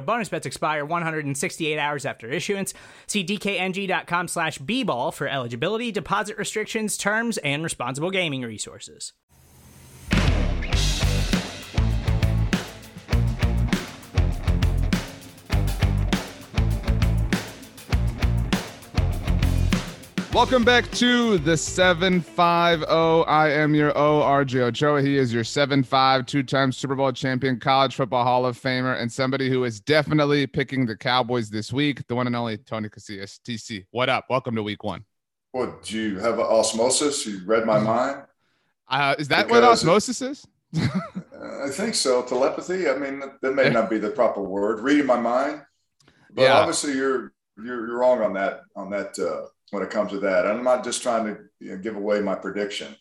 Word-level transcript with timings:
Bonus 0.00 0.28
bets 0.28 0.46
expire 0.46 0.84
168 0.84 1.78
hours 1.78 2.06
after 2.06 2.28
issuance. 2.28 2.72
See 3.06 3.24
dkng.com 3.24 4.28
slash 4.28 4.58
bball 4.58 5.12
for 5.12 5.26
eligibility, 5.26 5.90
deposit 5.90 6.38
restrictions, 6.38 6.96
terms, 6.96 7.38
and 7.38 7.64
responsible 7.64 8.10
gaming 8.10 8.42
resources. 8.42 9.12
Welcome 20.40 20.64
back 20.64 20.90
to 20.92 21.36
the 21.36 21.54
750. 21.54 22.40
I 22.40 23.50
am 23.50 23.74
your 23.74 23.92
ORJ 23.96 24.56
Ochoa. 24.56 25.02
He 25.02 25.18
is 25.18 25.34
your 25.34 25.44
7'5, 25.44 26.26
two 26.26 26.42
time 26.42 26.72
Super 26.72 26.94
Bowl 26.94 27.12
champion, 27.12 27.60
college 27.60 27.94
football 27.94 28.24
Hall 28.24 28.46
of 28.46 28.58
Famer, 28.58 28.98
and 28.98 29.12
somebody 29.12 29.50
who 29.50 29.64
is 29.64 29.82
definitely 29.82 30.46
picking 30.46 30.86
the 30.86 30.96
Cowboys 30.96 31.50
this 31.50 31.74
week, 31.74 32.06
the 32.06 32.14
one 32.14 32.26
and 32.26 32.34
only 32.34 32.56
Tony 32.56 32.88
Casillas. 32.88 33.38
TC, 33.46 33.84
what 33.90 34.08
up? 34.08 34.24
Welcome 34.30 34.56
to 34.56 34.62
week 34.62 34.82
one. 34.82 35.04
What, 35.52 35.82
do 35.82 35.98
you 35.98 36.18
have 36.20 36.40
osmosis? 36.40 37.26
You 37.26 37.42
read 37.44 37.66
my 37.66 37.78
mind? 37.78 38.22
Uh, 38.88 39.16
is 39.18 39.28
that 39.28 39.46
because 39.46 39.60
what 39.60 39.70
osmosis 39.70 40.22
is? 40.22 40.46
I 40.74 41.68
think 41.68 41.94
so. 41.94 42.22
Telepathy. 42.22 42.88
I 42.88 42.96
mean, 42.96 43.22
that 43.42 43.54
may 43.54 43.68
not 43.68 43.90
be 43.90 43.98
the 43.98 44.08
proper 44.08 44.40
word. 44.40 44.80
Reading 44.80 45.04
my 45.04 45.20
mind, 45.20 45.60
but 46.32 46.42
yeah. 46.42 46.54
obviously 46.54 46.94
you're, 46.94 47.34
you're 47.58 47.86
you're 47.86 47.98
wrong 47.98 48.22
on 48.22 48.32
that 48.32 48.62
on 48.74 48.88
that 48.88 49.18
uh, 49.18 49.48
when 49.70 49.82
it 49.82 49.90
comes 49.90 50.10
to 50.12 50.20
that. 50.20 50.46
I'm 50.46 50.64
not 50.64 50.84
just 50.84 51.02
trying 51.02 51.26
to 51.26 51.38
you 51.60 51.72
know, 51.72 51.78
give 51.78 51.96
away 51.96 52.20
my 52.20 52.34
prediction, 52.34 52.94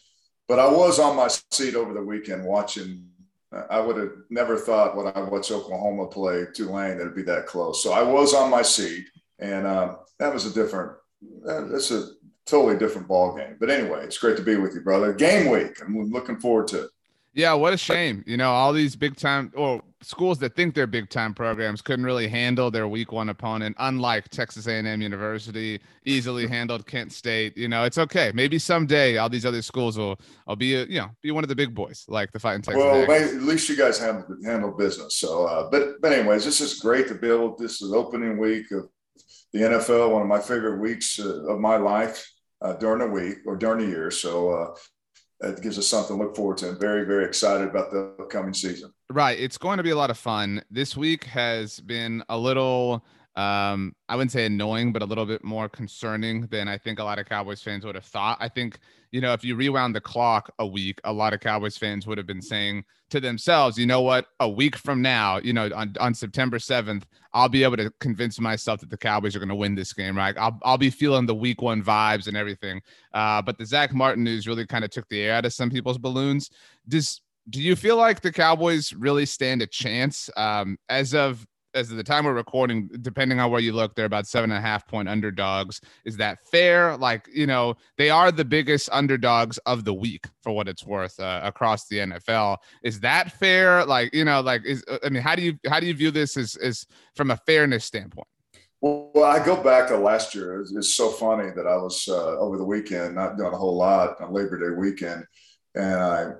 but 0.48 0.59
I 0.59 0.70
was 0.70 1.00
on 1.00 1.16
my 1.16 1.28
seat 1.52 1.76
over 1.76 1.94
the 1.94 2.03
weekend 2.03 2.44
watching. 2.44 3.06
I 3.70 3.80
would 3.80 3.98
have 3.98 4.11
never 4.30 4.58
thought 4.58 4.95
when 4.95 5.08
I 5.08 5.22
watched 5.22 5.52
Oklahoma 5.52 6.06
play 6.08 6.45
Tulane 6.53 6.98
that 6.98 7.02
it'd 7.02 7.16
be 7.16 7.23
that 7.23 7.48
close. 7.48 7.81
So 7.81 7.92
I 7.92 8.03
was 8.03 8.36
on 8.36 8.52
my 8.52 8.61
seat, 8.61 9.06
and 9.39 9.66
uh, 9.66 9.95
that 10.20 10.31
was 10.31 10.45
a 10.45 10.53
different. 10.53 10.92
That's 11.44 11.89
a 11.89 12.09
totally 12.45 12.78
different 12.78 13.08
ball 13.08 13.36
game. 13.36 13.58
But 13.59 13.72
anyway, 13.72 14.04
it's 14.04 14.17
great 14.17 14.38
to 14.38 14.44
be 14.44 14.56
with 14.56 14.76
you, 14.76 14.81
brother. 14.81 15.14
Game 15.14 15.50
week. 15.50 15.81
I'm 15.81 16.11
looking 16.11 16.38
forward 16.38 16.67
to 16.70 16.83
it. 16.83 16.89
Yeah, 17.33 17.54
what 17.54 17.73
a 17.73 17.78
shame. 17.78 18.23
You 18.28 18.38
know, 18.38 18.52
all 18.52 18.73
these 18.73 18.95
big 18.95 19.16
time 19.16 19.52
or 19.56 19.81
schools 20.02 20.39
that 20.39 20.55
think 20.55 20.75
they're 20.75 20.88
big 20.88 21.09
time 21.09 21.33
programs 21.33 21.81
couldn't 21.81 22.05
really 22.05 22.28
handle 22.28 22.72
their 22.72 22.88
week 22.88 23.11
one 23.11 23.30
opponent, 23.30 23.76
unlike 23.80 24.30
Texas 24.30 24.67
A&M 24.67 25.02
University, 25.02 25.80
easily 26.05 26.48
handled 26.48 26.86
Kent 26.86 27.11
State. 27.11 27.58
You 27.58 27.67
know, 27.67 27.83
it's 27.83 27.98
okay. 27.98 28.32
Maybe 28.33 28.60
someday 28.60 29.17
all 29.17 29.30
these 29.30 29.45
other 29.45 29.61
schools 29.61 29.98
will 29.98 30.20
I'll 30.48 30.55
be 30.55 30.76
a, 30.76 30.86
you 30.86 30.99
know, 30.99 31.10
be 31.21 31.32
one 31.32 31.43
of 31.43 31.49
the 31.49 31.55
big 31.55 31.76
boys 31.76 32.05
like 32.08 32.32
the 32.32 32.39
fighting 32.39 32.61
Texas. 32.61 32.83
Well, 32.83 33.11
at 33.11 33.33
least 33.36 33.70
you 33.70 33.76
guys 33.76 33.99
handle 33.99 34.26
handle 34.43 34.71
business. 34.71 35.17
So 35.17 35.45
uh, 35.45 35.70
but 35.70 36.02
but 36.02 36.14
anyways, 36.14 36.45
this 36.45 36.61
is 36.61 36.80
great 36.80 37.08
to 37.08 37.16
build. 37.16 37.58
This 37.58 37.81
is 37.81 37.93
opening 37.93 38.37
week 38.37 38.71
of 38.71 38.89
the 39.54 39.60
NFL, 39.60 40.11
one 40.11 40.21
of 40.21 40.27
my 40.27 40.39
favorite 40.39 40.80
weeks 40.80 41.20
uh, 41.20 41.45
of 41.48 41.60
my 41.60 41.77
life 41.77 42.26
uh, 42.61 42.73
during 42.73 42.99
the 42.99 43.08
week 43.08 43.39
or 43.45 43.55
during 43.55 43.86
the 43.86 43.92
year. 43.92 44.11
So 44.11 44.52
uh, 44.52 44.76
it 45.42 45.61
gives 45.61 45.77
us 45.77 45.88
something 45.88 46.17
to 46.17 46.23
look 46.23 46.36
forward 46.36 46.58
to. 46.58 46.70
I'm 46.70 46.80
very, 46.80 47.05
very 47.05 47.26
excited 47.26 47.67
about 47.67 47.92
the 47.92 48.14
upcoming 48.20 48.54
season. 48.54 48.94
Right. 49.10 49.39
It's 49.39 49.58
going 49.58 49.77
to 49.77 49.83
be 49.83 49.92
a 49.92 49.95
lot 49.95 50.10
of 50.10 50.17
fun. 50.17 50.61
This 50.70 50.98
week 50.98 51.23
has 51.26 51.80
been 51.80 52.23
a 52.30 52.38
little, 52.38 53.05
um, 53.39 53.94
I 54.08 54.16
wouldn't 54.16 54.32
say 54.32 54.45
annoying, 54.45 54.92
but 54.92 55.02
a 55.02 55.05
little 55.05 55.26
bit 55.26 55.44
more 55.44 55.70
concerning 55.70 56.48
than 56.48 56.67
I 56.67 56.77
think 56.77 57.00
a 57.00 57.04
lot 57.04 57.20
of 57.20 57.27
Cowboys 57.27 57.61
fans 57.61 57.86
would 57.86 57.95
have 57.95 58.05
thought. 58.05 58.38
I 58.39 58.50
think 58.50 58.80
you 59.11 59.22
know, 59.22 59.33
if 59.33 59.44
you 59.44 59.55
rewound 59.55 59.95
the 59.95 60.02
clock 60.02 60.54
a 60.60 60.67
week, 60.67 61.00
a 61.04 61.11
lot 61.11 61.33
of 61.33 61.39
Cowboys 61.39 61.78
fans 61.78 62.05
would 62.05 62.17
have 62.17 62.28
been 62.28 62.42
saying 62.42 62.83
to 63.10 63.20
themselves, 63.20 63.78
you 63.78 63.88
know 63.88 64.02
what, 64.02 64.28
a 64.39 64.48
week 64.48 64.76
from 64.76 65.02
now, 65.02 65.39
you 65.39 65.52
know, 65.52 65.70
on, 65.76 65.95
on 65.99 66.14
September 66.14 66.60
7th, 66.60 67.04
I'll 67.33 67.49
be 67.49 67.64
able 67.64 67.78
to 67.78 67.92
convince 67.99 68.39
myself 68.39 68.82
that 68.82 68.92
the 68.92 68.98
Cowboys 68.98 69.36
are 69.36 69.39
going 69.39 69.49
to 69.49 69.55
win 69.55 69.73
this 69.73 69.94
game, 69.94 70.16
right? 70.16 70.38
I'll, 70.38 70.60
I'll 70.61 70.78
be 70.78 70.92
feeling 70.92 71.26
the 71.26 71.36
week 71.36 71.61
one 71.61 71.83
vibes 71.83 72.28
and 72.28 72.38
everything. 72.38 72.82
Uh, 73.14 73.42
but 73.42 73.58
the 73.58 73.66
Zach 73.66 73.94
Martin 73.94 74.23
news 74.23 74.48
really 74.48 74.67
kind 74.67 74.86
of 74.86 74.92
took 74.92 75.10
the 75.10 75.22
air 75.22 75.33
out 75.33 75.45
of 75.45 75.54
some 75.54 75.72
people's 75.72 75.98
balloons. 75.98 76.52
Does, 76.88 77.22
do 77.49 77.61
you 77.61 77.76
feel 77.76 77.98
like 77.98 78.22
the 78.22 78.32
Cowboys 78.32 78.94
really 78.94 79.26
stand 79.26 79.64
a 79.64 79.67
chance 79.67 80.30
um, 80.38 80.78
as 80.88 81.16
of 81.16 81.48
as 81.73 81.91
of 81.91 81.97
the 81.97 82.03
time 82.03 82.25
we're 82.25 82.33
recording, 82.33 82.89
depending 83.02 83.39
on 83.39 83.52
where 83.52 83.59
you 83.59 83.73
look, 83.73 83.95
they're 83.95 84.05
about 84.05 84.27
seven 84.27 84.52
and 84.52 84.57
a 84.57 84.61
half 84.61 84.87
point 84.87 85.07
underdogs. 85.07 85.81
Is 86.05 86.17
that 86.17 86.39
fair? 86.47 86.97
Like, 86.97 87.27
you 87.33 87.47
know, 87.47 87.75
they 87.97 88.09
are 88.09 88.31
the 88.31 88.45
biggest 88.45 88.89
underdogs 88.91 89.57
of 89.59 89.85
the 89.85 89.93
week 89.93 90.25
for 90.41 90.52
what 90.52 90.67
it's 90.67 90.85
worth 90.85 91.19
uh, 91.19 91.41
across 91.43 91.87
the 91.87 91.97
NFL. 91.97 92.57
Is 92.83 92.99
that 93.02 93.31
fair? 93.33 93.85
Like, 93.85 94.13
you 94.13 94.25
know, 94.25 94.41
like, 94.41 94.65
is, 94.65 94.83
I 95.03 95.09
mean, 95.09 95.21
how 95.21 95.35
do 95.35 95.41
you, 95.41 95.59
how 95.67 95.80
do 95.80 95.85
you 95.85 95.93
view 95.93 96.11
this 96.11 96.37
as, 96.37 96.55
as 96.55 96.85
from 97.15 97.31
a 97.31 97.37
fairness 97.37 97.86
standpoint? 97.86 98.27
Well, 98.81 99.25
I 99.25 99.45
go 99.45 99.61
back 99.61 99.89
to 99.89 99.97
last 99.97 100.33
year. 100.33 100.61
It's, 100.61 100.95
so 100.95 101.09
funny 101.09 101.51
that 101.51 101.67
I 101.67 101.75
was 101.75 102.07
uh, 102.07 102.37
over 102.39 102.57
the 102.57 102.63
weekend, 102.63 103.15
not 103.15 103.37
doing 103.37 103.53
a 103.53 103.57
whole 103.57 103.75
lot 103.75 104.21
on 104.21 104.33
Labor 104.33 104.57
Day 104.57 104.75
weekend. 104.75 105.25
And 105.75 105.95
I 105.95 106.31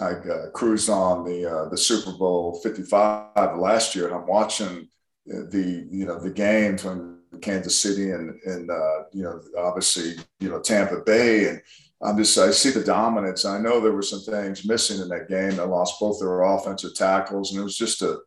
I 0.00 0.10
uh, 0.10 0.50
cruised 0.50 0.90
on 0.90 1.24
the 1.24 1.50
uh, 1.50 1.68
the 1.68 1.78
Super 1.78 2.12
Bowl 2.12 2.60
55 2.62 3.58
last 3.58 3.94
year, 3.94 4.06
and 4.06 4.14
I'm 4.14 4.26
watching 4.26 4.88
the 5.26 5.86
you 5.90 6.06
know 6.06 6.18
the 6.18 6.30
game 6.30 6.78
from 6.78 7.20
Kansas 7.40 7.78
City 7.78 8.10
and 8.10 8.40
and 8.44 8.70
uh, 8.70 9.04
you 9.12 9.22
know 9.22 9.40
obviously 9.58 10.14
you 10.40 10.48
know 10.48 10.60
Tampa 10.60 11.00
Bay, 11.00 11.48
and 11.48 11.60
I'm 12.02 12.16
just 12.16 12.36
I 12.38 12.50
see 12.50 12.70
the 12.70 12.84
dominance. 12.84 13.44
I 13.44 13.58
know 13.58 13.80
there 13.80 13.92
were 13.92 14.02
some 14.02 14.20
things 14.20 14.66
missing 14.66 15.00
in 15.00 15.08
that 15.08 15.28
game. 15.28 15.56
They 15.56 15.62
lost 15.62 16.00
both 16.00 16.20
their 16.20 16.42
offensive 16.42 16.94
tackles, 16.94 17.52
and 17.52 17.60
it 17.60 17.64
was 17.64 17.76
just 17.76 18.02
a 18.02 18.18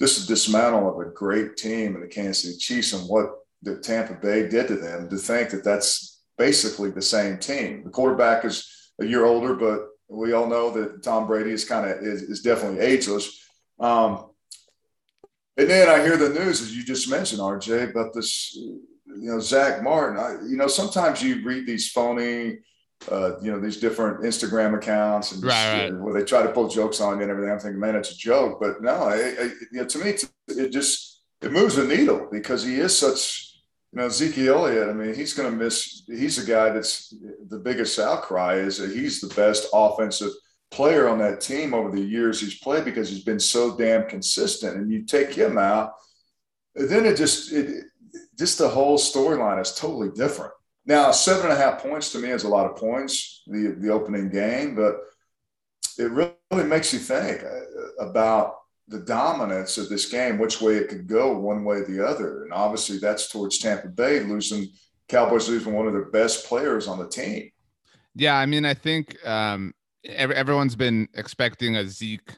just 0.00 0.24
a 0.24 0.26
dismantle 0.26 0.88
of 0.88 1.06
a 1.06 1.10
great 1.10 1.56
team 1.56 1.94
in 1.94 2.00
the 2.00 2.08
Kansas 2.08 2.42
City 2.42 2.56
Chiefs 2.56 2.92
and 2.92 3.08
what 3.08 3.30
the 3.62 3.78
Tampa 3.78 4.14
Bay 4.14 4.48
did 4.48 4.68
to 4.68 4.76
them. 4.76 5.08
To 5.10 5.16
think 5.16 5.50
that 5.50 5.64
that's 5.64 6.22
basically 6.38 6.90
the 6.90 7.02
same 7.02 7.38
team. 7.38 7.84
The 7.84 7.90
quarterback 7.90 8.44
is 8.44 8.92
a 9.00 9.04
year 9.04 9.26
older, 9.26 9.54
but 9.54 9.89
we 10.10 10.32
all 10.32 10.46
know 10.46 10.70
that 10.70 11.02
Tom 11.02 11.26
Brady 11.26 11.52
is 11.52 11.64
kind 11.64 11.88
of 11.88 12.02
is, 12.02 12.22
is, 12.22 12.42
definitely 12.42 12.80
ageless. 12.80 13.40
Um, 13.78 14.26
and 15.56 15.70
then 15.70 15.88
I 15.88 16.02
hear 16.02 16.16
the 16.16 16.28
news, 16.28 16.60
as 16.60 16.76
you 16.76 16.84
just 16.84 17.08
mentioned, 17.08 17.40
RJ, 17.40 17.90
about 17.90 18.12
this, 18.12 18.54
you 18.54 18.80
know, 19.06 19.40
Zach 19.40 19.82
Martin. 19.82 20.18
I, 20.18 20.32
you 20.48 20.56
know, 20.56 20.66
sometimes 20.66 21.22
you 21.22 21.44
read 21.44 21.66
these 21.66 21.90
phony, 21.90 22.58
uh, 23.10 23.40
you 23.40 23.52
know, 23.52 23.60
these 23.60 23.78
different 23.78 24.22
Instagram 24.22 24.76
accounts 24.76 25.32
and 25.32 25.44
right, 25.44 25.90
right. 25.90 25.94
where 25.94 26.14
they 26.14 26.24
try 26.24 26.42
to 26.42 26.52
pull 26.52 26.68
jokes 26.68 27.00
on 27.00 27.16
you 27.16 27.22
and 27.22 27.30
everything. 27.30 27.52
I'm 27.52 27.58
thinking, 27.58 27.80
man, 27.80 27.96
it's 27.96 28.12
a 28.12 28.16
joke. 28.16 28.58
But 28.60 28.82
no, 28.82 29.10
it, 29.10 29.38
it, 29.38 29.52
you 29.72 29.80
know, 29.80 29.86
to 29.86 29.98
me, 29.98 30.14
it 30.48 30.72
just 30.72 31.22
it 31.40 31.52
moves 31.52 31.76
the 31.76 31.84
needle 31.84 32.28
because 32.30 32.64
he 32.64 32.76
is 32.76 32.98
such 32.98 33.49
you 33.92 33.98
know, 33.98 34.06
Ezekiel 34.06 34.66
Elliott, 34.66 34.88
I 34.88 34.92
mean, 34.92 35.14
he's 35.14 35.34
going 35.34 35.50
to 35.50 35.56
miss. 35.56 36.04
He's 36.06 36.38
a 36.38 36.46
guy 36.46 36.70
that's 36.70 37.12
the 37.48 37.58
biggest 37.58 37.98
outcry 37.98 38.54
is 38.54 38.78
that 38.78 38.94
he's 38.94 39.20
the 39.20 39.34
best 39.34 39.66
offensive 39.72 40.30
player 40.70 41.08
on 41.08 41.18
that 41.18 41.40
team 41.40 41.74
over 41.74 41.90
the 41.90 42.00
years 42.00 42.40
he's 42.40 42.60
played 42.60 42.84
because 42.84 43.08
he's 43.08 43.24
been 43.24 43.40
so 43.40 43.76
damn 43.76 44.08
consistent. 44.08 44.76
And 44.76 44.92
you 44.92 45.04
take 45.04 45.34
him 45.34 45.58
out, 45.58 45.94
then 46.74 47.04
it 47.04 47.16
just, 47.16 47.52
it, 47.52 47.84
just 48.38 48.58
the 48.58 48.68
whole 48.68 48.96
storyline 48.96 49.60
is 49.60 49.74
totally 49.74 50.10
different. 50.14 50.52
Now, 50.86 51.10
seven 51.10 51.50
and 51.50 51.52
a 51.52 51.56
half 51.56 51.82
points 51.82 52.12
to 52.12 52.18
me 52.18 52.30
is 52.30 52.44
a 52.44 52.48
lot 52.48 52.70
of 52.70 52.76
points, 52.76 53.42
the, 53.48 53.76
the 53.78 53.90
opening 53.90 54.30
game, 54.30 54.76
but 54.76 54.96
it 55.98 56.10
really 56.10 56.64
makes 56.64 56.92
you 56.92 57.00
think 57.00 57.42
uh, 57.42 58.04
about 58.04 58.54
the 58.90 59.00
dominance 59.00 59.78
of 59.78 59.88
this 59.88 60.06
game, 60.06 60.38
which 60.38 60.60
way 60.60 60.74
it 60.74 60.88
could 60.88 61.06
go, 61.06 61.38
one 61.38 61.64
way 61.64 61.76
or 61.76 61.86
the 61.86 62.04
other. 62.04 62.42
And 62.42 62.52
obviously, 62.52 62.98
that's 62.98 63.30
towards 63.30 63.58
Tampa 63.58 63.88
Bay 63.88 64.20
losing 64.20 64.68
Cowboys 65.08 65.48
losing 65.48 65.74
one 65.74 65.86
of 65.86 65.92
their 65.92 66.10
best 66.10 66.46
players 66.46 66.86
on 66.86 66.98
the 66.98 67.08
team. 67.08 67.50
Yeah, 68.14 68.36
I 68.36 68.46
mean, 68.46 68.64
I 68.64 68.74
think 68.74 69.16
um, 69.26 69.72
every, 70.04 70.34
everyone's 70.34 70.76
been 70.76 71.08
expecting 71.14 71.76
a 71.76 71.86
Zeke, 71.86 72.32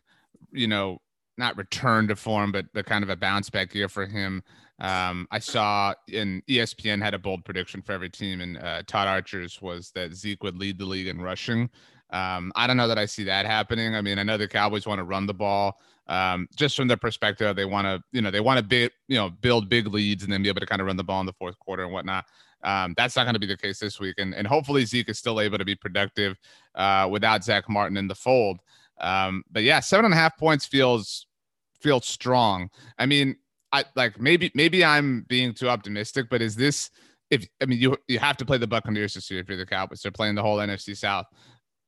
you 0.52 0.66
know, 0.66 0.98
not 1.38 1.56
return 1.56 2.08
to 2.08 2.16
form, 2.16 2.52
but 2.52 2.66
but 2.74 2.86
kind 2.86 3.02
of 3.02 3.10
a 3.10 3.16
bounce 3.16 3.48
back 3.48 3.74
year 3.74 3.88
for 3.88 4.06
him. 4.06 4.42
Um, 4.78 5.26
I 5.30 5.38
saw 5.38 5.94
in 6.08 6.42
ESPN 6.48 7.02
had 7.02 7.14
a 7.14 7.18
bold 7.18 7.44
prediction 7.44 7.80
for 7.80 7.92
every 7.92 8.10
team, 8.10 8.42
and 8.42 8.58
uh, 8.58 8.82
Todd 8.86 9.08
Archer's 9.08 9.62
was 9.62 9.90
that 9.94 10.12
Zeke 10.12 10.42
would 10.42 10.58
lead 10.58 10.78
the 10.78 10.84
league 10.84 11.06
in 11.06 11.20
rushing. 11.20 11.70
Um, 12.10 12.52
I 12.54 12.66
don't 12.66 12.76
know 12.76 12.88
that 12.88 12.98
I 12.98 13.06
see 13.06 13.24
that 13.24 13.46
happening. 13.46 13.94
I 13.94 14.02
mean, 14.02 14.18
I 14.18 14.22
know 14.22 14.36
the 14.36 14.48
Cowboys 14.48 14.86
want 14.86 14.98
to 14.98 15.04
run 15.04 15.26
the 15.26 15.34
ball. 15.34 15.80
Um, 16.08 16.48
just 16.56 16.76
from 16.76 16.88
their 16.88 16.96
perspective, 16.96 17.54
they 17.54 17.64
want 17.64 17.86
to, 17.86 18.02
you 18.12 18.20
know, 18.20 18.30
they 18.30 18.40
want 18.40 18.58
to 18.58 18.64
be, 18.64 18.90
you 19.08 19.16
know, 19.16 19.30
build 19.30 19.68
big 19.68 19.86
leads 19.86 20.24
and 20.24 20.32
then 20.32 20.42
be 20.42 20.48
able 20.48 20.60
to 20.60 20.66
kind 20.66 20.80
of 20.80 20.86
run 20.86 20.96
the 20.96 21.04
ball 21.04 21.20
in 21.20 21.26
the 21.26 21.32
fourth 21.32 21.58
quarter 21.58 21.84
and 21.84 21.92
whatnot. 21.92 22.24
Um, 22.64 22.94
that's 22.96 23.16
not 23.16 23.24
going 23.24 23.34
to 23.34 23.40
be 23.40 23.46
the 23.46 23.56
case 23.56 23.78
this 23.78 23.98
week, 23.98 24.16
and 24.18 24.34
and 24.34 24.46
hopefully 24.46 24.84
Zeke 24.84 25.08
is 25.08 25.18
still 25.18 25.40
able 25.40 25.58
to 25.58 25.64
be 25.64 25.74
productive 25.74 26.38
uh, 26.74 27.08
without 27.10 27.42
Zach 27.42 27.68
Martin 27.68 27.96
in 27.96 28.06
the 28.06 28.14
fold. 28.14 28.60
Um, 29.00 29.42
but 29.50 29.62
yeah, 29.64 29.80
seven 29.80 30.04
and 30.04 30.14
a 30.14 30.16
half 30.16 30.36
points 30.38 30.66
feels 30.66 31.26
feels 31.80 32.06
strong. 32.06 32.70
I 32.98 33.06
mean, 33.06 33.36
I 33.72 33.84
like 33.96 34.20
maybe 34.20 34.52
maybe 34.54 34.84
I'm 34.84 35.24
being 35.28 35.54
too 35.54 35.68
optimistic, 35.68 36.26
but 36.30 36.40
is 36.40 36.54
this 36.54 36.90
if 37.30 37.46
I 37.60 37.66
mean 37.66 37.80
you 37.80 37.96
you 38.06 38.18
have 38.18 38.36
to 38.36 38.44
play 38.44 38.58
the 38.58 38.66
Buccaneers 38.66 39.14
this 39.14 39.30
year 39.30 39.40
if 39.40 39.48
you're 39.48 39.58
the 39.58 39.66
Cowboys. 39.66 40.02
They're 40.02 40.12
playing 40.12 40.36
the 40.36 40.42
whole 40.42 40.58
NFC 40.58 40.96
South. 40.96 41.26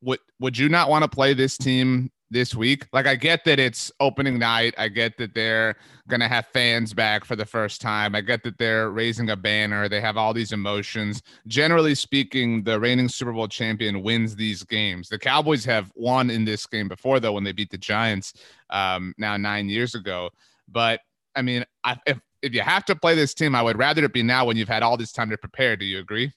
Would 0.01 0.19
would 0.39 0.57
you 0.57 0.67
not 0.67 0.89
want 0.89 1.03
to 1.03 1.09
play 1.09 1.33
this 1.33 1.57
team 1.57 2.11
this 2.29 2.55
week? 2.55 2.87
Like 2.93 3.07
I 3.07 3.15
get 3.15 3.45
that 3.45 3.59
it's 3.59 3.91
opening 3.99 4.39
night. 4.39 4.73
I 4.77 4.87
get 4.87 5.17
that 5.17 5.33
they're 5.33 5.75
gonna 6.07 6.27
have 6.27 6.47
fans 6.47 6.93
back 6.93 7.25
for 7.25 7.35
the 7.35 7.45
first 7.45 7.81
time. 7.81 8.15
I 8.15 8.21
get 8.21 8.43
that 8.43 8.57
they're 8.57 8.89
raising 8.89 9.29
a 9.29 9.35
banner. 9.35 9.87
They 9.87 10.01
have 10.01 10.17
all 10.17 10.33
these 10.33 10.51
emotions. 10.51 11.21
Generally 11.47 11.95
speaking, 11.95 12.63
the 12.63 12.79
reigning 12.79 13.09
Super 13.09 13.33
Bowl 13.33 13.47
champion 13.47 14.01
wins 14.01 14.35
these 14.35 14.63
games. 14.63 15.09
The 15.09 15.19
Cowboys 15.19 15.65
have 15.65 15.91
won 15.95 16.29
in 16.29 16.45
this 16.45 16.65
game 16.65 16.87
before 16.87 17.19
though 17.19 17.33
when 17.33 17.43
they 17.43 17.51
beat 17.51 17.69
the 17.69 17.77
Giants 17.77 18.33
um, 18.69 19.13
now 19.17 19.37
nine 19.37 19.69
years 19.69 19.95
ago. 19.95 20.29
But 20.67 21.01
I 21.35 21.41
mean, 21.41 21.65
I, 21.83 21.97
if 22.05 22.19
if 22.41 22.53
you 22.53 22.61
have 22.61 22.85
to 22.85 22.95
play 22.95 23.15
this 23.15 23.33
team, 23.33 23.55
I 23.55 23.61
would 23.61 23.77
rather 23.77 24.03
it 24.03 24.13
be 24.13 24.23
now 24.23 24.45
when 24.45 24.57
you've 24.57 24.67
had 24.67 24.83
all 24.83 24.97
this 24.97 25.11
time 25.11 25.29
to 25.29 25.37
prepare. 25.37 25.75
Do 25.75 25.85
you 25.85 25.99
agree? 25.99 26.31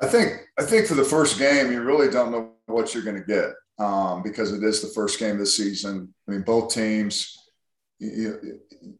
I 0.00 0.06
think 0.06 0.46
I 0.58 0.62
think 0.62 0.86
for 0.86 0.94
the 0.94 1.04
first 1.04 1.38
game, 1.38 1.72
you 1.72 1.82
really 1.82 2.10
don't 2.10 2.30
know 2.30 2.52
what 2.66 2.94
you're 2.94 3.02
going 3.02 3.16
to 3.16 3.24
get 3.24 3.50
um, 3.78 4.22
because 4.22 4.52
it 4.52 4.62
is 4.62 4.82
the 4.82 4.88
first 4.88 5.18
game 5.18 5.32
of 5.32 5.38
the 5.38 5.46
season. 5.46 6.12
I 6.26 6.32
mean, 6.32 6.42
both 6.42 6.72
teams, 6.72 7.36
you, 7.98 8.58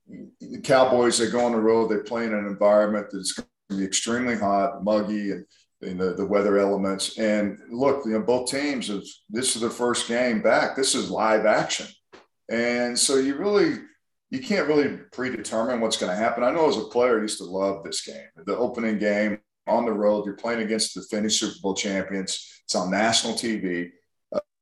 you, 0.09 0.31
the 0.41 0.61
Cowboys, 0.61 1.19
they 1.19 1.31
go 1.31 1.45
on 1.45 1.53
the 1.53 1.61
road, 1.61 1.89
they 1.89 1.99
play 1.99 2.25
in 2.25 2.35
an 2.35 2.47
environment 2.47 3.09
that's 3.13 3.33
going 3.33 3.49
to 3.71 3.77
be 3.77 3.85
extremely 3.85 4.37
hot, 4.37 4.83
muggy, 4.85 5.33
and 5.33 6.01
the, 6.01 6.15
the 6.15 6.27
weather 6.27 6.59
elements. 6.59 7.19
And 7.19 7.59
look, 7.71 8.05
you 8.05 8.13
know, 8.13 8.23
both 8.23 8.51
teams, 8.51 8.89
have, 8.89 9.03
this 9.29 9.55
is 9.55 9.63
their 9.63 9.71
first 9.71 10.09
game 10.09 10.43
back. 10.43 10.77
This 10.77 10.95
is 10.95 11.11
live 11.11 11.47
action. 11.47 11.87
And 12.51 12.99
so 12.99 13.17
you 13.17 13.37
really 13.37 13.79
you 14.31 14.41
can't 14.41 14.69
really 14.69 14.99
predetermine 15.13 15.81
what's 15.81 15.97
going 15.97 16.13
to 16.13 16.17
happen. 16.17 16.45
I 16.45 16.51
know 16.51 16.69
as 16.69 16.77
a 16.77 16.85
player, 16.85 17.19
I 17.19 17.23
used 17.23 17.39
to 17.39 17.45
love 17.45 17.83
this 17.83 18.03
game. 18.03 18.27
The 18.45 18.57
opening 18.57 18.99
game 18.99 19.39
on 19.67 19.87
the 19.87 19.93
road, 19.93 20.27
you're 20.27 20.35
playing 20.35 20.61
against 20.61 20.95
the 20.95 21.03
Finnish 21.03 21.41
Super 21.41 21.57
Bowl 21.63 21.75
champions. 21.75 22.61
It's 22.65 22.75
on 22.75 22.91
national 22.91 23.35
TV. 23.35 23.89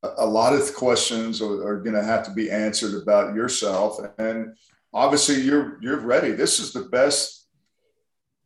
A 0.02 0.26
lot 0.26 0.52
of 0.54 0.74
questions 0.74 1.40
are, 1.40 1.66
are 1.66 1.80
going 1.80 1.96
to 1.96 2.04
have 2.04 2.24
to 2.26 2.32
be 2.32 2.50
answered 2.50 3.02
about 3.02 3.34
yourself, 3.34 3.98
and 4.18 4.54
obviously, 4.92 5.40
you're 5.40 5.78
you're 5.82 6.00
ready. 6.00 6.32
This 6.32 6.60
is 6.60 6.72
the 6.72 6.82
best 6.82 7.46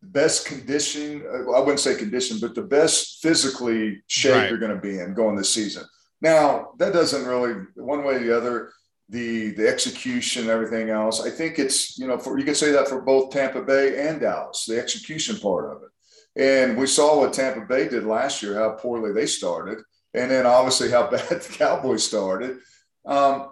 best 0.03 0.47
condition. 0.47 1.23
Uh, 1.27 1.51
I 1.53 1.61
wouldn't 1.61 1.81
say 1.81 1.95
condition, 1.95 2.39
but 2.41 2.55
the 2.55 2.63
best 2.63 3.21
physically 3.21 4.03
shape 4.07 4.35
right. 4.35 4.49
you're 4.49 4.59
going 4.59 4.75
to 4.75 4.81
be 4.81 4.99
in 4.99 5.15
going 5.15 5.37
this 5.37 5.53
season. 5.53 5.85
Now, 6.23 6.73
that 6.79 6.93
doesn't 6.93 7.27
really 7.27 7.67
one 7.75 8.05
way 8.05 8.17
or 8.17 8.19
the 8.21 8.37
other 8.37 8.73
the 9.09 9.51
the 9.55 9.69
execution, 9.69 10.49
everything 10.49 10.91
else. 10.91 11.21
I 11.21 11.31
think 11.31 11.59
it's 11.59 11.99
you 11.99 12.07
know 12.07 12.19
for 12.19 12.39
you 12.39 12.45
can 12.45 12.55
say 12.55 12.71
that 12.73 12.89
for 12.89 13.03
both 13.03 13.33
Tampa 13.33 13.63
Bay 13.63 14.09
and 14.09 14.21
Dallas, 14.21 14.65
the 14.67 14.79
execution 14.79 15.39
part 15.39 15.71
of 15.71 15.83
it. 15.83 15.89
And 16.37 16.79
we 16.79 16.87
saw 16.87 17.19
what 17.19 17.33
Tampa 17.33 17.67
Bay 17.67 17.89
did 17.89 18.05
last 18.05 18.43
year, 18.43 18.55
how 18.55 18.71
poorly 18.71 19.13
they 19.13 19.27
started, 19.27 19.79
and 20.15 20.31
then 20.31 20.47
obviously 20.47 20.91
how 20.91 21.07
bad 21.11 21.29
the 21.29 21.55
Cowboys 21.57 22.05
started. 22.05 22.59
Um, 23.07 23.51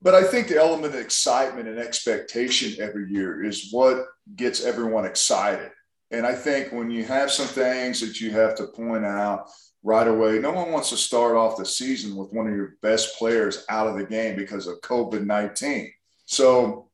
but 0.00 0.14
I 0.14 0.24
think 0.24 0.48
the 0.48 0.58
element 0.58 0.94
of 0.94 1.00
excitement 1.00 1.68
and 1.68 1.78
expectation 1.78 2.82
every 2.82 3.10
year 3.10 3.44
is 3.44 3.68
what 3.70 4.04
gets 4.34 4.64
everyone 4.64 5.04
excited. 5.04 5.70
And 6.10 6.26
I 6.26 6.34
think 6.34 6.72
when 6.72 6.90
you 6.90 7.04
have 7.04 7.30
some 7.30 7.46
things 7.46 8.00
that 8.00 8.20
you 8.20 8.32
have 8.32 8.56
to 8.56 8.66
point 8.66 9.04
out, 9.04 9.48
right 9.82 10.06
away. 10.06 10.38
No 10.38 10.52
one 10.52 10.72
wants 10.72 10.90
to 10.90 10.96
start 10.96 11.36
off 11.36 11.56
the 11.56 11.66
season 11.66 12.16
with 12.16 12.32
one 12.32 12.46
of 12.46 12.54
your 12.54 12.76
best 12.82 13.18
players 13.18 13.64
out 13.68 13.86
of 13.86 13.96
the 13.96 14.04
game 14.04 14.36
because 14.36 14.66
of 14.66 14.80
COVID 14.80 15.26
19. 15.26 15.92
So, 16.24 16.88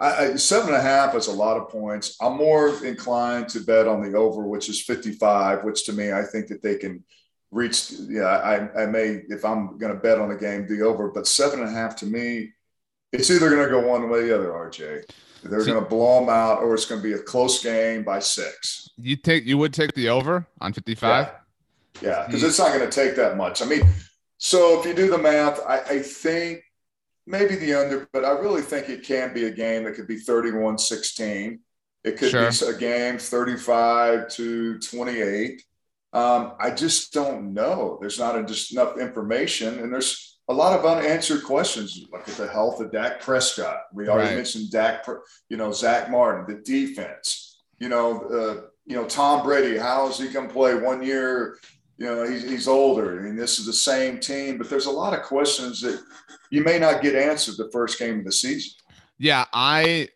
I, 0.00 0.34
seven 0.34 0.68
and 0.68 0.76
a 0.76 0.82
half 0.82 1.14
is 1.14 1.28
a 1.28 1.32
lot 1.32 1.56
of 1.56 1.68
points. 1.68 2.16
I'm 2.20 2.36
more 2.36 2.84
inclined 2.84 3.48
to 3.50 3.60
bet 3.60 3.88
on 3.88 4.02
the 4.02 4.18
over, 4.18 4.46
which 4.46 4.68
is 4.68 4.82
55, 4.82 5.64
which 5.64 5.86
to 5.86 5.92
me, 5.92 6.12
I 6.12 6.22
think 6.22 6.48
that 6.48 6.62
they 6.62 6.76
can 6.76 7.04
reach. 7.54 7.92
Yeah, 7.92 8.24
I, 8.24 8.82
I 8.82 8.86
may, 8.86 9.22
if 9.28 9.44
I'm 9.44 9.78
going 9.78 9.92
to 9.92 9.98
bet 9.98 10.18
on 10.18 10.28
the 10.28 10.36
game, 10.36 10.66
the 10.66 10.82
over, 10.82 11.08
but 11.08 11.26
seven 11.26 11.60
and 11.60 11.68
a 11.68 11.72
half 11.72 11.96
to 11.96 12.06
me, 12.06 12.52
it's 13.12 13.30
either 13.30 13.48
going 13.48 13.64
to 13.64 13.70
go 13.70 13.86
one 13.86 14.10
way 14.10 14.20
or 14.20 14.26
the 14.26 14.34
other, 14.34 14.50
RJ. 14.50 15.10
They're 15.44 15.64
going 15.64 15.82
to 15.82 15.88
blow 15.88 16.20
them 16.20 16.30
out, 16.30 16.62
or 16.62 16.74
it's 16.74 16.86
going 16.86 17.00
to 17.00 17.06
be 17.06 17.12
a 17.12 17.18
close 17.18 17.62
game 17.62 18.02
by 18.02 18.18
six. 18.18 18.90
You 18.96 19.16
take, 19.16 19.44
you 19.44 19.58
would 19.58 19.72
take 19.72 19.92
the 19.94 20.08
over 20.08 20.46
on 20.60 20.72
55? 20.72 21.26
Yeah. 21.26 21.32
Yeah, 22.02 22.26
because 22.26 22.42
it's 22.42 22.58
not 22.58 22.72
going 22.72 22.88
to 22.88 22.90
take 22.90 23.14
that 23.16 23.36
much. 23.36 23.62
I 23.62 23.66
mean, 23.66 23.86
so 24.38 24.80
if 24.80 24.86
you 24.86 24.94
do 24.94 25.08
the 25.08 25.18
math, 25.18 25.60
I, 25.66 25.78
I, 25.78 25.98
think 26.00 26.64
maybe 27.24 27.54
the 27.54 27.74
under, 27.74 28.08
but 28.12 28.24
I 28.24 28.32
really 28.32 28.62
think 28.62 28.88
it 28.88 29.04
can 29.04 29.32
be 29.32 29.44
a 29.44 29.50
game 29.50 29.84
that 29.84 29.94
could 29.94 30.08
be 30.08 30.18
31 30.18 30.76
16. 30.78 31.60
It 32.02 32.18
could 32.18 32.30
sure. 32.30 32.50
be 32.50 32.76
a 32.76 32.78
game 32.78 33.18
35 33.18 34.28
to 34.30 34.78
28. 34.80 35.62
Um, 36.14 36.52
I 36.60 36.70
just 36.70 37.12
don't 37.12 37.52
know. 37.52 37.98
There's 38.00 38.18
not 38.18 38.38
a, 38.38 38.44
just 38.44 38.72
enough 38.72 38.98
information, 38.98 39.80
and 39.80 39.92
there's 39.92 40.38
a 40.48 40.54
lot 40.54 40.78
of 40.78 40.86
unanswered 40.86 41.42
questions. 41.42 42.06
Look 42.12 42.28
at 42.28 42.36
the 42.36 42.48
health 42.48 42.80
of 42.80 42.92
Dak 42.92 43.20
Prescott. 43.20 43.80
We 43.92 44.08
already 44.08 44.28
right. 44.28 44.36
mentioned 44.36 44.70
Dak, 44.70 45.04
you 45.48 45.56
know, 45.56 45.72
Zach 45.72 46.10
Martin, 46.10 46.46
the 46.46 46.62
defense. 46.62 47.62
You 47.80 47.88
know, 47.88 48.20
uh, 48.22 48.68
you 48.86 48.96
know 48.96 49.04
Tom 49.04 49.44
Brady. 49.44 49.76
How 49.76 50.08
is 50.08 50.18
he 50.18 50.28
going 50.28 50.46
to 50.46 50.52
play 50.52 50.74
one 50.74 51.02
year? 51.02 51.58
you 51.96 52.06
know, 52.06 52.28
he's, 52.28 52.42
he's 52.42 52.68
older. 52.68 53.18
I 53.18 53.22
mean, 53.22 53.36
this 53.36 53.58
is 53.58 53.66
the 53.66 53.72
same 53.72 54.18
team, 54.18 54.58
but 54.58 54.68
there's 54.68 54.86
a 54.86 54.90
lot 54.90 55.14
of 55.14 55.22
questions 55.22 55.80
that 55.82 56.00
you 56.50 56.62
may 56.64 56.78
not 56.78 57.02
get 57.02 57.14
answered 57.14 57.56
the 57.56 57.70
first 57.70 57.98
game 57.98 58.18
of 58.18 58.24
the 58.24 58.32
season. 58.32 58.72
Yeah, 59.18 59.44
I 59.52 60.08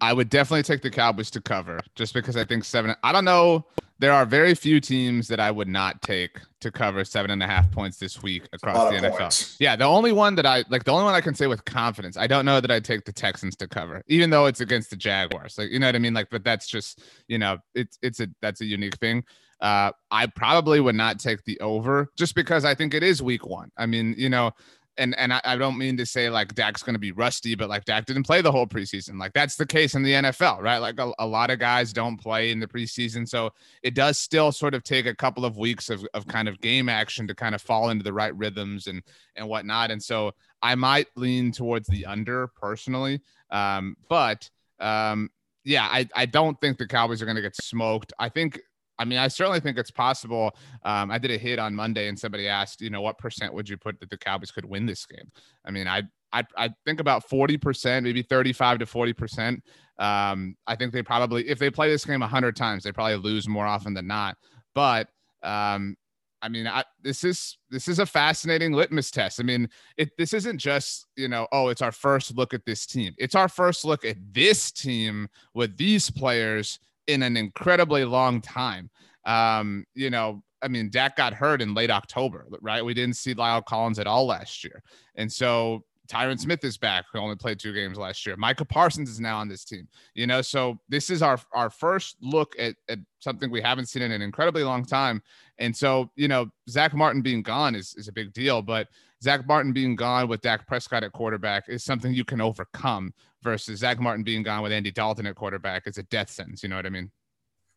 I 0.00 0.12
would 0.12 0.30
definitely 0.30 0.62
take 0.62 0.82
the 0.82 0.90
Cowboys 0.90 1.30
to 1.32 1.40
cover 1.40 1.80
just 1.94 2.14
because 2.14 2.36
I 2.36 2.44
think 2.44 2.64
seven. 2.64 2.94
I 3.02 3.12
don't 3.12 3.24
know. 3.24 3.66
There 3.98 4.12
are 4.12 4.24
very 4.24 4.54
few 4.54 4.80
teams 4.80 5.28
that 5.28 5.40
I 5.40 5.50
would 5.50 5.68
not 5.68 6.00
take 6.00 6.38
to 6.60 6.70
cover 6.70 7.04
seven 7.04 7.30
and 7.30 7.42
a 7.42 7.46
half 7.46 7.70
points 7.70 7.98
this 7.98 8.22
week 8.22 8.48
across 8.54 8.90
the 8.90 8.96
NFL. 8.96 9.18
Points. 9.18 9.56
Yeah, 9.60 9.76
the 9.76 9.84
only 9.84 10.12
one 10.12 10.36
that 10.36 10.46
I 10.46 10.64
like, 10.70 10.84
the 10.84 10.92
only 10.92 11.04
one 11.04 11.14
I 11.14 11.20
can 11.20 11.34
say 11.34 11.46
with 11.46 11.64
confidence, 11.66 12.16
I 12.16 12.26
don't 12.26 12.46
know 12.46 12.60
that 12.62 12.70
I'd 12.70 12.84
take 12.84 13.04
the 13.04 13.12
Texans 13.12 13.56
to 13.56 13.68
cover, 13.68 14.02
even 14.06 14.30
though 14.30 14.46
it's 14.46 14.62
against 14.62 14.88
the 14.88 14.96
Jaguars. 14.96 15.58
Like, 15.58 15.70
you 15.70 15.78
know 15.78 15.86
what 15.86 15.96
I 15.96 15.98
mean? 15.98 16.14
Like, 16.14 16.30
but 16.30 16.44
that's 16.44 16.66
just, 16.66 17.02
you 17.28 17.36
know, 17.36 17.58
it's 17.74 17.98
it's 18.00 18.20
a 18.20 18.28
that's 18.40 18.62
a 18.62 18.64
unique 18.64 18.96
thing. 18.96 19.22
Uh, 19.60 19.92
I 20.10 20.26
probably 20.26 20.80
would 20.80 20.94
not 20.94 21.18
take 21.18 21.44
the 21.44 21.60
over 21.60 22.10
just 22.16 22.34
because 22.34 22.64
I 22.64 22.74
think 22.74 22.94
it 22.94 23.02
is 23.02 23.22
week 23.22 23.46
one. 23.46 23.70
I 23.76 23.84
mean, 23.84 24.14
you 24.16 24.30
know, 24.30 24.52
and 25.00 25.18
and 25.18 25.32
I, 25.32 25.40
I 25.44 25.56
don't 25.56 25.78
mean 25.78 25.96
to 25.96 26.06
say 26.06 26.30
like 26.30 26.54
Dak's 26.54 26.82
going 26.82 26.94
to 26.94 27.00
be 27.00 27.10
rusty, 27.10 27.54
but 27.54 27.68
like 27.68 27.84
Dak 27.84 28.04
didn't 28.04 28.24
play 28.24 28.42
the 28.42 28.52
whole 28.52 28.66
preseason. 28.66 29.18
Like 29.18 29.32
that's 29.32 29.56
the 29.56 29.66
case 29.66 29.94
in 29.94 30.02
the 30.02 30.12
NFL, 30.12 30.60
right? 30.60 30.78
Like 30.78 31.00
a, 31.00 31.12
a 31.18 31.26
lot 31.26 31.50
of 31.50 31.58
guys 31.58 31.92
don't 31.92 32.18
play 32.18 32.50
in 32.50 32.60
the 32.60 32.68
preseason, 32.68 33.28
so 33.28 33.50
it 33.82 33.94
does 33.94 34.18
still 34.18 34.52
sort 34.52 34.74
of 34.74 34.84
take 34.84 35.06
a 35.06 35.14
couple 35.14 35.44
of 35.44 35.56
weeks 35.56 35.90
of, 35.90 36.06
of 36.14 36.26
kind 36.28 36.48
of 36.48 36.60
game 36.60 36.88
action 36.88 37.26
to 37.26 37.34
kind 37.34 37.54
of 37.54 37.62
fall 37.62 37.88
into 37.90 38.04
the 38.04 38.12
right 38.12 38.36
rhythms 38.36 38.86
and 38.86 39.02
and 39.34 39.48
whatnot. 39.48 39.90
And 39.90 40.02
so 40.02 40.32
I 40.62 40.74
might 40.74 41.08
lean 41.16 41.50
towards 41.50 41.88
the 41.88 42.06
under 42.06 42.48
personally, 42.48 43.20
um, 43.50 43.96
but 44.08 44.48
um, 44.78 45.30
yeah, 45.64 45.88
I 45.90 46.08
I 46.14 46.26
don't 46.26 46.60
think 46.60 46.78
the 46.78 46.86
Cowboys 46.86 47.22
are 47.22 47.26
going 47.26 47.36
to 47.36 47.42
get 47.42 47.56
smoked. 47.56 48.12
I 48.18 48.28
think 48.28 48.60
I 49.00 49.06
mean, 49.06 49.18
I 49.18 49.28
certainly 49.28 49.60
think 49.60 49.78
it's 49.78 49.90
possible. 49.90 50.54
Um, 50.84 51.10
I 51.10 51.16
did 51.16 51.30
a 51.30 51.38
hit 51.38 51.58
on 51.58 51.74
Monday, 51.74 52.08
and 52.08 52.18
somebody 52.18 52.46
asked, 52.46 52.82
you 52.82 52.90
know, 52.90 53.00
what 53.00 53.16
percent 53.16 53.54
would 53.54 53.68
you 53.68 53.78
put 53.78 53.98
that 53.98 54.10
the 54.10 54.18
Cowboys 54.18 54.50
could 54.50 54.66
win 54.66 54.84
this 54.84 55.06
game? 55.06 55.32
I 55.64 55.70
mean, 55.70 55.88
I 55.88 56.02
I, 56.32 56.44
I 56.56 56.70
think 56.84 57.00
about 57.00 57.28
forty 57.28 57.56
percent, 57.56 58.04
maybe 58.04 58.22
thirty-five 58.22 58.78
to 58.78 58.86
forty 58.86 59.14
percent. 59.14 59.64
Um, 59.98 60.54
I 60.66 60.76
think 60.76 60.92
they 60.92 61.02
probably, 61.02 61.48
if 61.48 61.58
they 61.58 61.70
play 61.70 61.90
this 61.90 62.04
game 62.04 62.20
hundred 62.20 62.56
times, 62.56 62.84
they 62.84 62.92
probably 62.92 63.16
lose 63.16 63.48
more 63.48 63.66
often 63.66 63.94
than 63.94 64.06
not. 64.06 64.36
But 64.74 65.08
um, 65.42 65.96
I 66.42 66.48
mean, 66.48 66.66
I, 66.66 66.84
this 67.02 67.24
is 67.24 67.58
this 67.70 67.88
is 67.88 67.98
a 67.98 68.06
fascinating 68.06 68.72
litmus 68.72 69.10
test. 69.10 69.40
I 69.40 69.44
mean, 69.44 69.68
it 69.96 70.10
this 70.18 70.34
isn't 70.34 70.58
just 70.58 71.06
you 71.16 71.28
know, 71.28 71.48
oh, 71.52 71.68
it's 71.68 71.82
our 71.82 71.92
first 71.92 72.36
look 72.36 72.54
at 72.54 72.66
this 72.66 72.86
team. 72.86 73.14
It's 73.18 73.34
our 73.34 73.48
first 73.48 73.84
look 73.84 74.04
at 74.04 74.16
this 74.30 74.70
team 74.70 75.28
with 75.54 75.76
these 75.76 76.10
players 76.10 76.78
in 77.10 77.22
an 77.22 77.36
incredibly 77.36 78.04
long 78.04 78.40
time. 78.40 78.90
Um, 79.24 79.84
you 79.94 80.10
know, 80.10 80.42
I 80.62 80.68
mean, 80.68 80.90
Dak 80.90 81.16
got 81.16 81.32
hurt 81.32 81.62
in 81.62 81.74
late 81.74 81.90
October, 81.90 82.46
right? 82.60 82.84
We 82.84 82.94
didn't 82.94 83.16
see 83.16 83.34
La'el 83.34 83.64
Collins 83.64 83.98
at 83.98 84.06
all 84.06 84.26
last 84.26 84.62
year. 84.64 84.82
And 85.14 85.30
so 85.32 85.84
Tyron 86.10 86.38
Smith 86.38 86.64
is 86.64 86.76
back, 86.76 87.04
who 87.12 87.20
only 87.20 87.36
played 87.36 87.60
two 87.60 87.72
games 87.72 87.96
last 87.96 88.26
year. 88.26 88.36
Micah 88.36 88.64
Parsons 88.64 89.08
is 89.08 89.20
now 89.20 89.38
on 89.38 89.48
this 89.48 89.64
team. 89.64 89.86
You 90.14 90.26
know, 90.26 90.42
so 90.42 90.78
this 90.88 91.08
is 91.08 91.22
our 91.22 91.38
our 91.54 91.70
first 91.70 92.16
look 92.20 92.54
at, 92.58 92.74
at 92.88 92.98
something 93.20 93.50
we 93.50 93.62
haven't 93.62 93.86
seen 93.86 94.02
in 94.02 94.10
an 94.10 94.20
incredibly 94.20 94.64
long 94.64 94.84
time. 94.84 95.22
And 95.58 95.74
so, 95.74 96.10
you 96.16 96.26
know, 96.26 96.50
Zach 96.68 96.94
Martin 96.94 97.22
being 97.22 97.42
gone 97.42 97.74
is, 97.74 97.94
is 97.96 98.08
a 98.08 98.12
big 98.12 98.32
deal, 98.32 98.60
but 98.60 98.88
Zach 99.22 99.46
Martin 99.46 99.72
being 99.72 99.96
gone 99.96 100.28
with 100.28 100.40
Dak 100.40 100.66
Prescott 100.66 101.04
at 101.04 101.12
quarterback 101.12 101.68
is 101.68 101.84
something 101.84 102.12
you 102.12 102.24
can 102.24 102.40
overcome 102.40 103.12
versus 103.42 103.80
Zach 103.80 104.00
Martin 104.00 104.22
being 104.22 104.42
gone 104.42 104.62
with 104.62 104.72
Andy 104.72 104.90
Dalton 104.90 105.26
at 105.26 105.34
quarterback 105.34 105.86
is 105.86 105.98
a 105.98 106.02
death 106.04 106.30
sentence. 106.30 106.62
You 106.62 106.70
know 106.70 106.76
what 106.76 106.86
I 106.86 106.90
mean? 106.90 107.10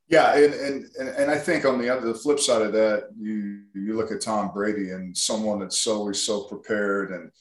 Yeah, 0.08 0.36
and, 0.36 0.54
and 0.54 0.86
and 0.98 1.32
I 1.32 1.38
think 1.38 1.66
on 1.66 1.80
the 1.80 1.90
other 1.90 2.08
the 2.08 2.14
flip 2.14 2.40
side 2.40 2.62
of 2.62 2.74
that, 2.74 3.10
you 3.18 3.64
you 3.74 3.96
look 3.96 4.12
at 4.12 4.22
Tom 4.22 4.52
Brady 4.54 4.92
and 4.92 5.18
someone 5.18 5.60
that's 5.60 5.88
always 5.88 6.22
so 6.22 6.44
prepared 6.44 7.12
and 7.12 7.32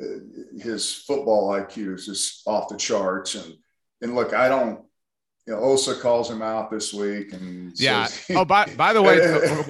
uh, 0.00 0.62
his 0.62 0.92
football 0.92 1.50
IQ 1.50 1.94
is 1.96 2.06
just 2.06 2.46
off 2.46 2.68
the 2.68 2.76
charts. 2.76 3.34
And 3.34 3.54
and 4.00 4.14
look, 4.14 4.32
I 4.32 4.48
don't. 4.48 4.80
You 5.48 5.54
know, 5.54 5.60
Osa 5.60 5.94
calls 5.94 6.30
him 6.30 6.42
out 6.42 6.70
this 6.70 6.92
week, 6.92 7.32
and 7.32 7.72
yeah. 7.80 8.04
Says, 8.04 8.36
oh, 8.36 8.44
by 8.44 8.66
by 8.76 8.92
the 8.92 9.00
way, 9.00 9.18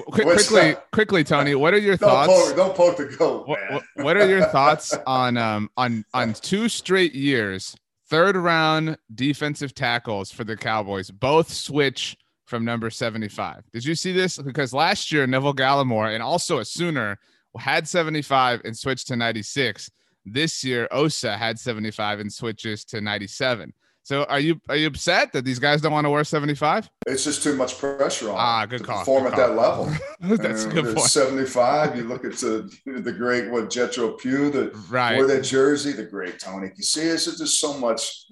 quickly, 0.11 0.75
quickly, 0.91 1.23
Tony, 1.23 1.55
what 1.55 1.73
are 1.73 1.77
your 1.77 1.95
don't 1.95 2.09
thoughts? 2.09 2.33
Poke, 2.33 2.57
don't 2.57 2.75
poke 2.75 2.97
the 2.97 3.05
goat. 3.05 3.47
What, 3.47 3.83
what 3.93 4.17
are 4.17 4.27
your 4.27 4.43
thoughts 4.51 4.93
on 5.07 5.37
um 5.37 5.69
on 5.77 6.03
on 6.13 6.33
two 6.33 6.67
straight 6.67 7.15
years, 7.15 7.77
third 8.09 8.35
round 8.35 8.97
defensive 9.15 9.73
tackles 9.73 10.33
for 10.33 10.43
the 10.43 10.57
Cowboys, 10.57 11.11
both 11.11 11.49
switch 11.49 12.17
from 12.43 12.65
number 12.65 12.89
seventy 12.89 13.29
five? 13.29 13.63
Did 13.71 13.85
you 13.85 13.95
see 13.95 14.11
this? 14.11 14.37
Because 14.37 14.73
last 14.73 15.13
year 15.13 15.25
Neville 15.27 15.53
Gallimore 15.53 16.13
and 16.13 16.21
also 16.21 16.59
a 16.59 16.65
Sooner 16.65 17.17
had 17.57 17.87
seventy 17.87 18.21
five 18.21 18.59
and 18.65 18.77
switched 18.77 19.07
to 19.07 19.15
ninety 19.15 19.43
six 19.43 19.89
this 20.25 20.63
year, 20.63 20.87
Osa 20.91 21.37
had 21.37 21.59
75 21.59 22.19
and 22.19 22.31
switches 22.31 22.85
to 22.85 23.01
97. 23.01 23.73
So 24.03 24.23
are 24.23 24.39
you 24.39 24.59
are 24.67 24.75
you 24.75 24.87
upset 24.87 25.33
that 25.33 25.45
these 25.45 25.59
guys 25.59 25.81
don't 25.81 25.91
want 25.91 26.05
to 26.05 26.09
wear 26.09 26.23
75? 26.23 26.89
It's 27.05 27.23
just 27.23 27.43
too 27.43 27.55
much 27.55 27.77
pressure 27.77 28.29
on 28.29 28.35
ah, 28.37 28.65
good 28.65 28.83
call. 28.83 28.99
perform 28.99 29.25
good 29.25 29.33
at 29.33 29.39
call. 29.39 29.47
that 29.47 29.55
level. 29.55 29.93
That's 30.37 30.65
a 30.65 30.69
good 30.69 30.95
point. 30.95 31.07
75. 31.07 31.95
You 31.95 32.03
look 32.03 32.25
at 32.25 32.33
the 32.33 32.71
the 32.85 33.11
great 33.11 33.51
what 33.51 33.69
Jethro 33.69 34.13
Pugh 34.13 34.49
that 34.51 34.73
right. 34.89 35.17
wore 35.17 35.27
that 35.27 35.43
jersey, 35.43 35.91
the 35.91 36.05
great 36.05 36.39
Tony. 36.39 36.71
You 36.75 36.83
see, 36.83 37.01
it's 37.01 37.25
just 37.25 37.59
so 37.59 37.77
much 37.77 38.25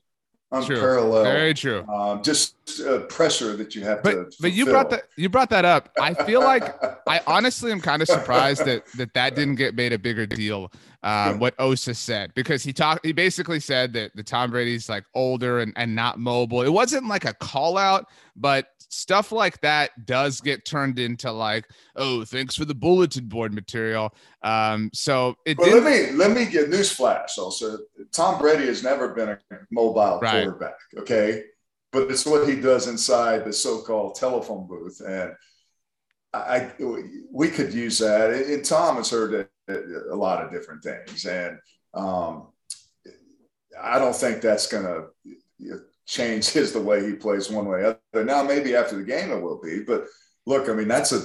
unparalleled. 0.52 1.26
True. 1.26 1.34
Very 1.34 1.54
true. 1.54 1.86
Um, 1.88 2.24
just 2.24 2.56
uh, 2.82 3.00
pressure 3.02 3.56
that 3.56 3.76
you 3.76 3.84
have 3.84 4.04
but, 4.04 4.12
to. 4.12 4.38
But 4.40 4.54
you 4.54 4.66
brought 4.66 4.90
that 4.90 5.04
you 5.16 5.30
brought 5.30 5.50
that 5.50 5.66
up. 5.66 5.90
I 6.00 6.14
feel 6.14 6.42
like 6.42 6.64
I 7.08 7.22
honestly 7.28 7.72
am 7.72 7.82
kind 7.82 8.02
of 8.02 8.08
surprised 8.08 8.66
that 8.66 8.86
that 8.98 9.14
that 9.14 9.36
didn't 9.36 9.56
get 9.56 9.76
made 9.76 9.94
a 9.94 10.00
bigger 10.00 10.26
deal. 10.26 10.72
Um, 11.08 11.40
what 11.40 11.56
Osa 11.58 11.94
said 11.96 12.34
because 12.36 12.64
he 12.64 12.74
talked. 12.74 13.06
He 13.06 13.14
basically 13.14 13.62
said 13.62 13.94
that 13.94 14.14
the 14.16 14.24
Tom 14.24 14.52
Brady's 14.52 14.90
like 14.90 15.06
older 15.16 15.60
and 15.60 15.72
and 15.78 15.96
not 15.96 16.20
mobile. 16.20 16.64
It 16.64 16.70
wasn't 16.70 17.08
like 17.08 17.24
a 17.24 17.34
call 17.34 17.78
out, 17.78 18.08
but 18.36 18.68
stuff 18.90 19.32
like 19.32 19.62
that 19.62 20.06
does 20.06 20.42
get 20.42 20.66
turned 20.66 21.00
into 21.00 21.32
like, 21.32 21.66
oh, 21.96 22.26
thanks 22.26 22.56
for 22.58 22.66
the 22.66 22.76
bulletin 22.76 23.28
board 23.28 23.54
material. 23.54 24.14
Um, 24.44 24.90
so 24.94 25.36
it. 25.46 25.58
Well, 25.58 25.80
let 25.80 25.84
me 25.84 26.12
let 26.12 26.32
me 26.32 26.46
get 26.46 26.70
news 26.70 26.92
flash. 26.92 27.38
Also, 27.38 27.78
Tom 28.12 28.38
Brady 28.38 28.66
has 28.66 28.84
never 28.84 29.14
been 29.14 29.30
a 29.30 29.40
mobile 29.72 30.20
right. 30.22 30.44
quarterback. 30.44 30.76
Okay, 30.98 31.44
but 31.94 32.12
it's 32.12 32.26
what 32.26 32.50
he 32.50 32.60
does 32.60 32.88
inside 32.88 33.46
the 33.46 33.54
so-called 33.54 34.16
telephone 34.16 34.68
booth, 34.68 35.02
and 35.08 35.32
I 36.34 36.72
we 37.32 37.48
could 37.48 37.74
use 37.74 38.00
that. 38.00 38.32
And 38.32 38.66
Tom 38.66 38.98
has 38.98 39.10
heard 39.10 39.48
a 39.70 40.16
lot 40.16 40.44
of 40.44 40.52
different 40.52 40.84
things, 40.84 41.26
and 41.26 41.60
um, 41.94 42.48
I 43.82 44.00
don't 44.00 44.16
think 44.16 44.42
that's 44.42 44.68
going 44.68 44.86
to 44.86 45.80
change 46.06 46.50
his 46.50 46.72
the 46.72 46.82
way 46.82 47.06
he 47.06 47.14
plays 47.14 47.50
one 47.50 47.68
way 47.68 47.80
or 47.80 48.00
other. 48.14 48.26
Now, 48.26 48.44
maybe 48.44 48.76
after 48.76 48.96
the 48.96 49.04
game 49.04 49.32
it 49.32 49.42
will 49.42 49.60
be, 49.62 49.84
but 49.84 50.06
look, 50.46 50.70
I 50.70 50.74
mean, 50.74 50.88
that's 50.88 51.12
a 51.12 51.22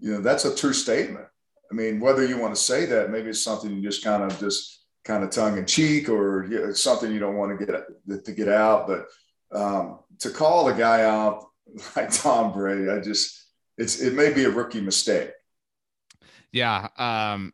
you 0.00 0.14
know 0.14 0.20
that's 0.20 0.44
a 0.44 0.54
true 0.54 0.72
statement. 0.72 1.26
I 1.70 1.74
mean, 1.74 2.00
whether 2.00 2.24
you 2.24 2.38
want 2.38 2.54
to 2.54 2.60
say 2.60 2.86
that, 2.86 3.10
maybe 3.10 3.30
it's 3.30 3.42
something 3.42 3.70
you 3.70 3.82
just 3.82 4.04
kind 4.04 4.22
of 4.22 4.38
just 4.38 4.84
kind 5.04 5.24
of 5.24 5.30
tongue 5.30 5.58
in 5.58 5.66
cheek, 5.66 6.08
or 6.08 6.46
you 6.46 6.58
know, 6.58 6.72
something 6.72 7.12
you 7.12 7.18
don't 7.18 7.36
want 7.36 7.58
to 7.58 7.66
get 7.66 8.24
to 8.24 8.32
get 8.32 8.48
out. 8.48 8.86
But 8.86 9.06
um, 9.52 10.00
to 10.20 10.30
call 10.30 10.64
the 10.64 10.72
guy 10.72 11.02
out 11.02 11.46
like 11.96 12.10
Tom 12.12 12.52
Brady, 12.52 12.88
I 12.88 13.00
just 13.00 13.44
it's 13.76 14.00
it 14.00 14.14
may 14.14 14.32
be 14.32 14.44
a 14.44 14.50
rookie 14.50 14.80
mistake. 14.80 15.30
Yeah, 16.52 16.88
um, 16.96 17.52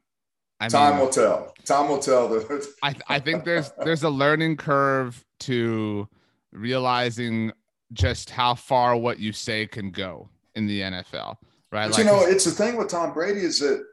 I 0.62 0.68
time 0.68 0.92
mean, 0.92 1.00
will 1.00 1.10
tell. 1.10 1.52
Time 1.64 1.88
will 1.88 1.98
tell. 1.98 2.32
I 2.84 2.94
I 3.08 3.18
think 3.18 3.44
there's 3.44 3.72
there's 3.84 4.04
a 4.04 4.10
learning 4.10 4.56
curve 4.56 5.24
to 5.40 6.08
realizing 6.52 7.50
just 7.92 8.30
how 8.30 8.54
far 8.54 8.96
what 8.96 9.18
you 9.18 9.32
say 9.32 9.66
can 9.66 9.90
go 9.90 10.28
in 10.54 10.68
the 10.68 10.82
NFL, 10.82 11.36
right? 11.72 11.88
But 11.88 11.90
like, 11.90 11.98
you 11.98 12.04
know, 12.04 12.20
it's 12.20 12.44
the 12.44 12.52
thing 12.52 12.76
with 12.76 12.88
Tom 12.88 13.12
Brady 13.12 13.40
is 13.40 13.58
that 13.58 13.84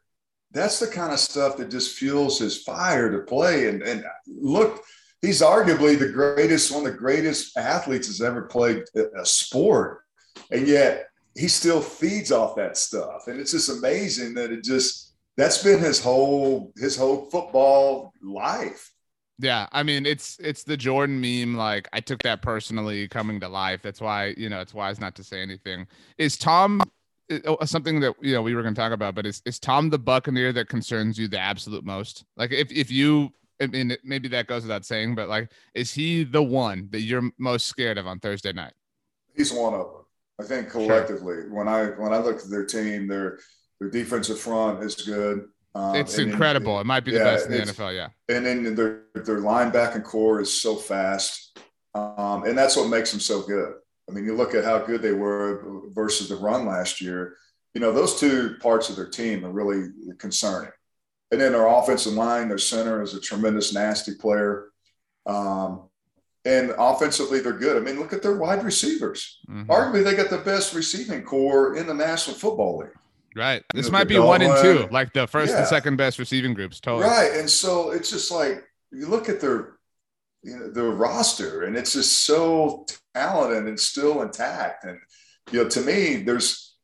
that's 0.52 0.80
the 0.80 0.86
kind 0.86 1.12
of 1.12 1.20
stuff 1.20 1.58
that 1.58 1.72
just 1.72 1.98
fuels 1.98 2.38
his 2.38 2.62
fire 2.62 3.12
to 3.12 3.24
play. 3.24 3.68
And 3.68 3.82
and 3.82 4.06
look, 4.28 4.84
he's 5.24 5.42
arguably 5.42 5.98
the 5.98 6.10
greatest, 6.10 6.72
one 6.72 6.86
of 6.86 6.92
the 6.92 7.00
greatest 7.00 7.58
athletes 7.58 8.06
has 8.08 8.22
ever 8.22 8.44
played 8.44 8.84
a 8.96 9.26
sport, 9.26 10.02
and 10.52 10.68
yet 10.68 11.08
he 11.36 11.48
still 11.48 11.82
feeds 11.82 12.32
off 12.32 12.56
that 12.58 12.78
stuff. 12.78 13.28
And 13.28 13.40
it's 13.40 13.54
just 13.54 13.70
amazing 13.70 14.36
that 14.36 14.52
it 14.52 14.64
just 14.64 15.09
that's 15.40 15.64
been 15.64 15.80
his 15.80 16.02
whole 16.02 16.72
his 16.76 16.98
whole 16.98 17.26
football 17.26 18.14
life. 18.22 18.92
Yeah, 19.40 19.68
I 19.72 19.84
mean 19.84 20.06
it's 20.06 20.38
it's 20.40 20.64
the 20.64 20.76
Jordan 20.76 21.22
meme. 21.22 21.56
Like 21.56 21.88
I 21.94 22.02
took 22.02 22.22
that 22.24 22.42
personally 22.42 23.08
coming 23.08 23.40
to 23.40 23.48
life. 23.48 23.82
That's 23.82 24.02
why 24.02 24.34
you 24.38 24.50
know 24.50 24.60
it's 24.60 24.74
wise 24.74 25.00
not 25.00 25.16
to 25.16 25.24
say 25.24 25.42
anything. 25.42 25.88
Is 26.18 26.38
Tom 26.38 26.82
uh, 27.32 27.66
something 27.66 28.02
that 28.02 28.16
you 28.22 28.34
know 28.34 28.42
we 28.42 28.54
were 28.54 28.62
going 28.62 28.76
to 28.76 28.82
talk 28.82 28.92
about? 28.92 29.16
But 29.16 29.26
is 29.26 29.42
is 29.46 29.60
Tom 29.60 29.90
the 29.90 29.98
Buccaneer 29.98 30.52
that 30.54 30.68
concerns 30.68 31.18
you 31.18 31.30
the 31.30 31.40
absolute 31.40 31.86
most? 31.86 32.26
Like 32.36 32.52
if 32.52 32.70
if 32.72 32.92
you 32.92 33.30
I 33.62 33.68
mean 33.68 33.96
maybe 34.04 34.28
that 34.30 34.48
goes 34.48 34.64
without 34.64 34.86
saying, 34.86 35.16
but 35.16 35.30
like 35.30 35.52
is 35.74 35.94
he 35.94 36.26
the 36.26 36.44
one 36.44 36.90
that 36.92 37.02
you're 37.02 37.32
most 37.38 37.68
scared 37.68 37.98
of 37.98 38.08
on 38.08 38.20
Thursday 38.20 38.52
night? 38.52 38.74
He's 39.34 39.54
one 39.54 39.74
of 39.74 39.80
them. 39.80 40.06
I 40.38 40.44
think 40.44 40.70
collectively, 40.70 41.36
sure. 41.36 41.54
when 41.54 41.68
I 41.70 41.86
when 41.92 42.14
I 42.14 42.18
look 42.18 42.40
at 42.40 42.50
their 42.50 42.66
team, 42.66 43.08
their 43.08 43.40
their 43.80 43.90
defensive 43.90 44.40
front 44.40 44.84
is 44.84 44.96
good. 44.96 45.48
Um, 45.76 45.96
it's 45.96 46.18
incredible. 46.18 46.76
Then, 46.76 46.82
it 46.82 46.88
might 46.88 47.06
be 47.06 47.12
the 47.12 47.18
yeah, 47.18 47.24
best 47.24 47.46
in 47.46 47.52
the 47.52 47.60
NFL. 47.60 47.96
Yeah. 47.96 48.36
And 48.36 48.46
then 48.46 48.76
their 48.76 49.04
their 49.16 49.40
linebacking 49.40 50.04
corps 50.04 50.42
is 50.42 50.54
so 50.54 50.76
fast, 50.76 51.60
um, 51.94 52.44
and 52.46 52.58
that's 52.58 52.76
what 52.76 52.90
makes 52.90 53.12
them 53.12 53.20
so 53.20 53.42
good. 53.42 53.74
I 54.10 54.12
mean, 54.12 54.26
you 54.26 54.36
look 54.36 54.56
at 54.56 54.64
how 54.64 54.80
good 54.80 55.02
they 55.02 55.14
were 55.14 55.82
versus 55.94 56.30
the 56.30 56.36
run 56.36 56.66
last 56.66 57.00
year. 57.00 57.36
You 57.76 57.82
know, 57.82 57.92
those 57.92 58.20
two 58.20 58.56
parts 58.60 58.90
of 58.90 58.96
their 58.96 59.08
team 59.08 59.46
are 59.46 59.52
really 59.52 59.90
concerning. 60.18 60.72
And 61.32 61.40
then 61.40 61.52
their 61.52 61.68
offensive 61.68 62.14
line, 62.14 62.48
their 62.48 62.58
center 62.58 63.04
is 63.04 63.14
a 63.14 63.22
tremendous, 63.22 63.72
nasty 63.72 64.16
player. 64.16 64.70
Um, 65.28 65.90
and 66.44 66.74
offensively, 66.78 67.40
they're 67.40 67.54
good. 67.54 67.78
I 67.78 67.86
mean, 67.86 68.00
look 68.00 68.14
at 68.14 68.24
their 68.24 68.38
wide 68.38 68.64
receivers. 68.64 69.40
Mm-hmm. 69.48 69.70
Arguably, 69.70 70.04
they 70.04 70.16
got 70.16 70.32
the 70.32 70.40
best 70.40 70.74
receiving 70.74 71.22
corps 71.22 71.76
in 71.76 71.86
the 71.86 71.94
National 71.94 72.36
Football 72.36 72.80
League. 72.80 72.96
Right. 73.36 73.64
This 73.74 73.86
you 73.86 73.92
know, 73.92 73.98
might 73.98 74.08
be 74.08 74.20
one 74.20 74.42
and 74.42 74.62
two, 74.62 74.88
like 74.92 75.14
the 75.14 75.28
first 75.28 75.52
yeah. 75.52 75.60
and 75.60 75.68
second 75.68 75.98
best 75.98 76.20
receiving 76.20 76.54
groups. 76.54 76.80
Totally. 76.80 77.06
Right. 77.06 77.32
And 77.36 77.50
so 77.50 77.92
it's 77.92 78.10
just 78.10 78.32
like 78.32 78.64
you 78.92 79.08
look 79.08 79.30
at 79.30 79.40
their, 79.40 79.78
you 80.44 80.58
know, 80.58 80.70
their 80.70 80.90
roster, 80.90 81.64
and 81.64 81.78
it's 81.78 81.94
just 81.94 82.26
so 82.26 82.86
talented 83.14 83.68
and 83.68 83.80
still 83.80 84.22
intact. 84.22 84.86
And 84.86 85.00
you 85.52 85.64
know, 85.64 85.70
to 85.70 85.82
me, 85.82 86.18
there's, 86.18 86.76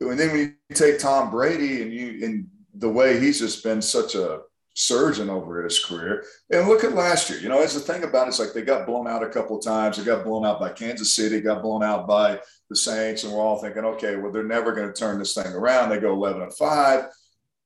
and 0.00 0.18
then 0.18 0.30
when 0.30 0.56
you 0.68 0.74
take 0.74 0.98
Tom 0.98 1.30
Brady 1.30 1.82
and 1.82 1.92
you 1.92 2.24
and 2.24 2.46
the 2.74 2.88
way 2.88 3.20
he's 3.20 3.38
just 3.38 3.62
been 3.62 3.82
such 3.82 4.14
a 4.14 4.40
surging 4.74 5.30
over 5.30 5.62
his 5.62 5.82
career. 5.84 6.24
And 6.50 6.68
look 6.68 6.84
at 6.84 6.94
last 6.94 7.30
year. 7.30 7.38
You 7.38 7.48
know, 7.48 7.62
it's 7.62 7.74
the 7.74 7.80
thing 7.80 8.02
about 8.02 8.26
it, 8.26 8.30
it's 8.30 8.40
like 8.40 8.52
they 8.52 8.62
got 8.62 8.86
blown 8.86 9.06
out 9.06 9.22
a 9.22 9.28
couple 9.28 9.56
of 9.56 9.64
times. 9.64 9.96
They 9.96 10.04
got 10.04 10.24
blown 10.24 10.44
out 10.44 10.60
by 10.60 10.70
Kansas 10.70 11.14
City, 11.14 11.40
got 11.40 11.62
blown 11.62 11.82
out 11.82 12.06
by 12.06 12.40
the 12.68 12.76
Saints, 12.76 13.24
and 13.24 13.32
we're 13.32 13.40
all 13.40 13.58
thinking, 13.58 13.84
okay, 13.84 14.16
well, 14.16 14.32
they're 14.32 14.42
never 14.42 14.72
going 14.72 14.88
to 14.88 14.92
turn 14.92 15.18
this 15.18 15.34
thing 15.34 15.52
around. 15.52 15.88
They 15.88 16.00
go 16.00 16.12
11 16.12 16.42
and 16.42 16.54
five, 16.54 17.06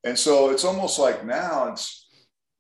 and 0.05 0.19
so 0.19 0.51
it's 0.51 0.65
almost 0.65 0.99
like 0.99 1.25
now 1.25 1.69
it's 1.73 2.09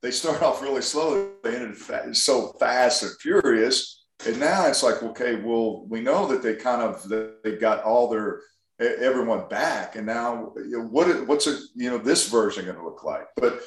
they 0.01 0.11
start 0.11 0.43
off 0.43 0.63
really 0.63 0.83
slow. 0.83 1.31
They 1.43 1.57
ended 1.57 2.17
so 2.17 2.53
fast 2.59 3.03
and 3.03 3.13
furious, 3.21 4.05
and 4.27 4.41
now 4.41 4.67
it's 4.67 4.83
like, 4.83 5.03
okay, 5.03 5.37
well, 5.37 5.85
we 5.87 6.01
know 6.01 6.27
that 6.29 6.43
they 6.43 6.57
kind 6.57 6.83
of 6.83 7.07
they 7.45 7.57
got 7.57 7.83
all 7.83 8.09
their 8.09 8.41
everyone 8.81 9.49
back, 9.49 9.97
and 9.97 10.07
now 10.07 10.53
what 10.55 11.27
what's 11.27 11.47
it 11.47 11.61
you 11.75 11.91
know 11.91 11.99
this 11.99 12.29
version 12.29 12.65
going 12.65 12.79
to 12.79 12.85
look 12.85 13.05
like? 13.05 13.27
But 13.37 13.61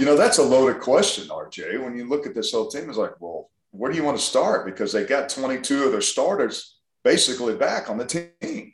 you 0.00 0.06
know, 0.06 0.16
that's 0.16 0.38
a 0.38 0.42
loaded 0.42 0.80
question, 0.80 1.28
RJ. 1.28 1.84
When 1.84 1.94
you 1.94 2.08
look 2.08 2.26
at 2.26 2.34
this 2.34 2.52
whole 2.52 2.68
team, 2.68 2.88
it's 2.88 2.96
like, 2.96 3.20
well, 3.20 3.50
where 3.70 3.92
do 3.92 3.98
you 3.98 4.02
want 4.02 4.16
to 4.16 4.22
start? 4.22 4.64
Because 4.64 4.92
they 4.92 5.04
got 5.04 5.28
22 5.28 5.84
of 5.84 5.92
their 5.92 6.00
starters 6.00 6.78
basically 7.04 7.54
back 7.54 7.90
on 7.90 7.98
the 7.98 8.06
team. 8.06 8.72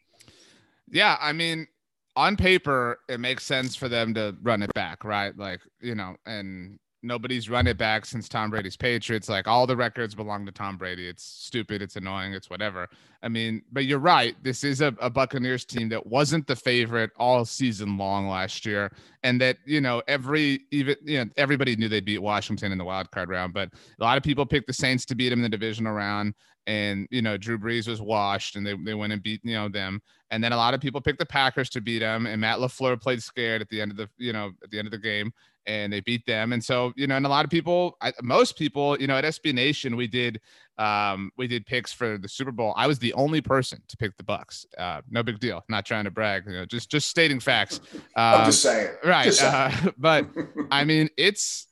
Yeah, 0.89 1.17
I 1.21 1.33
mean, 1.33 1.67
on 2.15 2.37
paper, 2.37 3.01
it 3.09 3.19
makes 3.19 3.45
sense 3.45 3.75
for 3.75 3.89
them 3.89 4.15
to 4.15 4.37
run 4.41 4.63
it 4.63 4.73
back, 4.75 5.03
right? 5.03 5.37
Like, 5.37 5.63
you 5.81 5.97
know, 5.97 6.15
and 6.27 6.79
nobody's 7.07 7.49
run 7.49 7.67
it 7.67 7.79
back 7.79 8.05
since 8.05 8.29
Tom 8.29 8.51
Brady's 8.51 8.77
Patriots. 8.77 9.29
Like 9.29 9.47
all 9.47 9.67
the 9.67 9.77
records 9.77 10.15
belong 10.15 10.45
to 10.47 10.53
Tom 10.53 10.77
Brady. 10.77 11.09
It's 11.09 11.23
stupid. 11.23 11.81
It's 11.81 11.97
annoying. 11.97 12.33
It's 12.33 12.51
whatever. 12.51 12.89
I 13.23 13.29
mean, 13.29 13.63
but 13.73 13.87
you're 13.87 13.99
right. 13.99 14.37
This 14.43 14.63
is 14.63 14.81
a, 14.81 14.95
a, 15.01 15.09
Buccaneers 15.09 15.65
team 15.65 15.89
that 15.89 16.07
wasn't 16.07 16.47
the 16.47 16.55
favorite 16.55 17.11
all 17.17 17.45
season 17.45 17.97
long 17.97 18.29
last 18.29 18.67
year, 18.67 18.93
and 19.23 19.41
that 19.41 19.57
you 19.65 19.81
know 19.81 20.03
every 20.07 20.61
even 20.71 20.97
you 21.03 21.25
know 21.25 21.31
everybody 21.37 21.77
knew 21.77 21.89
they'd 21.89 22.05
beat 22.05 22.23
Washington 22.23 22.73
in 22.73 22.79
the 22.79 22.85
wild 22.85 23.11
card 23.11 23.29
round, 23.29 23.55
but 23.55 23.71
a 23.99 24.05
lot 24.05 24.17
of 24.17 24.23
people 24.23 24.45
picked 24.45 24.67
the 24.67 24.73
Saints 24.73 25.05
to 25.07 25.15
beat 25.15 25.31
them 25.31 25.39
in 25.39 25.43
the 25.43 25.49
divisional 25.49 25.93
round, 25.93 26.35
and 26.67 27.09
you 27.11 27.23
know 27.23 27.37
Drew 27.37 27.59
Brees 27.59 27.89
was 27.89 28.01
washed, 28.01 28.57
and 28.57 28.67
they 28.67 28.75
they 28.85 28.95
went 28.95 29.13
and 29.13 29.23
beat 29.23 29.41
you 29.43 29.55
know 29.55 29.69
them, 29.69 30.03
and 30.31 30.45
then 30.45 30.53
a 30.53 30.57
lot 30.57 30.75
of 30.75 30.81
people 30.81 31.01
picked 31.01 31.19
the 31.19 31.27
Packers 31.27 31.71
to 31.71 31.81
beat 31.81 32.01
them, 32.01 32.27
and 32.27 32.41
Matt 32.41 32.59
LaFleur 32.59 33.01
played 33.01 33.23
scared 33.23 33.63
at 33.63 33.69
the 33.71 33.81
end 33.81 33.91
of 33.91 33.97
the 33.97 34.09
you 34.19 34.33
know 34.33 34.53
at 34.63 34.71
the 34.71 34.79
end 34.79 34.87
of 34.87 34.93
the 34.93 34.99
game, 34.99 35.33
and 35.67 35.93
they 35.93 36.01
beat 36.01 36.25
them. 36.27 36.53
And 36.53 36.63
so, 36.63 36.93
you 36.97 37.07
know, 37.07 37.17
and 37.17 37.27
a 37.27 37.29
lot 37.29 37.45
of 37.45 37.51
people, 37.51 37.97
I, 38.01 38.13
most 38.23 38.57
people, 38.57 38.99
you 39.01 39.07
know, 39.07 39.17
at 39.17 39.25
SB 39.25 39.55
Nation, 39.55 39.97
we 39.97 40.07
did, 40.07 40.41
um, 40.79 41.31
we 41.37 41.47
did 41.47 41.67
picks 41.67 41.93
for 41.93 42.19
the 42.19 42.29
Super 42.29 42.53
Bowl. 42.53 42.75
I 42.77 42.87
was 42.87 42.99
the 42.99 43.13
only 43.15 43.41
person 43.41 43.83
to 43.89 43.97
pick 43.97 44.17
the 44.17 44.25
Bucks. 44.25 44.67
Uh, 44.77 45.01
no 45.11 45.23
big 45.23 45.41
deal. 45.41 45.65
Not 45.69 45.87
trying 45.87 46.05
to 46.05 46.11
brag, 46.11 46.45
you 46.47 46.53
know, 46.53 46.67
just, 46.67 46.91
just 46.91 47.09
stating 47.09 47.41
facts. 47.41 47.81
Um, 47.95 48.03
I'm 48.17 48.47
just 48.47 48.63
saying. 48.63 48.95
Right. 49.05 49.25
Just 49.25 49.41
saying. 49.41 49.55
Uh, 49.55 49.91
but 49.99 50.27
I 50.71 50.85
mean, 50.85 51.09
it's, 51.17 51.67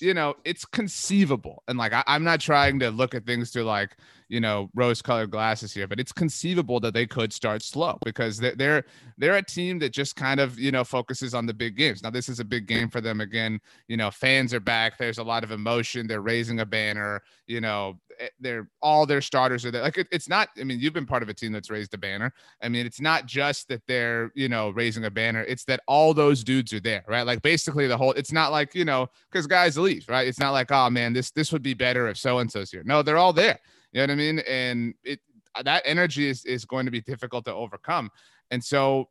you 0.00 0.14
know, 0.14 0.34
it's 0.44 0.64
conceivable. 0.64 1.62
And 1.68 1.78
like, 1.78 1.92
I, 1.92 2.02
I'm 2.06 2.24
not 2.24 2.40
trying 2.40 2.78
to 2.80 2.90
look 2.90 3.14
at 3.14 3.26
things 3.26 3.50
through 3.50 3.64
like, 3.64 3.96
you 4.28 4.40
know 4.40 4.68
rose 4.74 5.00
colored 5.00 5.30
glasses 5.30 5.72
here 5.72 5.88
but 5.88 5.98
it's 5.98 6.12
conceivable 6.12 6.80
that 6.80 6.94
they 6.94 7.06
could 7.06 7.32
start 7.32 7.62
slow 7.62 7.98
because 8.04 8.38
they're, 8.38 8.54
they're 8.54 8.84
they're 9.16 9.36
a 9.36 9.42
team 9.42 9.78
that 9.78 9.92
just 9.92 10.16
kind 10.16 10.38
of 10.38 10.58
you 10.58 10.70
know 10.70 10.84
focuses 10.84 11.34
on 11.34 11.46
the 11.46 11.54
big 11.54 11.76
games. 11.76 12.02
Now 12.02 12.10
this 12.10 12.28
is 12.28 12.38
a 12.38 12.44
big 12.44 12.66
game 12.66 12.88
for 12.88 13.00
them 13.00 13.20
again. 13.20 13.60
You 13.88 13.96
know 13.96 14.10
fans 14.10 14.52
are 14.54 14.60
back. 14.60 14.98
There's 14.98 15.18
a 15.18 15.24
lot 15.24 15.44
of 15.44 15.50
emotion. 15.50 16.06
They're 16.06 16.20
raising 16.20 16.60
a 16.60 16.66
banner 16.66 17.22
you 17.46 17.60
know 17.60 17.98
Eh, 18.20 18.28
they're 18.40 18.68
all 18.82 19.06
their 19.06 19.20
starters 19.20 19.64
are 19.64 19.70
there 19.70 19.82
like 19.82 19.96
it, 19.96 20.08
it's 20.10 20.28
not 20.28 20.48
i 20.60 20.64
mean 20.64 20.80
you've 20.80 20.92
been 20.92 21.06
part 21.06 21.22
of 21.22 21.28
a 21.28 21.34
team 21.34 21.52
that's 21.52 21.70
raised 21.70 21.94
a 21.94 21.98
banner 21.98 22.32
i 22.62 22.68
mean 22.68 22.84
it's 22.84 23.00
not 23.00 23.26
just 23.26 23.68
that 23.68 23.80
they're 23.86 24.32
you 24.34 24.48
know 24.48 24.70
raising 24.70 25.04
a 25.04 25.10
banner 25.10 25.42
it's 25.42 25.64
that 25.64 25.80
all 25.86 26.12
those 26.12 26.42
dudes 26.42 26.72
are 26.72 26.80
there 26.80 27.04
right 27.06 27.26
like 27.26 27.40
basically 27.42 27.86
the 27.86 27.96
whole 27.96 28.12
it's 28.12 28.32
not 28.32 28.50
like 28.50 28.74
you 28.74 28.84
know 28.84 29.06
because 29.30 29.46
guys 29.46 29.78
leave 29.78 30.04
right 30.08 30.26
it's 30.26 30.40
not 30.40 30.50
like 30.50 30.72
oh 30.72 30.90
man 30.90 31.12
this 31.12 31.30
this 31.30 31.52
would 31.52 31.62
be 31.62 31.74
better 31.74 32.08
if 32.08 32.18
so 32.18 32.38
and 32.38 32.50
so's 32.50 32.70
here 32.70 32.82
no 32.84 33.02
they're 33.02 33.18
all 33.18 33.32
there 33.32 33.58
you 33.92 33.98
know 33.98 34.04
what 34.04 34.10
I 34.10 34.14
mean? 34.16 34.38
And 34.40 34.94
it 35.04 35.20
that 35.64 35.82
energy 35.84 36.28
is 36.28 36.44
is 36.44 36.64
going 36.64 36.84
to 36.84 36.92
be 36.92 37.00
difficult 37.00 37.44
to 37.46 37.54
overcome. 37.54 38.10
And 38.50 38.62
so, 38.62 39.08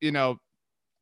you 0.00 0.12
know, 0.12 0.38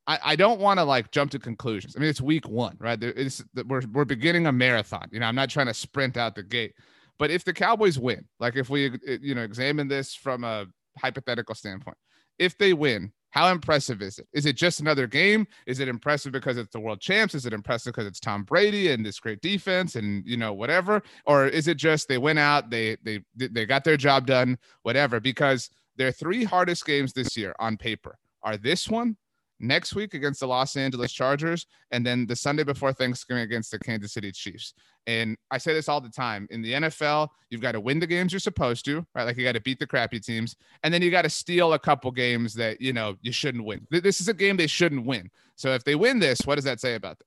I, 0.06 0.18
I 0.24 0.36
don't 0.36 0.60
want 0.60 0.78
to 0.78 0.84
like 0.84 1.10
jump 1.10 1.30
to 1.32 1.38
conclusions. 1.38 1.96
I 1.96 2.00
mean, 2.00 2.10
it's 2.10 2.20
week 2.20 2.48
one, 2.48 2.76
right? 2.80 3.02
It's, 3.02 3.44
we're 3.66 3.82
we're 3.92 4.04
beginning 4.04 4.46
a 4.46 4.52
marathon. 4.52 5.08
You 5.12 5.20
know, 5.20 5.26
I'm 5.26 5.34
not 5.34 5.50
trying 5.50 5.66
to 5.66 5.74
sprint 5.74 6.16
out 6.16 6.34
the 6.34 6.42
gate. 6.42 6.74
But 7.22 7.30
if 7.30 7.44
the 7.44 7.52
Cowboys 7.52 8.00
win, 8.00 8.24
like 8.40 8.56
if 8.56 8.68
we 8.68 8.86
uh, 8.88 9.18
you 9.20 9.36
know 9.36 9.42
examine 9.42 9.86
this 9.86 10.12
from 10.12 10.42
a 10.42 10.66
hypothetical 10.98 11.54
standpoint, 11.54 11.96
if 12.40 12.58
they 12.58 12.72
win, 12.72 13.12
how 13.30 13.46
impressive 13.52 14.02
is 14.02 14.18
it? 14.18 14.26
Is 14.32 14.44
it 14.44 14.56
just 14.56 14.80
another 14.80 15.06
game? 15.06 15.46
Is 15.68 15.78
it 15.78 15.86
impressive 15.86 16.32
because 16.32 16.58
it's 16.58 16.72
the 16.72 16.80
world 16.80 17.00
champs? 17.00 17.36
Is 17.36 17.46
it 17.46 17.52
impressive 17.52 17.92
because 17.92 18.08
it's 18.08 18.18
Tom 18.18 18.42
Brady 18.42 18.90
and 18.90 19.06
this 19.06 19.20
great 19.20 19.40
defense 19.40 19.94
and 19.94 20.26
you 20.26 20.36
know 20.36 20.52
whatever? 20.52 21.00
Or 21.24 21.46
is 21.46 21.68
it 21.68 21.76
just 21.76 22.08
they 22.08 22.18
went 22.18 22.40
out, 22.40 22.70
they 22.70 22.96
they 23.04 23.20
they 23.36 23.66
got 23.66 23.84
their 23.84 23.96
job 23.96 24.26
done, 24.26 24.58
whatever? 24.82 25.20
Because 25.20 25.70
their 25.94 26.10
three 26.10 26.42
hardest 26.42 26.84
games 26.86 27.12
this 27.12 27.36
year 27.36 27.54
on 27.60 27.76
paper 27.76 28.18
are 28.42 28.56
this 28.56 28.88
one, 28.88 29.16
next 29.62 29.94
week 29.94 30.14
against 30.14 30.40
the 30.40 30.46
Los 30.46 30.76
Angeles 30.76 31.12
Chargers, 31.12 31.66
and 31.90 32.04
then 32.04 32.26
the 32.26 32.36
Sunday 32.36 32.64
before 32.64 32.92
Thanksgiving 32.92 33.42
against 33.42 33.70
the 33.70 33.78
Kansas 33.78 34.12
City 34.12 34.32
Chiefs. 34.32 34.74
And 35.06 35.36
I 35.50 35.58
say 35.58 35.72
this 35.72 35.88
all 35.88 36.00
the 36.00 36.10
time 36.10 36.46
in 36.50 36.62
the 36.62 36.72
NFL, 36.72 37.28
you've 37.50 37.60
got 37.60 37.72
to 37.72 37.80
win 37.80 37.98
the 37.98 38.06
games 38.06 38.32
you're 38.32 38.40
supposed 38.40 38.84
to, 38.84 39.04
right? 39.14 39.24
Like 39.24 39.36
you 39.36 39.44
got 39.44 39.52
to 39.52 39.60
beat 39.60 39.78
the 39.78 39.86
crappy 39.86 40.20
teams, 40.20 40.56
and 40.82 40.92
then 40.92 41.02
you 41.02 41.10
got 41.10 41.22
to 41.22 41.30
steal 41.30 41.72
a 41.72 41.78
couple 41.78 42.10
games 42.10 42.54
that 42.54 42.80
you 42.80 42.92
know 42.92 43.16
you 43.22 43.32
shouldn't 43.32 43.64
win. 43.64 43.86
This 43.90 44.20
is 44.20 44.28
a 44.28 44.34
game 44.34 44.56
they 44.56 44.66
shouldn't 44.66 45.06
win. 45.06 45.30
So 45.56 45.72
if 45.74 45.84
they 45.84 45.94
win 45.94 46.18
this, 46.18 46.40
what 46.44 46.56
does 46.56 46.64
that 46.64 46.80
say 46.80 46.94
about 46.94 47.18
them? 47.18 47.26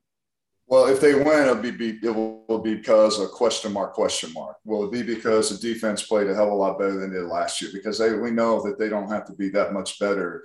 Well, 0.67 0.87
if 0.87 0.99
they 0.99 1.13
win, 1.13 1.43
it'll 1.43 1.55
be, 1.55 1.69
be 1.69 1.99
it 2.01 2.09
will 2.09 2.59
be 2.63 2.75
because 2.75 3.19
a 3.19 3.27
question 3.27 3.71
mark 3.71 3.93
question 3.93 4.33
mark. 4.33 4.57
Will 4.65 4.85
it 4.85 4.91
be 4.91 5.03
because 5.03 5.49
the 5.49 5.73
defense 5.73 6.01
played 6.03 6.27
a 6.27 6.33
hell 6.33 6.47
of 6.47 6.53
a 6.53 6.55
lot 6.55 6.79
better 6.79 6.99
than 6.99 7.11
they 7.11 7.19
did 7.19 7.27
last 7.27 7.61
year? 7.61 7.69
Because 7.71 7.99
they 7.99 8.13
we 8.13 8.31
know 8.31 8.63
that 8.63 8.79
they 8.79 8.89
don't 8.89 9.09
have 9.09 9.25
to 9.25 9.33
be 9.33 9.49
that 9.49 9.73
much 9.73 9.99
better 9.99 10.43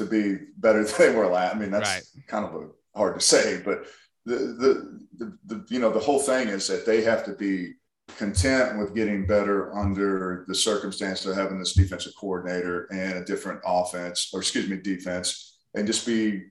to 0.00 0.06
be 0.06 0.46
better 0.58 0.84
than 0.84 0.94
they 0.98 1.14
were 1.14 1.28
last. 1.28 1.54
I 1.54 1.58
mean, 1.58 1.70
that's 1.70 1.90
right. 1.90 2.26
kind 2.26 2.44
of 2.44 2.54
a, 2.54 2.68
hard 2.96 3.18
to 3.18 3.24
say, 3.24 3.62
but 3.64 3.84
the, 4.26 4.36
the, 4.36 5.06
the, 5.18 5.38
the, 5.46 5.66
you 5.68 5.78
know, 5.78 5.90
the 5.90 6.00
whole 6.00 6.18
thing 6.18 6.48
is 6.48 6.66
that 6.66 6.84
they 6.84 7.02
have 7.02 7.24
to 7.24 7.32
be 7.32 7.74
content 8.16 8.78
with 8.78 8.94
getting 8.94 9.26
better 9.26 9.72
under 9.76 10.44
the 10.48 10.54
circumstance 10.54 11.24
of 11.24 11.36
having 11.36 11.58
this 11.58 11.74
defensive 11.74 12.12
coordinator 12.18 12.86
and 12.92 13.18
a 13.18 13.24
different 13.24 13.60
offense, 13.64 14.30
or 14.32 14.40
excuse 14.40 14.68
me, 14.68 14.76
defense, 14.76 15.58
and 15.74 15.86
just 15.86 16.06
be 16.06 16.42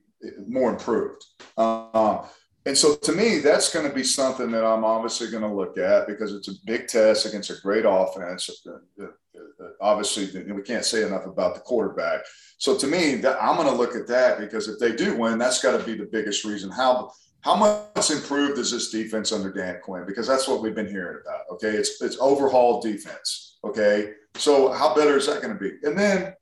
more 0.46 0.70
improved. 0.70 1.24
Um, 1.56 2.26
and 2.66 2.76
so 2.76 2.94
to 2.94 3.12
me, 3.12 3.38
that's 3.38 3.72
going 3.72 3.88
to 3.88 3.94
be 3.94 4.04
something 4.04 4.50
that 4.50 4.64
I'm 4.64 4.84
obviously 4.84 5.30
going 5.30 5.42
to 5.42 5.52
look 5.52 5.78
at 5.78 6.06
because 6.06 6.34
it's 6.34 6.48
a 6.48 6.64
big 6.66 6.88
test 6.88 7.26
against 7.26 7.50
a 7.50 7.60
great 7.62 7.84
offense. 7.86 8.50
Uh, 8.66 9.02
uh, 9.02 9.06
uh, 9.38 9.68
obviously, 9.80 10.42
we 10.52 10.62
can't 10.62 10.84
say 10.84 11.06
enough 11.06 11.24
about 11.24 11.54
the 11.54 11.60
quarterback. 11.60 12.20
So 12.58 12.76
to 12.76 12.86
me, 12.86 13.14
I'm 13.14 13.56
going 13.56 13.68
to 13.68 13.74
look 13.74 13.96
at 13.96 14.06
that 14.08 14.38
because 14.38 14.68
if 14.68 14.78
they 14.78 14.94
do 14.94 15.16
win, 15.16 15.38
that's 15.38 15.62
got 15.62 15.78
to 15.78 15.84
be 15.84 15.96
the 15.96 16.08
biggest 16.10 16.44
reason. 16.44 16.70
How 16.70 17.10
how 17.42 17.56
much 17.56 18.10
improved 18.10 18.58
is 18.58 18.70
this 18.70 18.90
defense 18.90 19.32
under 19.32 19.50
Dan 19.50 19.80
Quinn? 19.82 20.04
Because 20.06 20.26
that's 20.26 20.46
what 20.46 20.60
we've 20.60 20.74
been 20.74 20.88
hearing 20.88 21.20
about. 21.24 21.44
Okay, 21.52 21.70
it's 21.70 22.02
it's 22.02 22.18
overhauled 22.20 22.82
defense. 22.82 23.58
Okay, 23.64 24.12
so 24.34 24.72
how 24.72 24.94
better 24.94 25.16
is 25.16 25.26
that 25.26 25.40
going 25.40 25.54
to 25.54 25.58
be? 25.58 25.72
And 25.82 25.98
then, 25.98 26.34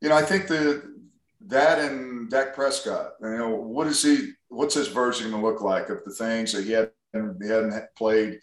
you 0.00 0.08
know, 0.08 0.16
I 0.16 0.22
think 0.22 0.48
the 0.48 0.95
that 1.46 1.78
and 1.78 2.30
Dak 2.30 2.54
Prescott. 2.54 3.12
You 3.20 3.36
know, 3.36 3.54
what 3.54 3.86
is 3.86 4.02
he? 4.02 4.32
What's 4.48 4.74
his 4.74 4.88
version 4.88 5.30
going 5.30 5.42
to 5.42 5.48
look 5.48 5.60
like 5.60 5.88
of 5.88 6.04
the 6.04 6.10
things 6.12 6.52
that 6.52 6.64
he 6.64 6.72
had 6.72 6.90
he 7.12 7.48
hadn't 7.48 7.74
played? 7.96 8.40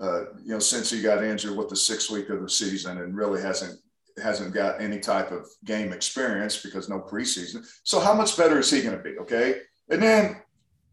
Uh, 0.00 0.24
you 0.42 0.52
know, 0.52 0.58
since 0.58 0.90
he 0.90 1.00
got 1.00 1.22
injured 1.22 1.56
with 1.56 1.68
the 1.68 1.76
sixth 1.76 2.10
week 2.10 2.28
of 2.28 2.42
the 2.42 2.48
season, 2.48 2.98
and 2.98 3.16
really 3.16 3.40
hasn't 3.40 3.78
hasn't 4.22 4.54
got 4.54 4.80
any 4.80 4.98
type 4.98 5.32
of 5.32 5.46
game 5.64 5.92
experience 5.92 6.62
because 6.62 6.88
no 6.88 7.00
preseason. 7.00 7.66
So 7.82 8.00
how 8.00 8.14
much 8.14 8.36
better 8.36 8.58
is 8.58 8.70
he 8.70 8.82
going 8.82 8.96
to 8.96 9.02
be? 9.02 9.18
Okay, 9.18 9.60
and 9.88 10.02
then 10.02 10.36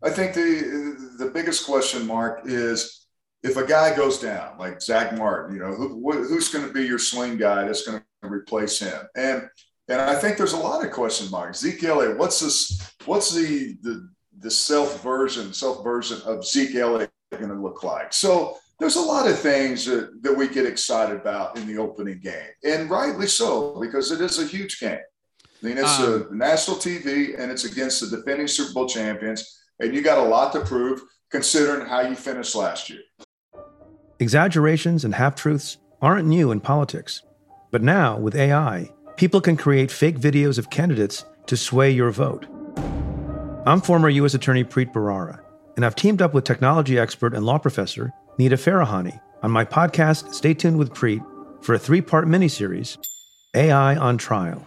I 0.04 0.10
think 0.10 0.34
the 0.34 1.16
the 1.18 1.32
biggest 1.32 1.66
question 1.66 2.06
mark 2.06 2.42
is 2.46 3.08
if 3.44 3.58
a 3.58 3.66
guy 3.66 3.96
goes 3.96 4.20
down 4.20 4.58
like 4.58 4.82
Zach 4.82 5.18
Martin, 5.18 5.56
you 5.56 5.62
know, 5.62 5.74
who, 5.74 6.12
who's 6.12 6.50
going 6.50 6.66
to 6.66 6.74
be 6.74 6.86
your 6.86 7.00
swing 7.00 7.38
guy 7.38 7.66
that's 7.66 7.88
going 7.88 8.02
to 8.22 8.30
replace 8.30 8.80
him? 8.80 9.02
And 9.16 9.50
and 9.92 10.02
I 10.02 10.16
think 10.16 10.38
there's 10.38 10.54
a 10.54 10.58
lot 10.58 10.86
of 10.86 10.92
question 10.92 11.30
marks. 11.30 11.60
Zeke 11.60 11.84
Elliott, 11.84 12.18
what's 12.18 12.40
this? 12.40 12.94
What's 13.06 13.34
the 13.34 13.78
the 13.82 14.10
the 14.40 14.52
self 14.52 15.02
version, 15.04 15.54
self 15.54 15.84
version 15.84 16.22
of 16.26 16.46
Zeke 16.46 16.76
Elliott 16.76 17.12
going 17.32 17.50
to 17.50 17.56
look 17.56 17.84
like? 17.84 18.14
So 18.14 18.58
there's 18.80 18.96
a 18.96 19.02
lot 19.02 19.30
of 19.30 19.38
things 19.38 19.86
that, 19.86 20.24
that 20.24 20.36
we 20.36 20.48
get 20.48 20.66
excited 20.66 21.16
about 21.16 21.58
in 21.58 21.68
the 21.68 21.78
opening 21.78 22.20
game, 22.20 22.50
and 22.64 22.90
rightly 22.90 23.28
so 23.28 23.80
because 23.80 24.12
it 24.12 24.22
is 24.22 24.40
a 24.40 24.46
huge 24.46 24.80
game. 24.80 25.00
I 25.64 25.66
mean, 25.66 25.78
it's 25.78 26.00
um, 26.00 26.28
a 26.32 26.36
national 26.36 26.78
TV, 26.78 27.40
and 27.40 27.52
it's 27.52 27.66
against 27.66 28.02
the 28.02 28.18
defending 28.18 28.48
Super 28.48 28.74
Bowl 28.74 28.88
champions 28.88 29.60
and 29.82 29.96
you 29.96 30.02
got 30.02 30.20
a 30.20 30.24
lot 30.24 30.54
to 30.54 30.62
prove 30.62 31.02
considering 31.32 31.88
how 31.88 32.02
you 32.02 32.16
finished 32.16 32.56
last 32.56 32.90
year. 32.90 33.02
Exaggerations 34.20 35.04
and 35.04 35.16
half 35.16 35.36
truths 35.36 35.78
aren't 36.02 36.28
new 36.28 36.52
in 36.52 36.60
politics. 36.60 37.24
But 37.72 37.82
now, 37.82 38.18
with 38.18 38.36
AI, 38.36 38.92
people 39.18 39.42
can 39.42 39.58
create 39.58 39.92
fake 39.92 40.20
videos 40.20 40.58
of 40.58 40.70
candidates 40.70 41.26
to 41.48 41.58
sway 41.58 41.92
your 41.92 42.12
vote. 42.12 42.46
I'm 43.66 43.82
former 43.82 44.10
U.S. 44.10 44.34
Attorney 44.34 44.64
Preet 44.64 44.92
Bharara, 44.92 45.40
and 45.76 45.86
I've 45.86 45.96
teamed 45.96 46.22
up 46.22 46.34
with 46.34 46.44
technology 46.44 46.98
expert 46.98 47.34
and 47.34 47.46
law 47.46 47.58
professor 47.58 48.12
Nita 48.38 48.56
Farahany 48.56 49.20
on 49.44 49.52
my 49.52 49.66
podcast, 49.66 50.34
Stay 50.34 50.54
Tuned 50.54 50.78
with 50.78 50.94
Preet, 50.94 51.24
for 51.64 51.76
a 51.76 51.80
three 51.80 52.02
part 52.02 52.28
miniseries, 52.28 52.98
AI 53.56 53.96
on 53.96 54.18
Trial. 54.18 54.66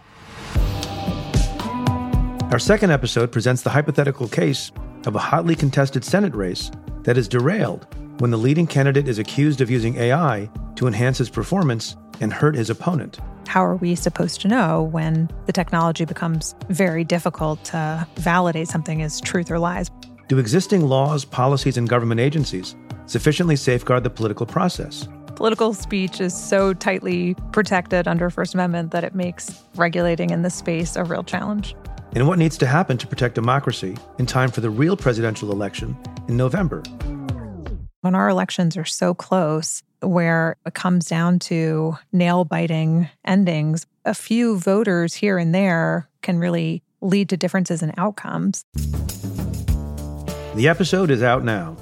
Our 2.51 2.59
second 2.59 2.91
episode 2.91 3.31
presents 3.31 3.63
the 3.63 3.69
hypothetical 3.71 4.27
case 4.27 4.71
of 5.05 5.15
a 5.15 5.19
hotly 5.19 5.55
contested 5.55 6.05
Senate 6.05 6.33
race 6.33 6.71
that 7.03 7.17
is 7.17 7.27
derailed 7.27 7.87
when 8.19 8.31
the 8.31 8.37
leading 8.37 8.67
candidate 8.67 9.07
is 9.07 9.19
accused 9.19 9.61
of 9.61 9.69
using 9.69 9.97
AI 9.97 10.49
to 10.75 10.87
enhance 10.87 11.17
his 11.17 11.29
performance 11.29 11.95
and 12.21 12.31
hurt 12.31 12.55
his 12.55 12.69
opponent. 12.69 13.19
How 13.47 13.63
are 13.63 13.75
we 13.75 13.95
supposed 13.95 14.41
to 14.41 14.47
know 14.47 14.83
when 14.83 15.29
the 15.45 15.51
technology 15.51 16.05
becomes 16.05 16.55
very 16.69 17.03
difficult 17.03 17.63
to 17.65 18.07
validate 18.15 18.67
something 18.67 19.01
as 19.01 19.21
truth 19.21 19.51
or 19.51 19.59
lies? 19.59 19.89
Do 20.27 20.39
existing 20.39 20.81
laws, 20.81 21.25
policies, 21.25 21.77
and 21.77 21.87
government 21.87 22.19
agencies 22.19 22.75
sufficiently 23.05 23.55
safeguard 23.55 24.03
the 24.03 24.09
political 24.09 24.45
process? 24.45 25.07
Political 25.35 25.73
speech 25.73 26.21
is 26.21 26.33
so 26.33 26.73
tightly 26.73 27.35
protected 27.51 28.07
under 28.07 28.29
First 28.29 28.53
Amendment 28.53 28.91
that 28.91 29.03
it 29.03 29.13
makes 29.13 29.61
regulating 29.75 30.29
in 30.29 30.41
this 30.41 30.55
space 30.55 30.95
a 30.95 31.03
real 31.03 31.23
challenge. 31.23 31.75
and 32.13 32.29
what 32.29 32.39
needs 32.39 32.57
to 32.57 32.65
happen 32.65 32.97
to 32.97 33.05
protect 33.05 33.35
democracy 33.35 33.97
in 34.19 34.25
time 34.25 34.49
for 34.49 34.61
the 34.61 34.69
real 34.69 34.95
presidential 34.95 35.51
election 35.51 35.97
in 36.29 36.37
November. 36.37 36.81
When 38.05 38.13
our 38.13 38.29
elections 38.29 38.77
are 38.77 38.85
so 38.85 39.15
close, 39.15 39.81
where 39.99 40.57
it 40.63 40.75
comes 40.75 41.07
down 41.07 41.39
to 41.39 41.97
nail 42.13 42.45
biting 42.45 43.09
endings, 43.25 43.87
a 44.05 44.13
few 44.13 44.59
voters 44.59 45.15
here 45.15 45.39
and 45.39 45.55
there 45.55 46.07
can 46.21 46.37
really 46.37 46.83
lead 47.01 47.29
to 47.29 47.37
differences 47.37 47.81
in 47.81 47.95
outcomes. 47.97 48.63
The 50.53 50.67
episode 50.67 51.09
is 51.09 51.23
out 51.23 51.43
now. 51.43 51.75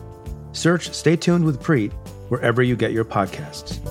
Search 0.53 0.93
Stay 0.93 1.17
Tuned 1.17 1.43
with 1.43 1.61
Preet 1.61 1.91
wherever 2.29 2.63
you 2.63 2.77
get 2.77 2.93
your 2.93 3.03
podcasts. 3.03 3.81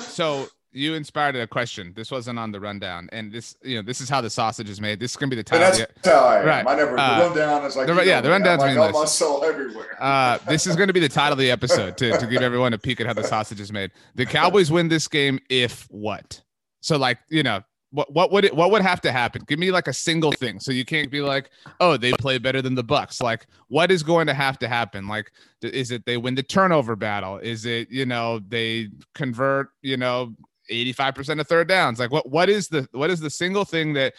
So 0.00 0.48
you 0.76 0.94
inspired 0.94 1.34
a 1.36 1.46
question. 1.46 1.92
This 1.96 2.10
wasn't 2.10 2.38
on 2.38 2.52
the 2.52 2.60
rundown, 2.60 3.08
and 3.12 3.32
this, 3.32 3.56
you 3.62 3.76
know, 3.76 3.82
this 3.82 4.00
is 4.00 4.08
how 4.08 4.20
the 4.20 4.28
sausage 4.30 4.68
is 4.68 4.80
made. 4.80 5.00
This 5.00 5.12
is 5.12 5.16
gonna 5.16 5.30
be 5.30 5.36
the 5.36 5.42
title. 5.42 5.70
that's 5.70 6.06
how 6.06 6.24
I 6.26 6.40
am. 6.40 6.46
Right. 6.46 6.66
I 6.66 6.76
never 6.76 6.98
Uh, 6.98 7.18
the 7.18 7.40
rundown 7.40 7.64
is 7.64 7.76
like 7.76 7.86
the- 7.86 8.04
yeah, 8.06 8.20
the 8.20 8.30
rundown's 8.30 8.60
like, 8.60 8.76
meaningless. 8.76 9.12
soul 9.12 9.42
everywhere. 9.44 9.96
Uh, 10.02 10.38
this 10.48 10.66
is 10.66 10.76
going 10.76 10.88
to 10.88 10.92
be 10.92 11.00
the 11.00 11.08
title 11.08 11.32
of 11.32 11.38
the 11.38 11.50
episode 11.50 11.96
to, 11.96 12.18
to 12.18 12.26
give 12.26 12.42
everyone 12.42 12.72
a 12.74 12.78
peek 12.78 13.00
at 13.00 13.06
how 13.06 13.14
the 13.14 13.24
sausage 13.24 13.60
is 13.60 13.72
made. 13.72 13.90
The 14.14 14.26
Cowboys 14.26 14.70
win 14.70 14.88
this 14.88 15.08
game 15.08 15.40
if 15.48 15.86
what? 15.90 16.42
So 16.82 16.98
like 16.98 17.18
you 17.30 17.42
know 17.42 17.62
what 17.90 18.12
what 18.12 18.30
would 18.32 18.44
it 18.44 18.54
what 18.54 18.70
would 18.70 18.82
have 18.82 19.00
to 19.02 19.12
happen? 19.12 19.42
Give 19.46 19.58
me 19.58 19.70
like 19.70 19.88
a 19.88 19.92
single 19.92 20.32
thing. 20.32 20.60
So 20.60 20.70
you 20.72 20.84
can't 20.84 21.10
be 21.10 21.20
like, 21.22 21.50
oh, 21.80 21.96
they 21.96 22.12
play 22.12 22.36
better 22.38 22.60
than 22.60 22.74
the 22.74 22.84
Bucks. 22.84 23.20
Like 23.22 23.46
what 23.68 23.90
is 23.90 24.02
going 24.02 24.26
to 24.26 24.34
have 24.34 24.58
to 24.58 24.68
happen? 24.68 25.08
Like 25.08 25.32
th- 25.62 25.72
is 25.72 25.90
it 25.90 26.04
they 26.04 26.16
win 26.18 26.34
the 26.34 26.42
turnover 26.42 26.94
battle? 26.96 27.38
Is 27.38 27.64
it 27.64 27.90
you 27.90 28.04
know 28.04 28.40
they 28.48 28.88
convert 29.14 29.70
you 29.82 29.96
know 29.96 30.34
85% 30.70 31.40
of 31.40 31.46
third 31.46 31.68
downs. 31.68 31.98
Like 31.98 32.10
what 32.10 32.28
what 32.28 32.48
is 32.48 32.68
the 32.68 32.88
what 32.92 33.10
is 33.10 33.20
the 33.20 33.30
single 33.30 33.64
thing 33.64 33.92
that 33.94 34.14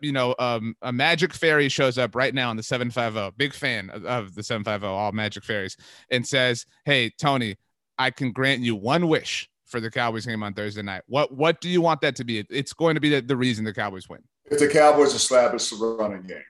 you 0.00 0.12
know 0.12 0.34
um 0.38 0.74
a 0.82 0.92
magic 0.92 1.32
fairy 1.32 1.68
shows 1.68 1.98
up 1.98 2.14
right 2.14 2.34
now 2.34 2.50
in 2.50 2.56
the 2.56 2.62
750 2.62 3.34
big 3.36 3.54
fan 3.54 3.90
of, 3.90 4.04
of 4.04 4.34
the 4.34 4.42
750 4.42 4.86
all 4.86 5.12
magic 5.12 5.44
fairies 5.44 5.76
and 6.10 6.26
says 6.26 6.66
hey 6.84 7.10
tony 7.18 7.56
i 7.98 8.10
can 8.10 8.32
grant 8.32 8.60
you 8.60 8.76
one 8.76 9.08
wish 9.08 9.48
for 9.66 9.80
the 9.80 9.90
cowboys 9.90 10.26
game 10.26 10.42
on 10.42 10.52
thursday 10.54 10.82
night. 10.82 11.02
What 11.06 11.32
what 11.32 11.60
do 11.60 11.68
you 11.68 11.80
want 11.80 12.02
that 12.02 12.14
to 12.16 12.24
be? 12.24 12.44
It's 12.50 12.72
going 12.72 12.94
to 12.94 13.00
be 13.00 13.08
the, 13.08 13.22
the 13.22 13.36
reason 13.36 13.64
the 13.64 13.72
cowboys 13.72 14.08
win. 14.08 14.20
If 14.50 14.58
the 14.58 14.68
Cowboys 14.68 15.14
establish 15.14 15.70
the 15.70 15.76
running 15.98 16.22
game, 16.24 16.42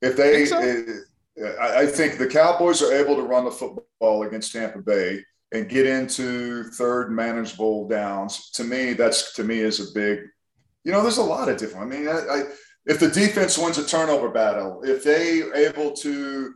if 0.00 0.16
they, 0.16 0.46
Think 0.46 0.48
so? 0.48 0.58
eh, 0.60 1.52
I 1.60 1.84
think 1.84 2.16
the 2.16 2.26
Cowboys 2.26 2.80
are 2.80 2.94
able 2.94 3.16
to 3.16 3.22
run 3.22 3.44
the 3.44 3.50
football 3.50 4.22
against 4.22 4.52
Tampa 4.52 4.78
Bay 4.78 5.22
and 5.56 5.68
get 5.68 5.86
into 5.86 6.64
third 6.64 7.10
manageable 7.10 7.88
downs. 7.88 8.50
To 8.52 8.64
me, 8.64 8.92
that's 8.92 9.32
to 9.34 9.44
me 9.44 9.58
is 9.58 9.80
a 9.80 9.92
big. 9.94 10.20
You 10.84 10.92
know, 10.92 11.02
there's 11.02 11.18
a 11.18 11.22
lot 11.22 11.48
of 11.48 11.56
different. 11.56 11.92
I 11.92 11.96
mean, 11.96 12.08
I, 12.08 12.12
I, 12.12 12.42
if 12.86 13.00
the 13.00 13.08
defense 13.08 13.58
wins 13.58 13.78
a 13.78 13.86
turnover 13.86 14.28
battle, 14.30 14.82
if 14.84 15.02
they 15.02 15.42
are 15.42 15.54
able 15.54 15.92
to 15.94 16.54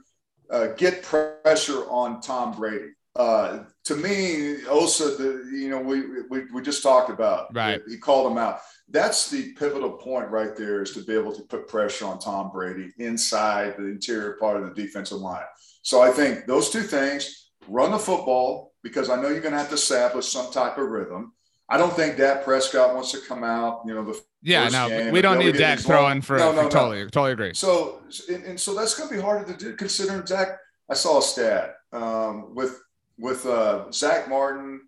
uh, 0.50 0.66
get 0.76 1.02
pressure 1.02 1.88
on 1.90 2.20
Tom 2.20 2.56
Brady. 2.56 2.90
Uh, 3.16 3.64
to 3.84 3.96
me, 3.96 4.64
also 4.66 5.16
the, 5.16 5.50
you 5.52 5.68
know, 5.68 5.80
we, 5.80 6.02
we 6.28 6.44
we 6.52 6.62
just 6.62 6.82
talked 6.82 7.10
about. 7.10 7.52
Right. 7.54 7.80
He 7.88 7.98
called 7.98 8.30
him 8.30 8.38
out. 8.38 8.60
That's 8.88 9.30
the 9.30 9.52
pivotal 9.54 9.92
point 9.92 10.28
right 10.28 10.56
there 10.56 10.82
is 10.82 10.92
to 10.92 11.04
be 11.04 11.14
able 11.14 11.32
to 11.32 11.42
put 11.42 11.68
pressure 11.68 12.06
on 12.06 12.18
Tom 12.20 12.50
Brady 12.52 12.92
inside 12.98 13.76
the 13.76 13.86
interior 13.86 14.36
part 14.40 14.56
of 14.56 14.68
the 14.68 14.80
defensive 14.80 15.18
line. 15.18 15.42
So 15.82 16.00
I 16.00 16.10
think 16.10 16.46
those 16.46 16.70
two 16.70 16.82
things, 16.82 17.50
run 17.68 17.90
the 17.90 17.98
football, 17.98 18.69
because 18.82 19.10
I 19.10 19.20
know 19.20 19.28
you're 19.28 19.40
going 19.40 19.52
to 19.52 19.58
have 19.58 19.68
to 19.68 19.74
establish 19.74 20.28
some 20.28 20.50
type 20.52 20.78
of 20.78 20.88
rhythm. 20.88 21.32
I 21.68 21.76
don't 21.76 21.92
think 21.92 22.16
Dak 22.16 22.44
Prescott 22.44 22.94
wants 22.94 23.12
to 23.12 23.20
come 23.20 23.44
out, 23.44 23.82
you 23.86 23.94
know, 23.94 24.04
the 24.04 24.20
yeah 24.42 24.68
no 24.68 24.88
game, 24.88 25.12
we 25.12 25.20
don't 25.20 25.38
need 25.38 25.56
dak 25.56 25.78
throwing 25.78 26.22
for, 26.22 26.38
No, 26.38 26.50
for 26.50 26.56
no, 26.56 26.62
no. 26.62 26.68
totally 26.68 27.02
totally 27.04 27.32
agree 27.32 27.52
So 27.52 28.00
and, 28.28 28.42
and 28.44 28.60
so 28.60 28.74
that's 28.74 28.94
going 28.94 29.08
to 29.10 29.14
be 29.14 29.20
harder 29.20 29.52
to 29.52 29.56
do 29.56 29.76
considering 29.76 30.26
Zach. 30.26 30.58
I 30.88 30.94
saw 30.94 31.18
a 31.18 31.22
stat 31.22 31.76
um, 31.92 32.54
with 32.54 32.80
with 33.18 33.46
uh, 33.46 33.92
Zach 33.92 34.28
Martin 34.28 34.80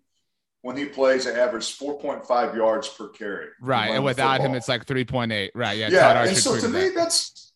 when 0.63 0.75
he 0.77 0.85
plays, 0.85 1.25
they 1.25 1.39
average 1.39 1.73
four 1.73 1.99
point 1.99 2.25
five 2.25 2.55
yards 2.55 2.89
per 2.89 3.09
carry. 3.09 3.47
right 3.61 3.89
and 3.91 4.03
without 4.03 4.41
him 4.41 4.55
it's 4.55 4.67
like 4.67 4.85
3.8 4.85 5.51
right 5.53 5.77
yeah, 5.77 5.89
yeah. 5.89 6.23
And 6.23 6.35
so 6.35 6.57
to 6.59 6.67
me, 6.67 6.89
that. 6.89 6.95
that's 6.95 7.53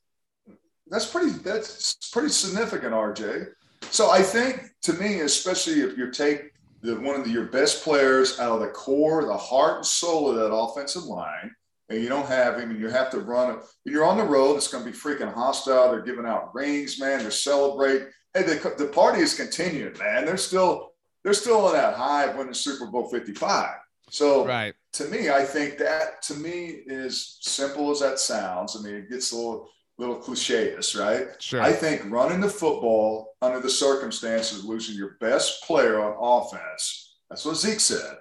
that's 0.89 1.06
pretty 1.06 1.32
that's 1.32 1.97
pretty 2.12 2.30
significant, 2.30 2.93
RJ. 2.93 3.47
So 3.82 4.10
I 4.10 4.22
think 4.22 4.70
to 4.84 4.94
me, 4.94 5.22
especially 5.22 5.82
if 5.82 5.98
you 5.98 6.12
take 6.12 6.52
the 6.82 7.00
one 7.00 7.16
of 7.16 7.26
the, 7.26 7.32
your 7.32 7.46
best 7.46 7.84
players 7.84 8.40
out 8.40 8.54
of 8.54 8.62
the 8.62 8.68
core, 8.68 9.26
the 9.26 9.38
heart 9.38 9.78
and 9.78 9.86
soul 9.86 10.30
of 10.30 10.36
that 10.36 10.54
offensive 10.54 11.04
line, 11.04 11.56
and 11.90 12.02
you 12.02 12.10
don't 12.10 12.28
have 12.28 12.60
him, 12.60 12.70
and 12.72 12.80
you 12.80 12.90
have 12.90 13.10
to 13.12 13.20
run 13.20 13.56
it. 13.56 13.60
You're 13.86 14.06
on 14.06 14.18
the 14.18 14.24
road. 14.24 14.58
It's 14.58 14.68
going 14.68 14.84
to 14.84 14.92
be 14.92 14.96
freaking 14.96 15.34
hostile. 15.34 15.92
They're 15.92 16.02
giving 16.02 16.26
out 16.26 16.54
rings, 16.54 17.00
man. 17.00 17.20
They're 17.20 17.32
celebrating. 17.32 18.08
Hey, 18.34 18.44
the, 18.44 18.76
the 18.78 18.88
party 18.88 19.22
is 19.22 19.34
continuing, 19.34 19.98
man. 19.98 20.26
They're 20.26 20.38
still 20.38 20.92
they're 21.24 21.34
still 21.34 21.66
on 21.66 21.74
that 21.74 21.96
high 21.96 22.26
of 22.26 22.38
winning 22.38 22.54
Super 22.54 22.86
Bowl 22.86 23.10
55. 23.10 23.70
So 24.10 24.46
right 24.46 24.76
to 24.94 25.06
me, 25.06 25.30
I 25.30 25.44
think 25.44 25.78
that 25.78 26.22
to 26.24 26.36
me 26.36 26.82
is 26.86 27.38
simple 27.42 27.92
as 27.92 28.00
that 28.00 28.20
sounds. 28.20 28.76
I 28.78 28.82
mean, 28.82 28.96
it 28.96 29.10
gets 29.10 29.32
a 29.32 29.36
little 29.36 29.70
little 29.97 30.15
cliche-ish, 30.15 30.95
right? 30.95 31.27
sure 31.39 31.62
I 31.62 31.71
think 31.71 32.03
running 32.05 32.39
the 32.39 32.49
football 32.49 33.36
under 33.41 33.60
the 33.60 33.69
circumstances, 33.69 34.60
of 34.60 34.65
losing 34.65 34.95
your 34.95 35.17
best 35.19 35.63
player 35.63 36.01
on 36.01 36.15
offense. 36.19 37.15
That's 37.29 37.45
what 37.45 37.57
Zeke 37.57 37.79
said. 37.79 38.17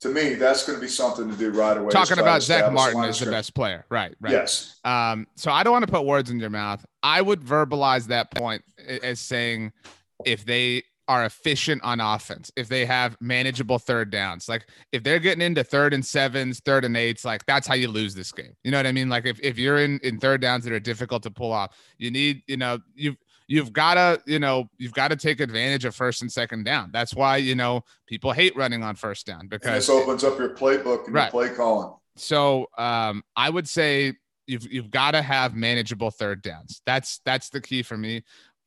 To 0.00 0.08
me, 0.10 0.34
that's 0.34 0.66
going 0.66 0.78
to 0.78 0.82
be 0.82 0.88
something 0.88 1.30
to 1.30 1.36
do 1.36 1.50
right 1.50 1.76
away. 1.76 1.90
talking 1.90 2.08
to 2.08 2.14
try 2.14 2.16
to 2.16 2.22
about 2.22 2.42
Zach 2.42 2.72
Martin 2.72 3.04
is 3.04 3.20
the 3.20 3.30
best 3.30 3.54
player 3.54 3.86
right 3.88 4.14
right 4.20 4.32
Yes. 4.32 4.78
Um, 4.84 5.26
so 5.34 5.50
I 5.50 5.62
don't 5.62 5.72
want 5.72 5.86
to 5.86 5.90
put 5.90 6.04
words 6.04 6.30
in 6.30 6.38
your 6.38 6.50
mouth. 6.50 6.84
I 7.02 7.22
would 7.22 7.40
verbalize 7.40 8.08
that 8.08 8.30
point 8.34 8.62
as 9.02 9.18
saying 9.18 9.72
if 10.26 10.44
they 10.44 10.82
are 11.06 11.24
efficient 11.24 11.82
on 11.82 12.00
offense, 12.00 12.50
if 12.56 12.68
they 12.68 12.86
have 12.86 13.16
manageable 13.20 13.78
third 13.78 14.10
downs, 14.10 14.48
like 14.48 14.66
if 14.92 15.02
they're 15.02 15.18
getting 15.18 15.42
into 15.42 15.62
third 15.62 15.92
and 15.92 16.04
sevens, 16.04 16.60
third 16.60 16.84
and 16.84 16.96
eights, 16.96 17.24
like 17.24 17.44
that's 17.46 17.66
how 17.66 17.74
you 17.74 17.88
lose 17.88 18.14
this 18.14 18.32
game. 18.32 18.54
You 18.64 18.70
know 18.70 18.78
what 18.78 18.86
I 18.86 18.92
mean? 18.92 19.08
Like 19.08 19.26
if, 19.26 19.38
if 19.40 19.58
you're 19.58 19.78
in, 19.78 19.98
in 20.02 20.18
third 20.18 20.40
downs 20.40 20.64
that 20.64 20.72
are 20.72 20.80
difficult 20.80 21.22
to 21.24 21.30
pull 21.30 21.52
off, 21.52 21.76
you 21.98 22.10
need, 22.10 22.42
you 22.46 22.56
know, 22.56 22.78
you've, 22.94 23.16
you've 23.46 23.72
got 23.72 23.94
to, 23.94 24.22
you 24.26 24.38
know, 24.38 24.68
you've 24.78 24.94
got 24.94 25.08
to 25.08 25.16
take 25.16 25.40
advantage 25.40 25.84
of 25.84 25.94
first 25.94 26.22
and 26.22 26.32
second 26.32 26.64
down. 26.64 26.90
That's 26.92 27.14
why, 27.14 27.36
you 27.36 27.54
know, 27.54 27.84
people 28.06 28.32
hate 28.32 28.56
running 28.56 28.82
on 28.82 28.96
first 28.96 29.26
down 29.26 29.40
And 29.40 29.50
because 29.50 29.86
this 29.86 29.90
opens 29.90 30.24
up 30.24 30.38
your 30.38 30.50
playbook 30.50 31.04
and 31.06 31.14
Right. 31.14 31.32
your 31.32 31.46
play 31.48 31.54
calling. 31.54 31.92
so 32.16 32.68
um, 32.78 33.22
I 33.36 33.50
would 33.50 33.68
say 33.68 34.14
you've 34.46 34.70
you've 34.70 34.90
got 34.90 35.12
to 35.12 35.22
have 35.22 35.54
manageable 35.54 36.10
third 36.10 36.42
downs. 36.42 36.82
That's 36.86 37.20
that's 37.24 37.48
the 37.50 37.60
key 37.60 37.82
for 37.82 37.96
me. 37.96 38.22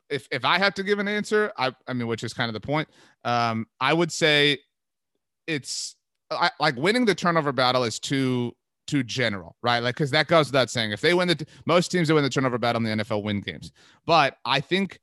If 0.09 0.27
if 0.31 0.45
I 0.45 0.57
have 0.57 0.73
to 0.75 0.83
give 0.83 0.99
an 0.99 1.07
answer, 1.07 1.51
I 1.57 1.73
I 1.87 1.93
mean, 1.93 2.07
which 2.07 2.23
is 2.23 2.33
kind 2.33 2.49
of 2.49 2.53
the 2.53 2.65
point. 2.65 2.87
Um, 3.23 3.67
I 3.79 3.93
would 3.93 4.11
say 4.11 4.59
it's 5.47 5.95
I, 6.31 6.51
like 6.59 6.75
winning 6.75 7.05
the 7.05 7.15
turnover 7.15 7.51
battle 7.51 7.83
is 7.83 7.99
too 7.99 8.53
too 8.85 9.03
general, 9.03 9.55
right? 9.61 9.79
Like 9.79 9.95
because 9.95 10.11
that 10.11 10.27
goes 10.27 10.47
without 10.47 10.69
saying. 10.69 10.91
If 10.91 11.01
they 11.01 11.13
win 11.13 11.27
the 11.27 11.45
most 11.65 11.89
teams 11.89 12.07
that 12.07 12.13
win 12.13 12.23
the 12.23 12.29
turnover 12.29 12.57
battle 12.57 12.85
in 12.85 12.97
the 12.97 13.03
NFL 13.03 13.23
win 13.23 13.41
games, 13.41 13.71
but 14.05 14.37
I 14.45 14.61
think 14.61 14.99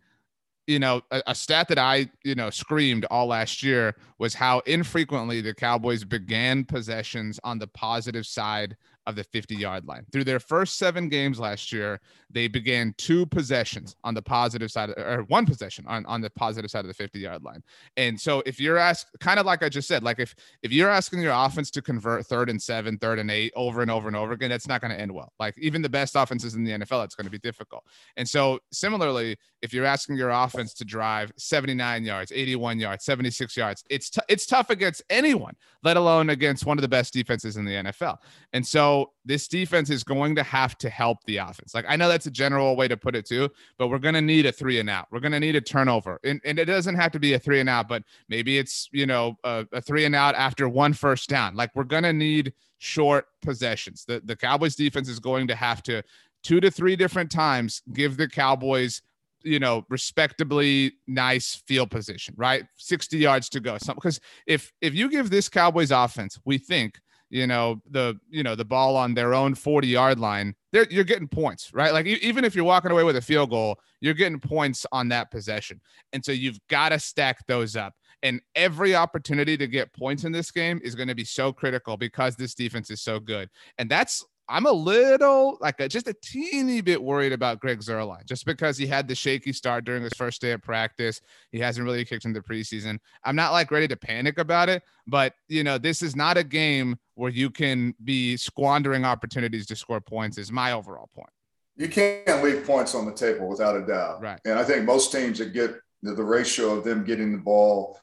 you 0.67 0.79
know, 0.79 1.03
a, 1.11 1.23
a 1.29 1.35
stat 1.35 1.69
that 1.69 1.79
I, 1.79 2.09
you 2.25 2.35
know, 2.35 2.51
screamed 2.51 3.05
all 3.11 3.27
last 3.27 3.63
year 3.63 3.95
was 4.19 4.35
how 4.35 4.61
infrequently 4.61 5.41
the 5.41 5.55
Cowboys 5.55 6.05
began 6.05 6.65
possessions 6.65 7.39
on 7.45 7.59
the 7.59 7.67
positive 7.67 8.27
side 8.27 8.77
of 9.07 9.17
the 9.17 9.25
50 9.25 9.55
yard 9.55 9.87
line. 9.87 10.05
Through 10.13 10.25
their 10.25 10.41
first 10.41 10.79
seven 10.79 11.09
games 11.09 11.39
last 11.39 11.73
year, 11.73 12.01
they 12.31 12.49
began 12.49 12.95
two 12.97 13.27
possessions 13.27 13.97
on 14.05 14.15
the 14.15 14.23
positive 14.23 14.71
side, 14.71 14.91
or 14.91 15.25
one 15.29 15.47
possession 15.47 15.85
on, 15.87 16.07
on 16.07 16.21
the 16.21 16.31
positive 16.31 16.71
side 16.71 16.81
of 16.81 16.89
the 16.89 16.95
50 16.95 17.19
yard 17.19 17.43
line. 17.43 17.63
And 17.97 18.19
so 18.19 18.43
if 18.47 18.59
you're 18.59 18.79
asked, 18.79 19.09
kind 19.21 19.39
of 19.39 19.47
like 19.47 19.63
I 19.63 19.69
just 19.69 19.89
said, 19.89 20.03
like 20.03 20.19
if 20.19 20.35
if 20.63 20.73
you're 20.73 20.91
asking 20.91 21.21
your 21.21 21.33
offense 21.35 21.71
to 21.73 21.83
convert 21.83 22.27
third 22.27 22.49
and 22.49 22.61
seven, 22.61 22.99
third 22.99 23.19
and 23.19 23.31
eight 23.31 23.53
over 23.55 23.83
and 23.83 23.91
over 23.91 24.09
and 24.09 24.17
over 24.17 24.33
again, 24.33 24.51
that's 24.51 24.69
not 24.69 24.81
going 24.81 24.91
to 24.91 25.01
end 25.01 25.13
well. 25.13 25.33
Like 25.39 25.57
even 25.59 25.83
the 25.83 25.89
best 25.89 26.17
offenses 26.17 26.55
in 26.55 26.65
the 26.65 26.73
NFL, 26.73 27.05
it's 27.05 27.15
going 27.15 27.27
to 27.27 27.31
be 27.31 27.39
difficult. 27.39 27.85
And 28.17 28.29
so 28.29 28.59
similarly, 28.73 29.37
if 29.63 29.73
you're 29.73 29.87
asking 29.87 30.17
your 30.17 30.31
offense 30.31 30.75
to 30.75 30.85
drive 30.85 31.33
79 31.37 32.05
yards, 32.05 32.33
81 32.33 32.79
yards, 32.79 33.05
76 33.05 33.57
yards, 33.57 33.85
it's 33.91 34.11
t- 34.11 34.21
it's 34.29 34.47
tough 34.47 34.71
against 34.71 35.03
anyone, 35.11 35.55
let 35.83 35.97
alone 35.97 36.31
against 36.31 36.67
one 36.67 36.79
of 36.79 36.83
the 36.83 36.89
best 36.89 37.13
defenses 37.13 37.57
in 37.57 37.65
the 37.65 37.73
NFL. 37.73 38.19
And 38.53 38.67
so 38.67 38.94
this 39.25 39.49
defense 39.49 39.91
is 39.91 40.05
going 40.05 40.35
to 40.37 40.43
have 40.43 40.77
to 40.79 40.91
help 40.91 41.19
the 41.25 41.39
offense. 41.39 41.75
Like 41.75 41.85
I 41.89 41.97
know 41.97 42.09
that's 42.09 42.27
a 42.27 42.31
general 42.31 42.77
way 42.77 42.89
to 42.89 42.97
put 42.97 43.17
it 43.17 43.27
too, 43.27 43.49
but 43.79 43.89
we're 43.89 43.99
going 43.99 44.15
to 44.15 44.21
need 44.21 44.47
a 44.47 44.53
three 44.53 44.81
and 44.81 44.91
out. 44.91 45.07
We're 45.11 45.21
going 45.21 45.33
to 45.33 45.41
need 45.41 45.57
a 45.57 45.61
turnover. 45.61 46.21
And, 46.25 46.41
and 46.45 46.59
it 46.59 46.67
doesn't 46.67 46.95
have 46.95 47.13
to 47.13 47.19
be 47.19 47.35
a 47.35 47.39
three 47.39 47.61
and 47.61 47.69
out, 47.69 47.89
but 47.89 48.03
maybe 48.29 48.59
it's, 48.59 48.89
you 48.93 49.07
know, 49.07 49.37
a, 49.45 49.67
a 49.73 49.81
three 49.81 50.05
and 50.05 50.15
out 50.15 50.35
after 50.35 50.69
one 50.69 50.93
first 50.93 51.29
down. 51.29 51.55
Like 51.55 51.71
we're 51.75 51.85
going 51.85 52.03
to 52.03 52.13
need 52.13 52.53
short 52.79 53.27
possessions. 53.43 54.05
The 54.05 54.21
the 54.25 54.37
Cowboys 54.37 54.77
defense 54.77 55.09
is 55.09 55.19
going 55.19 55.49
to 55.49 55.55
have 55.55 55.83
to 55.85 56.03
two 56.43 56.61
to 56.61 56.71
three 56.71 56.97
different 56.97 57.31
times 57.31 57.83
give 57.93 58.17
the 58.17 58.29
Cowboys 58.29 59.03
you 59.45 59.59
know 59.59 59.85
respectably 59.89 60.93
nice 61.07 61.63
field 61.67 61.91
position 61.91 62.35
right 62.37 62.65
60 62.77 63.19
yards 63.19 63.49
to 63.51 63.61
go 63.61 63.77
something 63.79 64.01
because 64.01 64.19
if 64.47 64.73
if 64.81 64.95
you 64.95 65.11
give 65.11 65.31
this 65.31 65.49
cowboys 65.49 65.91
offense 65.91 66.41
we 66.45 66.57
think 66.57 66.99
you 67.35 67.49
know, 67.49 67.83
the 67.91 68.15
you 68.31 68.45
know 68.45 68.55
the 68.55 68.65
ball 68.65 68.97
on 68.97 69.13
their 69.13 69.35
own 69.35 69.57
40 69.57 69.89
yard 69.89 70.21
line, 70.21 70.55
you're 70.73 71.03
getting 71.03 71.27
points, 71.27 71.75
right? 71.75 71.93
Like 71.93 72.07
even 72.07 72.45
if 72.45 72.55
you're 72.55 72.65
walking 72.65 72.93
away 72.93 73.03
with 73.03 73.17
a 73.17 73.21
field 73.21 73.51
goal, 73.51 73.81
you're 74.01 74.15
getting 74.15 74.39
points 74.39 74.87
on 74.93 75.09
that 75.09 75.33
possession, 75.33 75.81
and 76.13 76.25
so 76.25 76.31
you've 76.31 76.61
got 76.71 76.91
to 76.91 77.01
stack 77.01 77.45
those 77.49 77.75
up. 77.75 77.95
And 78.23 78.41
every 78.55 78.95
opportunity 78.95 79.57
to 79.57 79.67
get 79.67 79.93
points 79.93 80.23
in 80.23 80.31
this 80.31 80.53
game 80.53 80.81
is 80.85 80.95
going 80.95 81.09
to 81.09 81.15
be 81.15 81.25
so 81.25 81.53
critical 81.53 81.97
because 81.97 82.37
this 82.37 82.55
defense 82.55 82.89
is 82.89 83.03
so 83.03 83.19
good. 83.19 83.51
And 83.79 83.91
that's 83.91 84.25
I'm 84.49 84.67
a 84.67 84.73
little 84.73 85.57
like 85.61 85.81
a, 85.81 85.89
just 85.89 86.09
a 86.09 86.15
teeny 86.23 86.81
bit 86.81 87.03
worried 87.03 87.33
about 87.33 87.61
Greg 87.61 87.81
Zuerlein 87.81 88.27
just 88.27 88.45
because 88.45 88.77
he 88.77 88.87
had 88.87 89.09
the 89.09 89.15
shaky 89.15 89.53
start 89.53 89.85
during 89.85 90.03
his 90.03 90.13
first 90.13 90.41
day 90.41 90.53
of 90.53 90.63
practice. 90.63 91.21
He 91.51 91.59
hasn't 91.59 91.85
really 91.85 92.05
kicked 92.05 92.25
in 92.27 92.33
the 92.33 92.41
preseason. 92.41 92.99
I'm 93.25 93.37
not 93.37 93.53
like 93.53 93.71
ready 93.71 93.89
to 93.89 93.97
panic 93.97 94.39
about 94.39 94.69
it, 94.69 94.83
but 95.07 95.35
you 95.49 95.65
know, 95.65 95.79
this 95.79 96.03
is 96.03 96.15
not 96.15 96.37
a 96.37 96.45
game 96.45 96.97
where 97.15 97.31
you 97.31 97.51
can 97.51 97.95
be 98.05 98.37
squandering 98.37 99.05
opportunities 99.05 99.67
to 99.67 99.77
score 99.77 100.01
points, 100.01 100.37
is 100.37 100.53
my 100.53 100.73
overall 100.73 101.09
point. 101.15 101.31
You 101.77 101.89
can't 101.89 102.45
leave 102.45 102.65
points 102.65 102.95
on 102.95 103.07
the 103.07 103.13
table 103.13 103.49
without 103.49 103.77
a 103.77 103.85
doubt. 103.85 104.21
Right. 104.23 104.41
And 104.45 104.59
I 104.59 104.65
think 104.65 104.85
most 104.85 105.11
teams 105.11 105.39
that 105.39 105.53
get 105.53 105.75
the, 106.03 106.15
the 106.15 106.23
ratio 106.23 106.71
of 106.71 106.85
them 106.85 107.05
getting 107.05 107.33
the 107.33 107.39
ball 107.39 107.99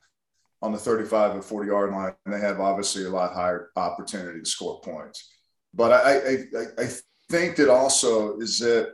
on 0.62 0.72
the 0.72 0.78
35 0.78 1.36
and 1.36 1.46
40 1.46 1.68
yard 1.68 1.92
line, 1.92 2.14
they 2.26 2.40
have 2.40 2.60
obviously 2.60 3.06
a 3.06 3.10
lot 3.10 3.34
higher 3.34 3.70
opportunity 3.76 4.40
to 4.40 4.46
score 4.46 4.82
points. 4.82 5.30
But 5.74 5.92
I, 5.94 6.18
I, 6.18 6.84
I 6.84 6.88
think 7.30 7.56
that 7.56 7.70
also 7.70 8.40
is 8.40 8.60
that 8.60 8.94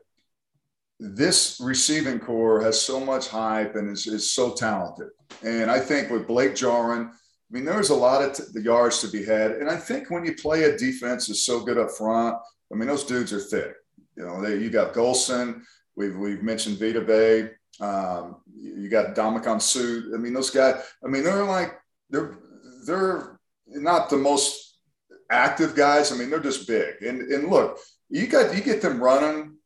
this 1.00 1.60
receiving 1.62 2.20
corps 2.20 2.62
has 2.62 2.82
so 2.82 3.00
much 3.00 3.28
hype 3.28 3.76
and 3.76 3.90
is, 3.92 4.08
is 4.08 4.32
so 4.32 4.54
talented. 4.54 5.10
And 5.44 5.70
I 5.70 5.80
think 5.80 6.10
with 6.10 6.28
Blake 6.28 6.56
Jarwin, 6.56 7.10
I 7.10 7.50
mean, 7.52 7.66
there's 7.66 7.92
a 7.92 7.96
lot 7.96 8.24
of 8.24 8.34
t- 8.34 8.44
the 8.54 8.62
yards 8.62 9.02
to 9.02 9.08
be 9.08 9.24
had. 9.24 9.52
And 9.52 9.70
I 9.70 9.78
think 9.78 10.10
when 10.10 10.26
you 10.26 10.36
play 10.36 10.64
a 10.64 10.78
defense 10.78 11.30
is 11.30 11.46
so 11.46 11.60
good 11.60 11.78
up 11.78 11.92
front, 11.92 12.36
I 12.72 12.76
mean, 12.76 12.88
those 12.88 13.06
dudes 13.06 13.32
are 13.32 13.40
thick. 13.40 13.74
You 14.16 14.26
know, 14.26 14.42
they, 14.42 14.58
you 14.58 14.70
got 14.70 14.94
Gholston. 14.94 15.62
We've, 15.96 16.16
we've 16.16 16.44
mentioned 16.44 16.80
Vita 16.80 17.02
Vea. 17.02 17.50
Um, 17.80 18.38
you 18.60 18.90
got 18.90 19.16
Ndamukong 19.16 19.62
Suh. 19.62 20.16
I 20.16 20.18
mean, 20.18 20.34
those 20.34 20.50
guys, 20.50 20.82
I 21.04 21.08
mean, 21.08 21.24
they're 21.24 21.44
like, 21.44 21.80
they're, 22.10 22.38
they're 22.86 23.40
not 23.68 24.10
the 24.10 24.18
most 24.18 24.67
active 25.30 25.76
guys. 25.76 26.12
I 26.12 26.16
mean, 26.16 26.30
they're 26.30 26.40
just 26.40 26.68
big. 26.68 27.02
And 27.02 27.22
and 27.32 27.50
look, 27.50 27.80
you 28.10 28.28
got 28.28 28.56
you 28.56 28.62
get 28.62 28.82
them 28.82 29.02
running 29.02 29.58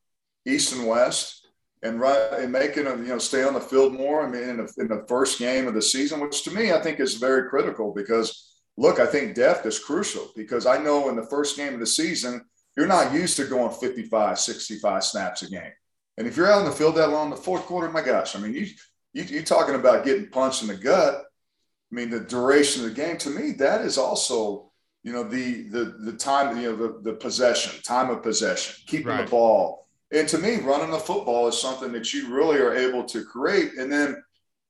east 0.46 0.74
and 0.74 0.86
west 0.86 1.46
and 1.82 2.00
run 2.00 2.40
and 2.40 2.52
making 2.52 2.84
them 2.84 3.02
you 3.02 3.08
know 3.08 3.18
stay 3.18 3.42
on 3.42 3.54
the 3.54 3.60
field 3.60 3.94
more. 3.94 4.24
I 4.24 4.28
mean, 4.28 4.42
in 4.42 4.56
the, 4.58 4.72
in 4.78 4.88
the 4.88 5.04
first 5.08 5.38
game 5.38 5.66
of 5.66 5.74
the 5.74 5.82
season, 5.82 6.20
which 6.20 6.42
to 6.44 6.50
me 6.50 6.72
I 6.72 6.80
think 6.80 7.00
is 7.00 7.14
very 7.14 7.48
critical 7.48 7.92
because 7.92 8.50
look, 8.76 9.00
I 9.00 9.06
think 9.06 9.34
depth 9.34 9.66
is 9.66 9.78
crucial 9.78 10.30
because 10.34 10.66
I 10.66 10.78
know 10.78 11.08
in 11.08 11.16
the 11.16 11.26
first 11.26 11.56
game 11.56 11.74
of 11.74 11.80
the 11.80 11.86
season 11.86 12.44
you're 12.76 12.86
not 12.86 13.12
used 13.12 13.36
to 13.36 13.44
going 13.44 13.70
55, 13.70 14.38
65 14.38 15.04
snaps 15.04 15.42
a 15.42 15.50
game. 15.50 15.72
And 16.16 16.26
if 16.26 16.36
you're 16.36 16.50
out 16.50 16.60
in 16.60 16.66
the 16.66 16.72
field 16.72 16.96
that 16.96 17.10
long, 17.10 17.30
the 17.30 17.36
fourth 17.36 17.62
quarter, 17.62 17.90
my 17.90 18.02
gosh, 18.02 18.36
I 18.36 18.38
mean, 18.38 18.54
you, 18.54 18.66
you 19.12 19.24
you're 19.24 19.42
talking 19.42 19.74
about 19.74 20.04
getting 20.04 20.28
punched 20.28 20.62
in 20.62 20.68
the 20.68 20.76
gut. 20.76 21.14
I 21.14 21.94
mean, 21.94 22.10
the 22.10 22.20
duration 22.20 22.84
of 22.84 22.90
the 22.90 22.96
game 22.96 23.18
to 23.18 23.30
me, 23.30 23.52
that 23.52 23.82
is 23.82 23.98
also 23.98 24.71
you 25.02 25.12
know 25.12 25.22
the 25.22 25.62
the 25.68 25.96
the 26.00 26.12
time 26.12 26.56
you 26.56 26.70
know 26.70 26.76
the, 26.76 27.00
the 27.02 27.12
possession 27.12 27.80
time 27.82 28.10
of 28.10 28.22
possession 28.22 28.74
keeping 28.86 29.08
right. 29.08 29.24
the 29.24 29.30
ball 29.30 29.88
and 30.12 30.28
to 30.28 30.38
me 30.38 30.56
running 30.56 30.90
the 30.90 30.98
football 30.98 31.48
is 31.48 31.60
something 31.60 31.92
that 31.92 32.12
you 32.12 32.34
really 32.34 32.58
are 32.58 32.74
able 32.74 33.04
to 33.04 33.24
create 33.24 33.72
and 33.78 33.92
then 33.92 34.22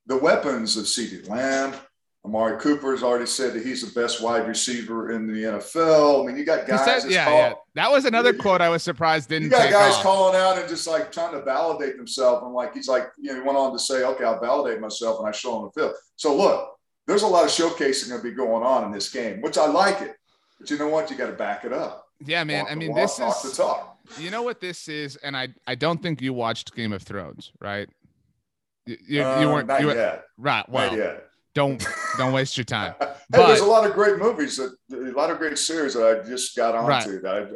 the 0.06 0.16
weapons 0.16 0.76
of 0.76 0.84
CeeDee 0.84 1.28
Lamb 1.28 1.74
Amari 2.24 2.56
Cooper 2.60 2.92
has 2.92 3.02
already 3.02 3.26
said 3.26 3.52
that 3.52 3.66
he's 3.66 3.82
the 3.82 4.00
best 4.00 4.22
wide 4.22 4.46
receiver 4.46 5.10
in 5.10 5.26
the 5.26 5.42
NFL. 5.42 6.22
I 6.22 6.26
mean, 6.26 6.36
you 6.36 6.44
got 6.44 6.68
guys. 6.68 7.02
Said, 7.02 7.10
yeah, 7.10 7.24
call, 7.24 7.34
yeah, 7.34 7.52
that 7.74 7.90
was 7.90 8.04
another 8.04 8.32
quote 8.32 8.60
I 8.60 8.68
was 8.68 8.84
surprised 8.84 9.28
didn't. 9.28 9.46
You 9.46 9.50
got 9.50 9.70
guys 9.72 9.94
off. 9.94 10.02
calling 10.04 10.36
out 10.36 10.56
and 10.56 10.68
just 10.68 10.86
like 10.86 11.10
trying 11.10 11.32
to 11.32 11.42
validate 11.42 11.96
themselves, 11.96 12.44
and 12.44 12.54
like 12.54 12.74
he's 12.74 12.86
like, 12.86 13.08
you 13.18 13.32
know, 13.32 13.40
he 13.40 13.40
went 13.40 13.58
on 13.58 13.72
to 13.72 13.78
say, 13.78 14.04
"Okay, 14.04 14.22
I'll 14.22 14.38
validate 14.38 14.80
myself," 14.80 15.18
and 15.18 15.28
I 15.28 15.32
show 15.32 15.52
on 15.54 15.64
the 15.64 15.80
field. 15.80 15.94
So 16.14 16.36
look, 16.36 16.76
there's 17.08 17.22
a 17.22 17.26
lot 17.26 17.44
of 17.44 17.50
showcasing 17.50 18.10
going 18.10 18.22
to 18.22 18.28
be 18.28 18.34
going 18.34 18.62
on 18.62 18.84
in 18.84 18.92
this 18.92 19.10
game, 19.10 19.40
which 19.40 19.58
I 19.58 19.66
like 19.66 20.00
it. 20.00 20.14
But 20.62 20.70
you 20.70 20.78
know 20.78 20.88
what? 20.88 21.10
You 21.10 21.16
got 21.16 21.26
to 21.26 21.32
back 21.32 21.64
it 21.64 21.72
up. 21.72 22.06
Yeah, 22.24 22.44
man. 22.44 22.62
Walk 22.62 22.72
I 22.72 22.74
mean, 22.76 22.90
walk, 22.90 22.98
this 22.98 23.16
talk 23.16 23.44
is 23.44 23.56
talk. 23.56 23.98
You 24.16 24.30
know 24.30 24.42
what 24.42 24.60
this 24.60 24.86
is, 24.86 25.16
and 25.16 25.36
I 25.36 25.48
I 25.66 25.74
don't 25.74 26.00
think 26.00 26.22
you 26.22 26.32
watched 26.32 26.72
Game 26.76 26.92
of 26.92 27.02
Thrones, 27.02 27.50
right? 27.60 27.88
You, 28.86 28.96
you, 29.08 29.22
uh, 29.24 29.40
you 29.40 29.48
weren't 29.48 29.66
not 29.66 29.80
you 29.80 29.88
were, 29.88 29.94
yet. 29.94 30.24
right. 30.38 30.68
Well, 30.68 30.90
not 30.90 30.96
yet. 30.96 31.26
don't 31.52 31.84
don't 32.16 32.32
waste 32.32 32.56
your 32.56 32.64
time. 32.64 32.94
hey, 33.00 33.06
but, 33.30 33.48
there's 33.48 33.60
a 33.60 33.66
lot 33.66 33.84
of 33.84 33.92
great 33.94 34.18
movies 34.18 34.56
that 34.56 34.72
a 34.92 35.18
lot 35.18 35.30
of 35.30 35.38
great 35.38 35.58
series 35.58 35.94
that 35.94 36.06
I 36.06 36.28
just 36.28 36.56
got 36.56 36.76
onto 36.76 36.88
right. 36.88 37.22
that 37.22 37.34
I 37.34 37.46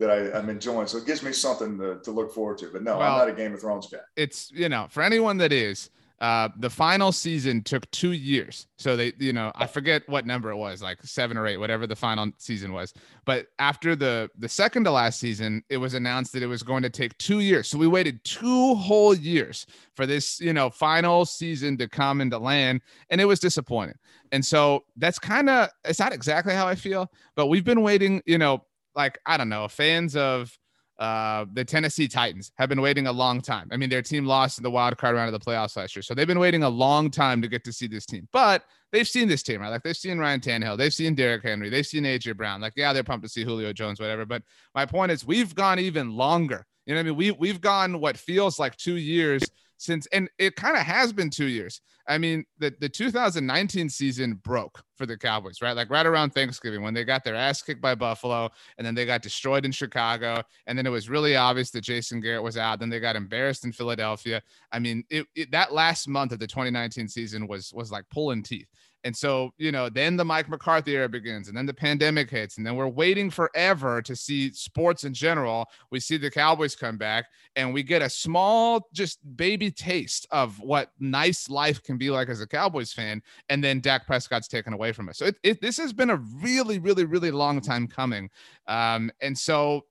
that 0.00 0.10
I, 0.10 0.38
am 0.38 0.50
enjoying. 0.50 0.86
So 0.86 0.98
it 0.98 1.06
gives 1.06 1.22
me 1.22 1.32
something 1.32 1.78
to, 1.78 2.00
to 2.02 2.10
look 2.10 2.34
forward 2.34 2.58
to. 2.58 2.70
But 2.70 2.82
no, 2.82 2.98
well, 2.98 3.12
I'm 3.12 3.18
not 3.18 3.28
a 3.28 3.32
Game 3.32 3.54
of 3.54 3.60
Thrones 3.60 3.86
guy. 3.86 3.98
It's 4.16 4.50
you 4.52 4.68
know 4.68 4.86
for 4.90 5.02
anyone 5.02 5.38
that 5.38 5.52
is, 5.52 5.88
uh, 6.20 6.50
the 6.58 6.68
final 6.68 7.12
season 7.12 7.62
took 7.62 7.90
two 7.92 8.12
years. 8.12 8.66
So 8.76 8.94
they, 8.94 9.14
you 9.18 9.32
know, 9.32 9.50
I 9.54 9.66
forget 9.66 10.06
what 10.06 10.26
number 10.26 10.50
it 10.50 10.56
was, 10.56 10.82
like 10.82 11.02
seven 11.02 11.38
or 11.38 11.46
eight, 11.46 11.56
whatever 11.56 11.86
the 11.86 11.96
final 11.96 12.30
season 12.36 12.74
was. 12.74 12.92
But 13.24 13.46
after 13.58 13.96
the 13.96 14.28
the 14.38 14.48
second 14.48 14.84
to 14.84 14.90
last 14.90 15.18
season, 15.18 15.62
it 15.70 15.78
was 15.78 15.94
announced 15.94 16.32
that 16.34 16.42
it 16.42 16.46
was 16.46 16.62
going 16.62 16.82
to 16.82 16.90
take 16.90 17.16
two 17.16 17.40
years. 17.40 17.68
So 17.68 17.78
we 17.78 17.86
waited 17.86 18.22
two 18.24 18.74
whole 18.74 19.14
years 19.14 19.64
for 19.96 20.04
this, 20.04 20.40
you 20.40 20.52
know, 20.52 20.68
final 20.68 21.24
season 21.24 21.78
to 21.78 21.88
come 21.88 22.20
into 22.20 22.38
land, 22.38 22.82
and 23.08 23.18
it 23.18 23.24
was 23.26 23.40
disappointing. 23.40 23.96
And 24.30 24.44
so 24.44 24.84
that's 24.96 25.18
kind 25.18 25.48
of 25.48 25.70
it's 25.86 25.98
not 25.98 26.12
exactly 26.12 26.52
how 26.54 26.68
I 26.68 26.74
feel, 26.74 27.10
but 27.34 27.46
we've 27.46 27.64
been 27.64 27.80
waiting, 27.80 28.22
you 28.26 28.36
know, 28.36 28.64
like 28.94 29.18
I 29.24 29.38
don't 29.38 29.48
know, 29.48 29.68
fans 29.68 30.16
of 30.16 30.56
uh, 31.00 31.46
the 31.54 31.64
Tennessee 31.64 32.06
Titans 32.06 32.52
have 32.56 32.68
been 32.68 32.82
waiting 32.82 33.06
a 33.06 33.12
long 33.12 33.40
time. 33.40 33.68
I 33.72 33.78
mean, 33.78 33.88
their 33.88 34.02
team 34.02 34.26
lost 34.26 34.58
in 34.58 34.62
the 34.62 34.70
wild 34.70 34.98
card 34.98 35.16
round 35.16 35.34
of 35.34 35.40
the 35.40 35.44
playoffs 35.44 35.76
last 35.76 35.96
year, 35.96 36.02
so 36.02 36.14
they've 36.14 36.26
been 36.26 36.38
waiting 36.38 36.62
a 36.62 36.68
long 36.68 37.10
time 37.10 37.40
to 37.40 37.48
get 37.48 37.64
to 37.64 37.72
see 37.72 37.86
this 37.86 38.04
team. 38.04 38.28
But 38.32 38.64
they've 38.92 39.08
seen 39.08 39.26
this 39.26 39.42
team, 39.42 39.62
right? 39.62 39.70
Like 39.70 39.82
they've 39.82 39.96
seen 39.96 40.18
Ryan 40.18 40.40
Tannehill, 40.40 40.76
they've 40.76 40.92
seen 40.92 41.14
Derrick 41.14 41.42
Henry, 41.42 41.70
they've 41.70 41.86
seen 41.86 42.04
AJ 42.04 42.36
Brown. 42.36 42.60
Like, 42.60 42.74
yeah, 42.76 42.92
they're 42.92 43.02
pumped 43.02 43.24
to 43.24 43.30
see 43.30 43.44
Julio 43.44 43.72
Jones, 43.72 43.98
whatever. 43.98 44.26
But 44.26 44.42
my 44.74 44.84
point 44.84 45.10
is, 45.10 45.26
we've 45.26 45.54
gone 45.54 45.78
even 45.78 46.12
longer. 46.12 46.66
You 46.84 46.94
know 46.94 47.00
what 47.00 47.06
I 47.06 47.08
mean? 47.10 47.16
We 47.16 47.30
we've 47.30 47.60
gone 47.60 48.00
what 48.00 48.16
feels 48.16 48.58
like 48.58 48.76
two 48.76 48.96
years 48.96 49.42
since, 49.80 50.06
and 50.12 50.28
it 50.38 50.56
kind 50.56 50.76
of 50.76 50.82
has 50.82 51.10
been 51.10 51.30
two 51.30 51.46
years. 51.46 51.80
I 52.06 52.18
mean, 52.18 52.44
the, 52.58 52.74
the 52.80 52.88
2019 52.88 53.88
season 53.88 54.34
broke 54.44 54.82
for 54.94 55.06
the 55.06 55.16
Cowboys, 55.16 55.62
right? 55.62 55.74
Like 55.74 55.88
right 55.88 56.04
around 56.04 56.30
Thanksgiving 56.30 56.82
when 56.82 56.92
they 56.92 57.02
got 57.02 57.24
their 57.24 57.34
ass 57.34 57.62
kicked 57.62 57.80
by 57.80 57.94
Buffalo 57.94 58.50
and 58.76 58.86
then 58.86 58.94
they 58.94 59.06
got 59.06 59.22
destroyed 59.22 59.64
in 59.64 59.72
Chicago. 59.72 60.42
And 60.66 60.76
then 60.76 60.86
it 60.86 60.90
was 60.90 61.08
really 61.08 61.34
obvious 61.34 61.70
that 61.70 61.80
Jason 61.80 62.20
Garrett 62.20 62.42
was 62.42 62.58
out. 62.58 62.78
Then 62.78 62.90
they 62.90 63.00
got 63.00 63.16
embarrassed 63.16 63.64
in 63.64 63.72
Philadelphia. 63.72 64.42
I 64.70 64.80
mean, 64.80 65.02
it, 65.08 65.26
it, 65.34 65.50
that 65.52 65.72
last 65.72 66.08
month 66.08 66.32
of 66.32 66.40
the 66.40 66.46
2019 66.46 67.08
season 67.08 67.46
was 67.46 67.72
was 67.72 67.90
like 67.90 68.04
pulling 68.10 68.42
teeth. 68.42 68.68
And 69.04 69.16
so, 69.16 69.52
you 69.56 69.72
know, 69.72 69.88
then 69.88 70.16
the 70.16 70.24
Mike 70.24 70.48
McCarthy 70.48 70.92
era 70.92 71.08
begins, 71.08 71.48
and 71.48 71.56
then 71.56 71.66
the 71.66 71.74
pandemic 71.74 72.28
hits, 72.28 72.58
and 72.58 72.66
then 72.66 72.76
we're 72.76 72.88
waiting 72.88 73.30
forever 73.30 74.02
to 74.02 74.14
see 74.14 74.52
sports 74.52 75.04
in 75.04 75.14
general. 75.14 75.66
We 75.90 76.00
see 76.00 76.16
the 76.16 76.30
Cowboys 76.30 76.76
come 76.76 76.98
back, 76.98 77.24
and 77.56 77.72
we 77.72 77.82
get 77.82 78.02
a 78.02 78.10
small, 78.10 78.88
just 78.92 79.18
baby 79.36 79.70
taste 79.70 80.26
of 80.30 80.58
what 80.60 80.92
nice 80.98 81.48
life 81.48 81.82
can 81.82 81.96
be 81.96 82.10
like 82.10 82.28
as 82.28 82.40
a 82.40 82.46
Cowboys 82.46 82.92
fan. 82.92 83.22
And 83.48 83.64
then 83.64 83.80
Dak 83.80 84.06
Prescott's 84.06 84.48
taken 84.48 84.72
away 84.72 84.92
from 84.92 85.08
us. 85.08 85.18
So 85.18 85.26
it, 85.26 85.36
it, 85.42 85.60
this 85.60 85.78
has 85.78 85.92
been 85.92 86.10
a 86.10 86.16
really, 86.42 86.78
really, 86.78 87.04
really 87.04 87.30
long 87.30 87.60
time 87.60 87.86
coming. 87.86 88.30
Um, 88.66 89.10
and 89.20 89.36
so 89.36 89.86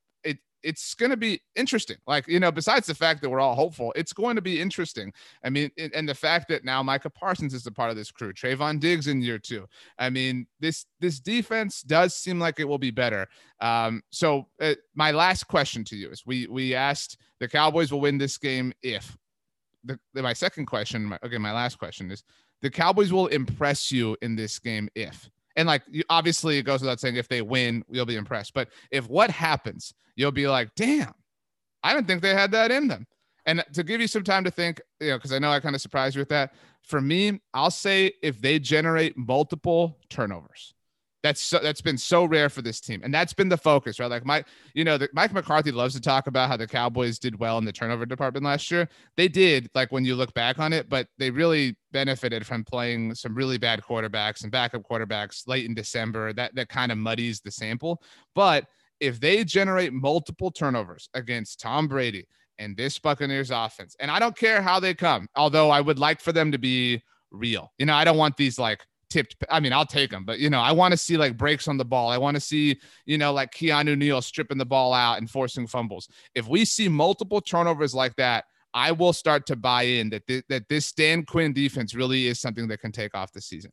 it's 0.63 0.93
going 0.93 1.09
to 1.11 1.17
be 1.17 1.41
interesting. 1.55 1.97
Like, 2.07 2.27
you 2.27 2.39
know, 2.39 2.51
besides 2.51 2.87
the 2.87 2.95
fact 2.95 3.21
that 3.21 3.29
we're 3.29 3.39
all 3.39 3.55
hopeful, 3.55 3.93
it's 3.95 4.13
going 4.13 4.35
to 4.35 4.41
be 4.41 4.59
interesting. 4.59 5.13
I 5.43 5.49
mean, 5.49 5.71
and 5.77 6.07
the 6.07 6.15
fact 6.15 6.47
that 6.49 6.63
now 6.63 6.83
Micah 6.83 7.09
Parsons 7.09 7.53
is 7.53 7.65
a 7.65 7.71
part 7.71 7.89
of 7.89 7.95
this 7.95 8.11
crew, 8.11 8.33
Trevon 8.33 8.79
Diggs 8.79 9.07
in 9.07 9.21
year 9.21 9.39
two. 9.39 9.67
I 9.97 10.09
mean, 10.09 10.47
this 10.59 10.85
this 10.99 11.19
defense 11.19 11.81
does 11.81 12.15
seem 12.15 12.39
like 12.39 12.59
it 12.59 12.67
will 12.67 12.77
be 12.77 12.91
better. 12.91 13.27
Um, 13.61 14.01
so 14.11 14.47
uh, 14.61 14.75
my 14.95 15.11
last 15.11 15.47
question 15.47 15.83
to 15.85 15.95
you 15.95 16.09
is: 16.09 16.25
we 16.25 16.47
we 16.47 16.75
asked 16.75 17.17
the 17.39 17.47
Cowboys 17.47 17.91
will 17.91 18.01
win 18.01 18.17
this 18.17 18.37
game 18.37 18.73
if. 18.81 19.17
The 19.85 19.97
my 20.13 20.33
second 20.33 20.65
question, 20.65 21.05
my, 21.05 21.19
okay, 21.23 21.37
my 21.37 21.53
last 21.53 21.79
question 21.79 22.11
is: 22.11 22.23
the 22.61 22.69
Cowboys 22.69 23.13
will 23.13 23.27
impress 23.27 23.91
you 23.91 24.17
in 24.21 24.35
this 24.35 24.59
game 24.59 24.89
if 24.93 25.29
and 25.55 25.67
like 25.67 25.83
obviously 26.09 26.57
it 26.57 26.63
goes 26.63 26.81
without 26.81 26.99
saying 26.99 27.15
if 27.15 27.27
they 27.27 27.41
win 27.41 27.83
you'll 27.89 28.05
be 28.05 28.15
impressed. 28.15 28.53
But 28.53 28.69
if 28.91 29.09
what 29.09 29.29
happens 29.29 29.93
you'll 30.15 30.31
be 30.31 30.47
like 30.47 30.73
damn 30.75 31.13
i 31.83 31.93
didn't 31.93 32.07
think 32.07 32.21
they 32.21 32.33
had 32.33 32.51
that 32.51 32.71
in 32.71 32.87
them. 32.87 33.05
And 33.45 33.63
to 33.73 33.83
give 33.83 34.01
you 34.01 34.07
some 34.07 34.23
time 34.23 34.43
to 34.43 34.51
think 34.51 34.81
you 34.99 35.09
know 35.09 35.17
because 35.17 35.33
i 35.33 35.39
know 35.39 35.51
i 35.51 35.59
kind 35.59 35.75
of 35.75 35.81
surprised 35.81 36.15
you 36.15 36.19
with 36.19 36.29
that 36.29 36.53
for 36.83 37.01
me 37.01 37.39
i'll 37.53 37.71
say 37.71 38.11
if 38.21 38.41
they 38.41 38.59
generate 38.59 39.17
multiple 39.17 39.97
turnovers 40.09 40.73
That's 41.21 41.41
so, 41.41 41.59
that's 41.59 41.81
been 41.81 41.97
so 41.97 42.23
rare 42.23 42.47
for 42.47 42.61
this 42.61 42.79
team, 42.79 43.01
and 43.03 43.13
that's 43.13 43.33
been 43.33 43.49
the 43.49 43.57
focus, 43.57 43.99
right? 43.99 44.09
Like 44.09 44.25
Mike, 44.25 44.47
you 44.73 44.85
know, 44.85 44.97
the, 44.97 45.09
Mike 45.13 45.33
McCarthy 45.33 45.71
loves 45.71 45.93
to 45.95 45.99
talk 45.99 46.27
about 46.27 46.49
how 46.49 46.55
the 46.55 46.67
Cowboys 46.67 47.19
did 47.19 47.37
well 47.37 47.57
in 47.57 47.65
the 47.65 47.73
turnover 47.73 48.05
department 48.05 48.45
last 48.45 48.71
year. 48.71 48.87
They 49.17 49.27
did, 49.27 49.69
like 49.75 49.91
when 49.91 50.05
you 50.05 50.15
look 50.15 50.33
back 50.33 50.59
on 50.59 50.71
it, 50.71 50.87
but 50.87 51.07
they 51.17 51.29
really 51.29 51.75
benefited 51.91 52.45
from 52.45 52.63
playing 52.63 53.15
some 53.15 53.35
really 53.35 53.57
bad 53.57 53.81
quarterbacks 53.81 54.43
and 54.43 54.51
backup 54.51 54.83
quarterbacks 54.89 55.45
late 55.45 55.65
in 55.65 55.73
December. 55.73 56.31
That 56.31 56.55
that 56.55 56.69
kind 56.69 56.91
of 56.91 56.97
muddies 56.97 57.41
the 57.41 57.51
sample. 57.51 58.01
But 58.33 58.65
if 58.99 59.19
they 59.19 59.43
generate 59.43 59.91
multiple 59.93 60.51
turnovers 60.51 61.09
against 61.13 61.59
Tom 61.59 61.87
Brady 61.87 62.27
and 62.57 62.77
this 62.77 62.97
Buccaneers 62.97 63.51
offense, 63.51 63.95
and 63.99 64.09
I 64.09 64.19
don't 64.19 64.37
care 64.37 64.61
how 64.61 64.79
they 64.79 64.93
come, 64.93 65.27
although 65.35 65.69
I 65.69 65.81
would 65.81 65.99
like 65.99 66.21
for 66.21 66.31
them 66.31 66.51
to 66.51 66.57
be 66.57 67.01
real. 67.31 67.71
You 67.77 67.85
know, 67.85 67.95
I 67.95 68.03
don't 68.03 68.17
want 68.17 68.37
these 68.37 68.59
like 68.59 68.85
tipped. 69.09 69.35
I 69.49 69.59
mean, 69.59 69.73
I'll 69.73 69.85
take 69.85 70.11
them, 70.11 70.25
but 70.25 70.39
you 70.39 70.49
know, 70.49 70.59
I 70.59 70.71
want 70.71 70.91
to 70.91 70.97
see 70.97 71.17
like 71.17 71.37
breaks 71.37 71.67
on 71.67 71.77
the 71.77 71.85
ball. 71.85 72.09
I 72.09 72.17
want 72.17 72.35
to 72.35 72.41
see, 72.41 72.79
you 73.05 73.17
know, 73.17 73.33
like 73.33 73.51
Keanu 73.51 73.97
Neal 73.97 74.21
stripping 74.21 74.57
the 74.57 74.65
ball 74.65 74.93
out 74.93 75.17
and 75.17 75.29
forcing 75.29 75.67
fumbles. 75.67 76.07
If 76.35 76.47
we 76.47 76.65
see 76.65 76.87
multiple 76.87 77.41
turnovers 77.41 77.93
like 77.93 78.15
that, 78.15 78.45
I 78.73 78.91
will 78.91 79.13
start 79.13 79.45
to 79.47 79.55
buy 79.55 79.83
in 79.83 80.09
that 80.11 80.27
th- 80.27 80.43
that 80.49 80.69
this 80.69 80.91
Dan 80.91 81.25
Quinn 81.25 81.53
defense 81.53 81.95
really 81.95 82.27
is 82.27 82.39
something 82.39 82.67
that 82.67 82.81
can 82.81 82.91
take 82.91 83.15
off 83.15 83.31
the 83.31 83.41
season. 83.41 83.71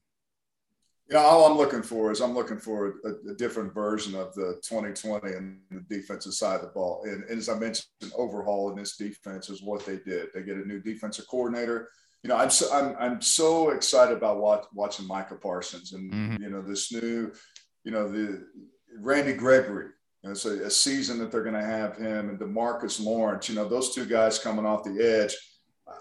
Yeah, 1.09 1.18
all 1.18 1.46
I'm 1.46 1.57
looking 1.57 1.83
for 1.83 2.11
is 2.11 2.20
I'm 2.20 2.35
looking 2.35 2.59
for 2.59 2.94
a, 3.05 3.31
a, 3.31 3.35
different 3.35 3.72
version 3.72 4.16
of 4.16 4.35
the 4.35 4.61
2020 4.64 5.35
and 5.35 5.61
the 5.70 5.85
defensive 5.88 6.35
side 6.35 6.57
of 6.57 6.62
the 6.62 6.66
ball. 6.68 7.03
And, 7.05 7.22
and 7.25 7.38
as 7.38 7.49
I 7.49 7.57
mentioned, 7.57 7.87
an 8.03 8.11
overhaul 8.16 8.70
in 8.70 8.77
this 8.77 8.96
defense 8.96 9.49
is 9.49 9.62
what 9.62 9.87
they 9.87 9.99
did. 9.99 10.31
They 10.35 10.42
get 10.42 10.57
a 10.57 10.66
new 10.66 10.81
defensive 10.81 11.29
coordinator 11.29 11.90
you 12.22 12.29
know, 12.29 12.37
I'm 12.37 12.50
so 12.50 12.72
I'm 12.72 12.96
I'm 12.98 13.20
so 13.20 13.70
excited 13.70 14.16
about 14.16 14.38
watch, 14.38 14.64
watching 14.72 15.07
Micah 15.07 15.37
Parsons 15.37 15.92
and 15.92 16.12
mm-hmm. 16.12 16.42
you 16.42 16.50
know 16.50 16.62
this 16.62 16.92
new, 16.92 17.33
you 17.85 17.92
know 17.92 18.09
the 18.09 18.46
Randy 18.98 19.33
Gregory. 19.33 19.90
You 20.22 20.29
know, 20.29 20.31
it's 20.33 20.44
a, 20.44 20.64
a 20.64 20.70
season 20.70 21.18
that 21.18 21.31
they're 21.31 21.44
going 21.44 21.55
to 21.55 21.64
have 21.64 21.96
him 21.96 22.29
and 22.31 22.38
Demarcus 22.38 23.00
Lawrence. 23.00 23.48
You 23.48 23.55
know, 23.55 23.68
those 23.68 23.94
two 23.94 24.07
guys 24.07 24.38
coming 24.38 24.66
off 24.66 24.83
the 24.83 25.00
edge. 25.00 25.37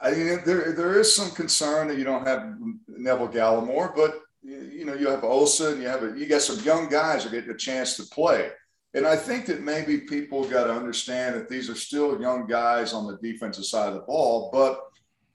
I 0.02 0.12
mean, 0.12 0.42
there 0.46 0.72
there 0.72 1.00
is 1.00 1.14
some 1.14 1.30
concern 1.32 1.88
that 1.90 1.98
you 1.98 2.04
don't 2.04 2.26
have 2.26 2.56
Neville 2.88 3.28
Gallimore, 3.28 3.96
but 3.96 4.20
you 4.42 4.86
know 4.86 4.94
you 4.94 5.10
have 5.10 5.24
and 5.24 5.82
you 5.82 5.88
have 5.88 6.04
a, 6.04 6.18
you 6.18 6.28
got 6.28 6.42
some 6.42 6.64
young 6.64 6.90
guys 6.90 7.24
that 7.24 7.32
get 7.32 7.50
a 7.50 7.56
chance 7.56 7.98
to 7.98 8.04
play. 8.04 8.50
And 8.94 9.06
I 9.06 9.18
think 9.18 9.46
that 9.48 9.62
maybe 9.62 9.98
people 10.00 10.46
got 10.46 10.66
to 10.66 10.74
understand 10.74 11.36
that 11.36 11.50
these 11.50 11.70
are 11.70 11.76
still 11.76 12.20
young 12.22 12.48
guys 12.48 12.94
on 12.94 13.06
the 13.06 13.18
defensive 13.18 13.66
side 13.66 13.90
of 13.90 13.96
the 13.96 14.02
ball, 14.02 14.50
but 14.54 14.80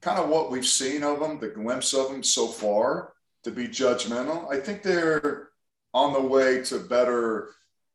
kind 0.03 0.19
of 0.19 0.29
what 0.29 0.51
we've 0.51 0.67
seen 0.67 1.03
of 1.03 1.21
them, 1.21 1.39
the 1.39 1.49
glimpse 1.49 1.93
of 1.93 2.11
them 2.11 2.23
so 2.23 2.47
far, 2.47 3.13
to 3.45 3.51
be 3.51 3.69
judgmental. 3.69 4.53
I 4.53 4.59
think 4.59 4.83
they're 4.83 5.49
on 5.93 6.13
the 6.13 6.21
way 6.21 6.63
to 6.65 6.79
better, 6.79 7.51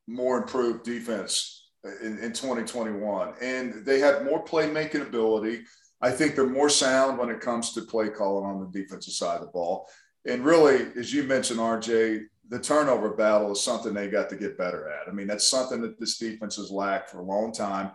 more 0.08 0.38
improved 0.38 0.84
defense 0.84 1.70
in, 2.02 2.18
in 2.20 2.34
2021. 2.34 3.34
And 3.42 3.86
they 3.86 4.00
have 4.00 4.26
more 4.26 4.44
playmaking 4.44 5.02
ability. 5.02 5.64
I 6.02 6.12
think 6.12 6.36
they're 6.36 6.48
more 6.48 6.70
sound 6.70 7.18
when 7.18 7.30
it 7.30 7.42
comes 7.42 7.74
to 7.74 7.82
play 7.82 8.10
calling 8.10 8.46
on 8.46 8.60
the 8.60 8.82
defensive 8.82 9.14
side 9.14 9.36
of 9.36 9.42
the 9.42 9.52
ball. 9.52 9.88
And 10.28 10.44
really, 10.44 10.88
as 10.98 11.14
you 11.14 11.24
mentioned, 11.24 11.60
RJ, 11.60 12.26
the 12.50 12.60
turnover 12.60 13.12
battle 13.12 13.52
is 13.52 13.64
something 13.64 13.94
they 13.94 14.08
got 14.08 14.30
to 14.30 14.36
get 14.36 14.58
better 14.58 14.90
at. 14.90 15.08
I 15.08 15.12
mean, 15.12 15.28
that's 15.28 15.50
something 15.50 15.82
that 15.82 16.00
this 16.00 16.18
defense 16.18 16.58
has 16.58 16.72
lacked 16.72 17.10
for 17.10 17.20
a 17.20 17.24
long 17.24 17.52
time. 17.52 17.92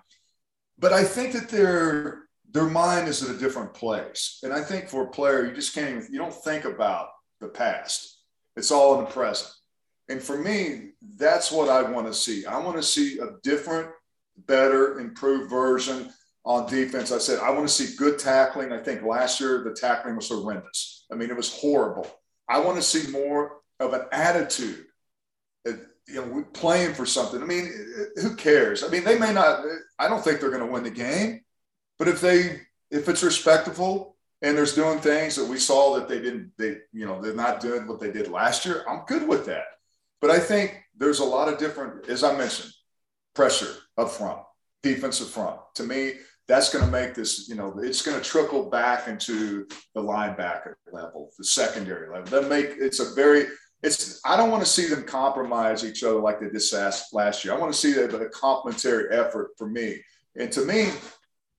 But 0.78 0.92
I 0.92 1.04
think 1.04 1.32
that 1.32 1.48
they're 1.48 2.22
their 2.52 2.66
mind 2.66 3.08
is 3.08 3.22
at 3.22 3.34
a 3.34 3.38
different 3.38 3.74
place. 3.74 4.40
And 4.42 4.52
I 4.52 4.62
think 4.62 4.88
for 4.88 5.04
a 5.04 5.10
player, 5.10 5.46
you 5.46 5.54
just 5.54 5.74
can't 5.74 5.90
even, 5.90 6.12
you 6.12 6.18
don't 6.18 6.34
think 6.34 6.64
about 6.64 7.08
the 7.40 7.48
past. 7.48 8.18
It's 8.56 8.70
all 8.70 8.98
in 8.98 9.04
the 9.04 9.10
present. 9.10 9.50
And 10.08 10.20
for 10.20 10.36
me, 10.36 10.90
that's 11.16 11.52
what 11.52 11.68
I 11.68 11.82
want 11.82 12.06
to 12.08 12.14
see. 12.14 12.44
I 12.44 12.58
want 12.58 12.76
to 12.76 12.82
see 12.82 13.18
a 13.18 13.36
different, 13.42 13.90
better, 14.46 14.98
improved 14.98 15.48
version 15.48 16.12
on 16.44 16.68
defense. 16.68 17.12
I 17.12 17.18
said, 17.18 17.38
I 17.38 17.50
want 17.50 17.68
to 17.68 17.72
see 17.72 17.96
good 17.96 18.18
tackling. 18.18 18.72
I 18.72 18.78
think 18.78 19.02
last 19.02 19.40
year 19.40 19.62
the 19.62 19.72
tackling 19.72 20.16
was 20.16 20.28
horrendous. 20.28 21.06
I 21.12 21.14
mean, 21.14 21.30
it 21.30 21.36
was 21.36 21.54
horrible. 21.54 22.10
I 22.48 22.58
want 22.58 22.76
to 22.76 22.82
see 22.82 23.10
more 23.12 23.58
of 23.78 23.92
an 23.92 24.02
attitude, 24.10 24.86
uh, 25.68 25.72
you 26.08 26.16
know, 26.16 26.24
we're 26.24 26.42
playing 26.42 26.94
for 26.94 27.06
something. 27.06 27.40
I 27.40 27.46
mean, 27.46 27.72
who 28.20 28.34
cares? 28.34 28.82
I 28.82 28.88
mean, 28.88 29.04
they 29.04 29.18
may 29.18 29.32
not, 29.32 29.64
I 29.98 30.08
don't 30.08 30.24
think 30.24 30.40
they're 30.40 30.50
going 30.50 30.66
to 30.66 30.72
win 30.72 30.82
the 30.82 30.90
game 30.90 31.42
but 32.00 32.08
if 32.08 32.22
they 32.22 32.62
if 32.90 33.08
it's 33.10 33.22
respectable 33.22 34.16
and 34.40 34.56
there's 34.56 34.74
doing 34.74 34.98
things 34.98 35.36
that 35.36 35.46
we 35.46 35.58
saw 35.58 35.94
that 35.94 36.08
they 36.08 36.18
didn't 36.18 36.50
they 36.56 36.78
you 36.94 37.06
know 37.06 37.20
they're 37.20 37.34
not 37.34 37.60
doing 37.60 37.86
what 37.86 38.00
they 38.00 38.10
did 38.10 38.28
last 38.28 38.64
year, 38.64 38.82
I'm 38.88 39.04
good 39.06 39.28
with 39.28 39.44
that. 39.46 39.66
But 40.22 40.30
I 40.30 40.38
think 40.38 40.82
there's 40.96 41.20
a 41.20 41.24
lot 41.24 41.52
of 41.52 41.58
different, 41.58 42.08
as 42.08 42.24
I 42.24 42.36
mentioned, 42.36 42.72
pressure 43.34 43.74
up 43.98 44.10
front, 44.10 44.40
defensive 44.82 45.28
front. 45.28 45.60
To 45.74 45.82
me, 45.82 46.14
that's 46.48 46.72
going 46.72 46.84
to 46.84 46.90
make 46.90 47.14
this, 47.14 47.48
you 47.48 47.54
know, 47.54 47.78
it's 47.78 48.02
going 48.02 48.18
to 48.18 48.24
trickle 48.24 48.70
back 48.70 49.06
into 49.06 49.66
the 49.94 50.02
linebacker 50.02 50.74
level, 50.90 51.30
the 51.36 51.44
secondary 51.44 52.08
level. 52.08 52.40
That 52.40 52.48
make 52.48 52.76
it's 52.78 53.00
a 53.00 53.14
very 53.14 53.44
it's 53.82 54.22
I 54.24 54.38
don't 54.38 54.50
want 54.50 54.64
to 54.64 54.70
see 54.70 54.86
them 54.86 55.04
compromise 55.04 55.84
each 55.84 56.02
other 56.02 56.18
like 56.18 56.40
they 56.40 56.48
did 56.48 56.62
last 57.12 57.44
year. 57.44 57.52
I 57.52 57.58
want 57.58 57.74
to 57.74 57.78
see 57.78 57.92
that 57.92 58.14
a 58.14 58.28
complementary 58.30 59.14
effort 59.14 59.50
for 59.58 59.68
me. 59.68 60.02
And 60.36 60.50
to 60.52 60.64
me, 60.64 60.90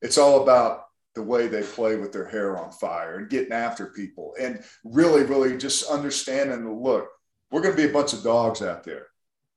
it's 0.01 0.17
all 0.17 0.43
about 0.43 0.85
the 1.13 1.21
way 1.21 1.47
they 1.47 1.61
play 1.61 1.95
with 1.95 2.11
their 2.11 2.27
hair 2.27 2.57
on 2.57 2.71
fire 2.71 3.17
and 3.17 3.29
getting 3.29 3.51
after 3.51 3.87
people 3.87 4.33
and 4.39 4.63
really, 4.83 5.23
really 5.23 5.57
just 5.57 5.89
understanding 5.89 6.63
the 6.63 6.71
look. 6.71 7.09
We're 7.51 7.61
going 7.61 7.75
to 7.75 7.81
be 7.81 7.89
a 7.89 7.93
bunch 7.93 8.13
of 8.13 8.23
dogs 8.23 8.61
out 8.61 8.83
there. 8.83 9.07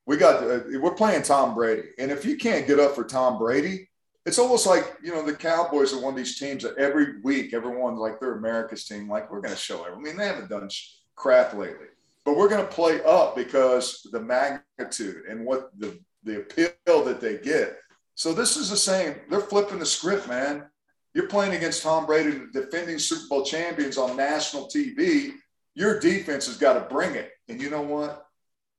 We 0.07 0.17
got, 0.17 0.43
uh, 0.43 0.61
we're 0.81 0.95
playing 0.95 1.23
Tom 1.23 1.55
Brady. 1.55 1.91
And 1.99 2.11
if 2.11 2.25
you 2.25 2.37
can't 2.37 2.67
get 2.67 2.81
up 2.81 2.95
for 2.95 3.05
Tom 3.05 3.39
Brady, 3.39 3.89
it's 4.27 4.39
almost 4.39 4.67
like, 4.67 4.97
you 5.03 5.13
know, 5.13 5.25
the 5.25 5.35
Cowboys 5.35 5.93
are 5.93 6.01
one 6.01 6.15
of 6.15 6.17
these 6.17 6.39
teams 6.39 6.63
that 6.65 6.77
every 6.77 7.21
week, 7.23 7.55
everyone's 7.55 8.01
like, 8.01 8.19
they're 8.21 8.37
America's 8.37 8.85
team. 8.85 9.09
Like, 9.09 9.31
we're 9.31 9.41
going 9.41 9.55
to 9.55 9.61
show 9.61 9.85
it. 9.85 9.93
I 9.95 9.99
mean, 9.99 10.17
they 10.17 10.27
haven't 10.27 10.51
done 10.51 10.69
crap 11.15 11.55
lately, 11.55 11.87
but 12.25 12.37
we're 12.37 12.49
going 12.49 12.67
to 12.67 12.73
play 12.73 13.01
up 13.05 13.37
because 13.37 14.07
the 14.13 14.21
magnitude 14.21 15.27
and 15.29 15.45
what 15.47 15.71
the, 15.79 15.99
the 16.25 16.39
appeal 16.39 17.05
that 17.05 17.21
they 17.21 17.39
get 17.39 17.79
so 18.15 18.33
this 18.33 18.57
is 18.57 18.71
the 18.71 18.77
same. 18.77 19.17
They're 19.29 19.41
flipping 19.41 19.79
the 19.79 19.87
script, 19.87 20.29
man. 20.29 20.67
You're 21.15 21.29
playing 21.29 21.55
against 21.55 21.83
Tom 21.83 22.07
Brady, 22.07 22.43
defending 22.53 22.99
Super 22.99 23.29
Bowl 23.29 23.45
champions 23.45 23.99
on 23.99 24.17
national 24.17 24.69
TV. 24.69 25.33
Your 25.75 26.01
defense 26.01 26.47
has 26.47 26.57
got 26.57 26.75
to 26.75 26.95
bring 26.95 27.15
it. 27.15 27.31
And 27.49 27.61
you 27.61 27.71
know 27.71 27.83
what? 27.83 28.27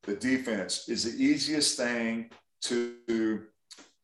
The 0.03 0.15
defense 0.15 0.87
is 0.87 1.03
the 1.03 1.23
easiest 1.23 1.77
thing 1.77 2.29
to 2.63 3.43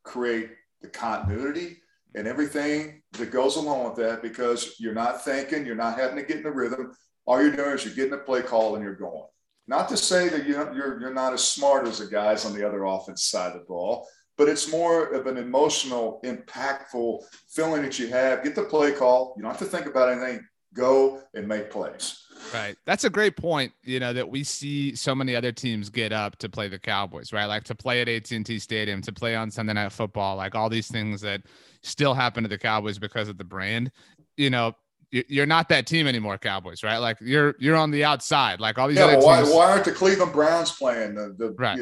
create 0.03 0.51
the 0.81 0.87
continuity 0.87 1.77
and 2.15 2.27
everything 2.27 3.01
that 3.13 3.31
goes 3.31 3.55
along 3.55 3.85
with 3.85 3.95
that 3.95 4.21
because 4.21 4.79
you're 4.79 4.93
not 4.93 5.23
thinking, 5.23 5.65
you're 5.65 5.75
not 5.75 5.97
having 5.97 6.17
to 6.17 6.23
get 6.23 6.37
in 6.37 6.43
the 6.43 6.51
rhythm. 6.51 6.91
All 7.25 7.41
you're 7.41 7.55
doing 7.55 7.71
is 7.71 7.85
you're 7.85 7.93
getting 7.93 8.13
a 8.13 8.17
play 8.17 8.41
call 8.41 8.75
and 8.75 8.83
you're 8.83 8.95
going. 8.95 9.27
Not 9.67 9.87
to 9.89 9.97
say 9.97 10.27
that 10.29 10.45
you're, 10.45 10.73
you're, 10.73 10.99
you're 10.99 11.13
not 11.13 11.33
as 11.33 11.43
smart 11.43 11.87
as 11.87 11.99
the 11.99 12.07
guys 12.07 12.45
on 12.45 12.53
the 12.53 12.67
other 12.67 12.83
offense 12.83 13.25
side 13.25 13.53
of 13.53 13.59
the 13.59 13.65
ball, 13.65 14.07
but 14.41 14.49
it's 14.49 14.71
more 14.71 15.05
of 15.13 15.27
an 15.27 15.37
emotional, 15.37 16.19
impactful 16.25 17.21
feeling 17.47 17.83
that 17.83 17.99
you 17.99 18.07
have. 18.07 18.43
Get 18.43 18.55
the 18.55 18.63
play 18.63 18.91
call. 18.91 19.35
You 19.37 19.43
don't 19.43 19.51
have 19.51 19.59
to 19.59 19.65
think 19.67 19.85
about 19.85 20.09
anything. 20.09 20.43
Go 20.73 21.21
and 21.35 21.47
make 21.47 21.69
plays. 21.69 22.23
Right. 22.51 22.75
That's 22.87 23.03
a 23.03 23.09
great 23.11 23.37
point. 23.37 23.71
You 23.83 23.99
know 23.99 24.13
that 24.13 24.27
we 24.27 24.43
see 24.43 24.95
so 24.95 25.13
many 25.13 25.35
other 25.35 25.51
teams 25.51 25.91
get 25.91 26.11
up 26.11 26.37
to 26.37 26.49
play 26.49 26.69
the 26.69 26.79
Cowboys, 26.79 27.31
right? 27.31 27.45
Like 27.45 27.65
to 27.65 27.75
play 27.75 28.01
at 28.01 28.09
AT&T 28.09 28.57
Stadium, 28.57 29.03
to 29.03 29.11
play 29.11 29.35
on 29.35 29.51
Sunday 29.51 29.73
Night 29.73 29.91
Football, 29.91 30.37
like 30.37 30.55
all 30.55 30.69
these 30.69 30.87
things 30.87 31.21
that 31.21 31.43
still 31.83 32.15
happen 32.15 32.41
to 32.41 32.49
the 32.49 32.57
Cowboys 32.57 32.97
because 32.97 33.29
of 33.29 33.37
the 33.37 33.43
brand. 33.43 33.91
You 34.37 34.49
know, 34.49 34.73
you're 35.11 35.45
not 35.45 35.69
that 35.69 35.87
team 35.87 36.07
anymore, 36.07 36.37
Cowboys, 36.37 36.83
right? 36.83 36.97
Like 36.97 37.17
you're 37.19 37.55
you're 37.59 37.75
on 37.75 37.91
the 37.91 38.05
outside, 38.05 38.59
like 38.59 38.77
all 38.77 38.87
these. 38.87 38.97
Yeah, 38.97 39.05
other 39.05 39.19
why, 39.19 39.41
teams. 39.41 39.53
why 39.53 39.71
aren't 39.71 39.85
the 39.85 39.91
Cleveland 39.91 40.31
Browns 40.31 40.71
playing 40.71 41.15
the 41.15 41.35
the, 41.37 41.51
right. 41.57 41.77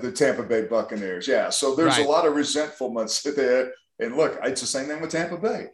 the 0.00 0.12
Tampa 0.12 0.44
Bay 0.44 0.62
Buccaneers? 0.62 1.26
Yeah, 1.26 1.50
so 1.50 1.74
there's 1.74 1.98
right. 1.98 2.06
a 2.06 2.08
lot 2.08 2.26
of 2.26 2.34
resentfulness 2.34 3.22
there. 3.36 3.72
And 3.98 4.16
look, 4.16 4.38
it's 4.44 4.60
the 4.60 4.66
same 4.66 4.86
thing 4.86 5.00
with 5.00 5.10
Tampa 5.10 5.36
Bay. 5.36 5.70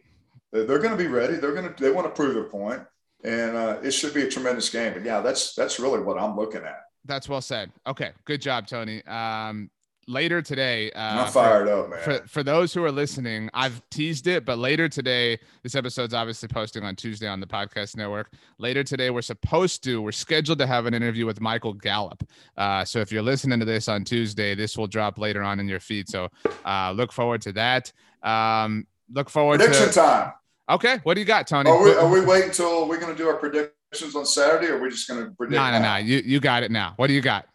They're, 0.51 0.65
they're 0.65 0.79
going 0.79 0.97
to 0.97 1.03
be 1.03 1.07
ready. 1.07 1.35
They're 1.35 1.53
going 1.53 1.71
to 1.71 1.83
they 1.83 1.91
want 1.91 2.07
to 2.07 2.11
prove 2.11 2.33
their 2.33 2.45
point, 2.45 2.81
and 3.23 3.55
uh, 3.55 3.77
it 3.83 3.91
should 3.91 4.13
be 4.13 4.23
a 4.23 4.29
tremendous 4.29 4.69
game. 4.69 4.93
But 4.93 5.05
yeah, 5.05 5.21
that's 5.21 5.53
that's 5.53 5.79
really 5.79 5.99
what 5.99 6.17
I'm 6.17 6.35
looking 6.35 6.63
at. 6.63 6.81
That's 7.05 7.29
well 7.29 7.41
said. 7.41 7.71
Okay, 7.85 8.13
good 8.25 8.41
job, 8.41 8.65
Tony. 8.65 9.05
Um, 9.05 9.69
later 10.07 10.41
today. 10.41 10.91
Uh, 10.91 11.25
I'm 11.25 11.31
fired 11.31 11.67
for, 11.67 11.73
up, 11.73 11.89
man. 11.89 11.99
For, 12.01 12.27
for 12.27 12.43
those 12.43 12.73
who 12.73 12.83
are 12.83 12.91
listening, 12.91 13.49
I've 13.53 13.81
teased 13.89 14.27
it, 14.27 14.45
but 14.45 14.57
later 14.57 14.87
today, 14.87 15.39
this 15.63 15.75
episode's 15.75 16.13
obviously 16.13 16.47
posting 16.47 16.83
on 16.83 16.95
Tuesday 16.95 17.27
on 17.27 17.39
the 17.39 17.47
podcast 17.47 17.97
network. 17.97 18.31
Later 18.57 18.83
today, 18.83 19.09
we're 19.09 19.21
supposed 19.21 19.83
to, 19.85 20.01
we're 20.01 20.11
scheduled 20.11 20.59
to 20.59 20.67
have 20.67 20.85
an 20.85 20.93
interview 20.93 21.25
with 21.25 21.41
Michael 21.41 21.73
Gallup. 21.73 22.23
Uh, 22.57 22.85
so 22.85 22.99
if 22.99 23.11
you're 23.11 23.23
listening 23.23 23.59
to 23.59 23.65
this 23.65 23.87
on 23.87 24.03
Tuesday, 24.03 24.55
this 24.55 24.77
will 24.77 24.87
drop 24.87 25.17
later 25.17 25.41
on 25.41 25.59
in 25.59 25.67
your 25.67 25.79
feed. 25.79 26.07
So 26.09 26.29
uh, 26.65 26.93
look 26.95 27.11
forward 27.11 27.41
to 27.43 27.51
that. 27.53 27.91
Um, 28.21 28.87
look 29.11 29.29
forward 29.29 29.59
Prediction 29.59 29.87
to 29.87 29.93
time. 29.93 30.33
Okay, 30.67 30.99
what 31.03 31.13
do 31.13 31.19
you 31.19 31.27
got, 31.27 31.45
Tony? 31.45 31.69
Are 31.69 31.83
we, 31.83 31.93
are 31.93 32.09
we 32.09 32.25
waiting 32.25 32.49
until 32.49 32.87
we're 32.87 32.99
going 32.99 33.11
to 33.11 33.17
do 33.17 33.27
our 33.27 33.35
predictions 33.35 34.15
on 34.15 34.25
Saturday, 34.25 34.67
or 34.67 34.77
are 34.77 34.81
we 34.81 34.89
just 34.89 35.07
going 35.07 35.23
to 35.23 35.31
predict? 35.31 35.55
No, 35.55 35.71
no, 35.71 35.79
no. 35.79 35.97
You 35.97 36.23
you 36.25 36.39
got 36.39 36.63
it 36.63 36.71
now. 36.71 36.93
What 36.95 37.05
do 37.05 37.13
you 37.13 37.21
got? 37.21 37.47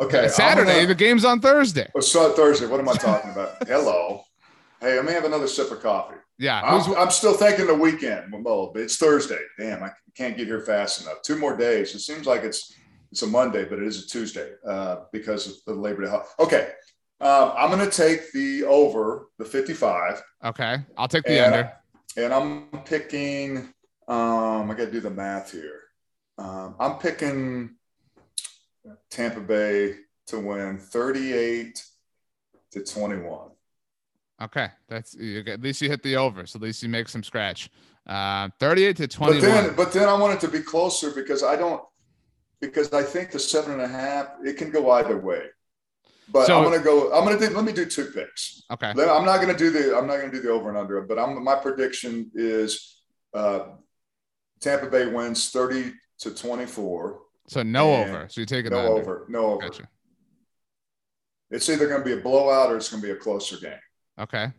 Okay, 0.00 0.28
Saturday. 0.28 0.74
gonna, 0.74 0.86
the 0.88 0.94
game's 0.94 1.24
on 1.24 1.40
Thursday. 1.40 1.88
Oh, 1.94 2.00
so 2.00 2.32
Thursday. 2.32 2.66
What 2.66 2.80
am 2.80 2.88
I 2.88 2.94
talking 2.94 3.30
about? 3.30 3.56
Hello. 3.68 4.22
Hey, 4.80 4.96
let 4.96 5.04
me 5.04 5.12
have 5.12 5.24
another 5.24 5.46
sip 5.46 5.70
of 5.70 5.80
coffee. 5.80 6.16
Yeah. 6.38 6.60
I'm, 6.60 6.94
I'm, 6.96 7.10
still 7.10 7.34
thinking 7.34 7.68
the 7.68 7.74
weekend. 7.74 8.34
Well, 8.44 8.72
it's 8.74 8.96
Thursday. 8.96 9.38
Damn, 9.58 9.84
I 9.84 9.90
can't 10.16 10.36
get 10.36 10.48
here 10.48 10.60
fast 10.60 11.02
enough. 11.02 11.22
Two 11.22 11.38
more 11.38 11.56
days. 11.56 11.94
It 11.94 12.00
seems 12.00 12.26
like 12.26 12.42
it's 12.42 12.74
it's 13.12 13.22
a 13.22 13.26
Monday, 13.28 13.64
but 13.64 13.78
it 13.78 13.86
is 13.86 14.04
a 14.04 14.08
Tuesday 14.08 14.50
uh, 14.66 15.04
because 15.12 15.46
of 15.46 15.54
the 15.66 15.74
Labor 15.74 16.04
Day. 16.04 16.18
Okay, 16.40 16.72
um, 17.20 17.52
I'm 17.56 17.70
going 17.70 17.88
to 17.88 17.96
take 17.96 18.32
the 18.32 18.64
over 18.64 19.28
the 19.38 19.44
55. 19.44 20.20
Okay, 20.44 20.78
I'll 20.98 21.06
take 21.06 21.22
the 21.22 21.38
and, 21.38 21.54
under. 21.54 21.72
And 22.16 22.34
I'm 22.34 22.82
picking. 22.84 23.72
Um, 24.08 24.70
I 24.70 24.74
got 24.74 24.86
to 24.86 24.90
do 24.90 25.00
the 25.00 25.10
math 25.10 25.52
here. 25.52 25.82
Um, 26.36 26.74
I'm 26.80 26.98
picking 26.98 27.76
Tampa 29.10 29.40
Bay 29.40 29.96
to 30.26 30.40
win 30.40 30.78
38 30.78 31.82
to 32.72 32.84
21. 32.84 33.50
Okay, 34.42 34.68
that's 34.88 35.14
at 35.14 35.60
least 35.60 35.80
you 35.80 35.88
hit 35.88 36.02
the 36.02 36.16
over, 36.16 36.44
so 36.46 36.56
at 36.56 36.62
least 36.62 36.82
you 36.82 36.88
make 36.88 37.08
some 37.08 37.22
scratch. 37.22 37.70
Uh, 38.06 38.48
38 38.58 38.96
to 38.96 39.08
21. 39.08 39.40
But 39.40 39.46
then, 39.46 39.76
but 39.76 39.92
then 39.92 40.08
I 40.08 40.14
want 40.14 40.34
it 40.34 40.40
to 40.40 40.48
be 40.48 40.60
closer 40.60 41.10
because 41.12 41.42
I 41.42 41.56
don't 41.56 41.82
because 42.60 42.92
I 42.92 43.02
think 43.02 43.30
the 43.30 43.38
seven 43.38 43.72
and 43.72 43.82
a 43.82 43.88
half 43.88 44.28
it 44.44 44.56
can 44.56 44.70
go 44.70 44.90
either 44.92 45.18
way. 45.18 45.46
But 46.30 46.46
so, 46.46 46.58
I'm 46.58 46.64
gonna 46.64 46.82
go. 46.82 47.12
I'm 47.12 47.24
gonna 47.24 47.38
do. 47.38 47.54
Let 47.54 47.64
me 47.64 47.72
do 47.72 47.84
two 47.86 48.06
picks. 48.06 48.62
Okay. 48.70 48.88
I'm 48.88 49.24
not 49.24 49.40
gonna 49.40 49.56
do 49.56 49.70
the. 49.70 49.96
I'm 49.96 50.06
not 50.06 50.16
gonna 50.18 50.32
do 50.32 50.40
the 50.40 50.50
over 50.50 50.68
and 50.68 50.78
under. 50.78 51.00
But 51.02 51.18
I'm. 51.18 51.42
My 51.44 51.54
prediction 51.54 52.30
is 52.34 53.02
uh, 53.34 53.66
Tampa 54.60 54.86
Bay 54.86 55.06
wins 55.06 55.50
30 55.50 55.92
to 56.20 56.34
24. 56.34 57.20
So 57.46 57.62
no 57.62 57.94
over. 57.94 58.26
So 58.28 58.40
you 58.40 58.46
take 58.46 58.66
it. 58.66 58.70
No 58.70 58.96
over. 58.96 59.26
No 59.28 59.46
over. 59.52 59.62
Gotcha. 59.62 59.88
It's 61.50 61.68
either 61.68 61.86
going 61.86 62.00
to 62.00 62.04
be 62.04 62.12
a 62.12 62.22
blowout 62.22 62.72
or 62.72 62.76
it's 62.76 62.88
going 62.88 63.02
to 63.02 63.06
be 63.06 63.12
a 63.12 63.16
closer 63.16 63.56
game. 63.56 63.78
Okay. 64.18 64.50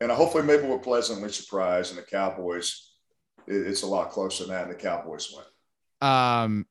And 0.00 0.10
hopefully, 0.12 0.44
maybe 0.44 0.62
we're 0.62 0.78
pleasantly 0.78 1.30
surprised, 1.30 1.90
and 1.90 1.98
the 1.98 2.06
Cowboys. 2.06 2.92
It's 3.46 3.82
a 3.82 3.86
lot 3.86 4.10
closer 4.10 4.44
than 4.44 4.52
that, 4.52 4.62
and 4.64 4.70
the 4.70 4.76
Cowboys 4.76 5.34
win. 5.34 6.08
Um. 6.08 6.66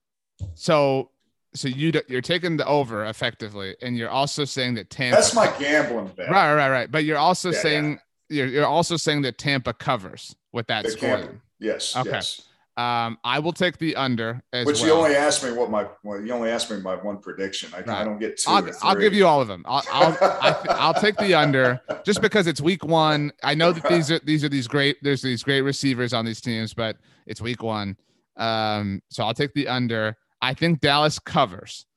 So 0.53 1.09
so 1.57 1.67
you 1.67 1.91
you're 2.07 2.21
taking 2.21 2.55
the 2.55 2.65
over 2.65 3.05
effectively, 3.05 3.75
and 3.81 3.97
you're 3.97 4.09
also 4.09 4.45
saying 4.45 4.75
that 4.75 4.89
Tampa. 4.89 5.17
That's 5.17 5.33
my 5.33 5.51
gambling 5.59 6.07
bet. 6.15 6.29
Right, 6.29 6.53
right, 6.53 6.69
right. 6.69 6.91
But 6.91 7.03
you're 7.03 7.17
also 7.17 7.51
yeah, 7.51 7.59
saying 7.59 7.91
yeah. 7.91 7.99
You're, 8.29 8.47
you're 8.47 8.67
also 8.67 8.97
saying 8.97 9.21
that 9.23 9.37
Tampa 9.37 9.73
covers 9.73 10.35
with 10.51 10.67
that 10.67 10.87
score. 10.89 11.41
Yes. 11.59 11.95
Okay. 11.95 12.09
Yes. 12.09 12.46
Um, 12.77 13.17
I 13.23 13.39
will 13.39 13.53
take 13.53 13.79
the 13.79 13.95
under 13.95 14.43
as 14.53 14.67
Which 14.67 14.81
well. 14.81 14.87
you 14.87 14.93
only 14.93 15.15
asked 15.15 15.43
me 15.43 15.51
what 15.51 15.71
my 15.71 15.87
well, 16.03 16.21
you 16.21 16.31
only 16.31 16.51
asked 16.51 16.69
me 16.69 16.79
my 16.79 16.93
one 16.95 17.17
prediction. 17.17 17.71
I, 17.73 17.77
right. 17.77 17.89
I 17.89 18.03
don't 18.03 18.19
get 18.19 18.37
2 18.37 18.51
I'll, 18.51 18.69
I'll, 18.83 18.95
give 18.95 19.15
you 19.15 19.25
all 19.25 19.41
of 19.41 19.47
them. 19.47 19.63
I'll 19.67 19.83
I'll, 19.91 20.63
I'll 20.69 20.93
take 20.93 21.17
the 21.17 21.33
under 21.33 21.81
just 22.05 22.21
because 22.21 22.45
it's 22.45 22.61
week 22.61 22.85
one. 22.85 23.31
I 23.41 23.55
know 23.55 23.71
that 23.71 23.89
these 23.89 24.11
are 24.11 24.19
these 24.19 24.43
are 24.43 24.49
these 24.49 24.67
great 24.67 24.97
there's 25.01 25.23
these 25.23 25.41
great 25.41 25.61
receivers 25.61 26.13
on 26.13 26.23
these 26.23 26.39
teams, 26.39 26.75
but 26.75 26.97
it's 27.25 27.41
week 27.41 27.63
one. 27.63 27.97
Um, 28.37 29.01
so 29.09 29.23
I'll 29.23 29.33
take 29.33 29.55
the 29.55 29.67
under. 29.67 30.15
I 30.39 30.53
think 30.53 30.79
Dallas 30.79 31.17
covers. 31.17 31.87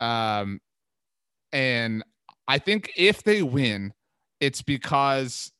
Um, 0.00 0.60
and 1.50 2.04
I 2.46 2.58
think 2.58 2.90
if 2.98 3.22
they 3.22 3.42
win, 3.42 3.94
it's 4.40 4.60
because 4.60 5.50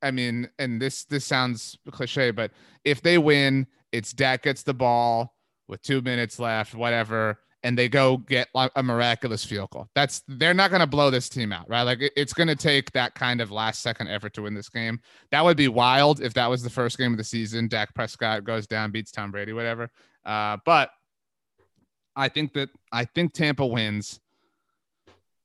I 0.00 0.12
mean, 0.12 0.48
and 0.60 0.80
this 0.80 1.06
this 1.06 1.24
sounds 1.24 1.76
cliche, 1.90 2.30
but 2.30 2.52
if 2.84 3.02
they 3.02 3.18
win, 3.18 3.66
it's 3.92 4.12
Dak 4.12 4.42
gets 4.42 4.62
the 4.62 4.74
ball 4.74 5.34
with 5.68 5.82
two 5.82 6.00
minutes 6.00 6.38
left, 6.38 6.74
whatever, 6.74 7.38
and 7.62 7.78
they 7.78 7.88
go 7.88 8.16
get 8.16 8.48
a 8.74 8.82
miraculous 8.82 9.44
field 9.44 9.70
goal. 9.70 9.88
That's 9.94 10.22
they're 10.26 10.54
not 10.54 10.70
going 10.70 10.80
to 10.80 10.86
blow 10.86 11.10
this 11.10 11.28
team 11.28 11.52
out, 11.52 11.68
right? 11.68 11.82
Like 11.82 12.00
it's 12.16 12.32
going 12.32 12.48
to 12.48 12.56
take 12.56 12.90
that 12.92 13.14
kind 13.14 13.40
of 13.40 13.50
last 13.50 13.82
second 13.82 14.08
effort 14.08 14.34
to 14.34 14.42
win 14.42 14.54
this 14.54 14.68
game. 14.68 15.00
That 15.30 15.44
would 15.44 15.56
be 15.56 15.68
wild 15.68 16.20
if 16.20 16.34
that 16.34 16.48
was 16.48 16.62
the 16.62 16.70
first 16.70 16.98
game 16.98 17.12
of 17.12 17.18
the 17.18 17.24
season. 17.24 17.68
Dak 17.68 17.94
Prescott 17.94 18.44
goes 18.44 18.66
down, 18.66 18.90
beats 18.90 19.12
Tom 19.12 19.30
Brady, 19.30 19.52
whatever. 19.52 19.90
Uh, 20.24 20.56
but 20.64 20.90
I 22.16 22.28
think 22.28 22.52
that 22.54 22.70
I 22.90 23.04
think 23.04 23.32
Tampa 23.32 23.66
wins. 23.66 24.20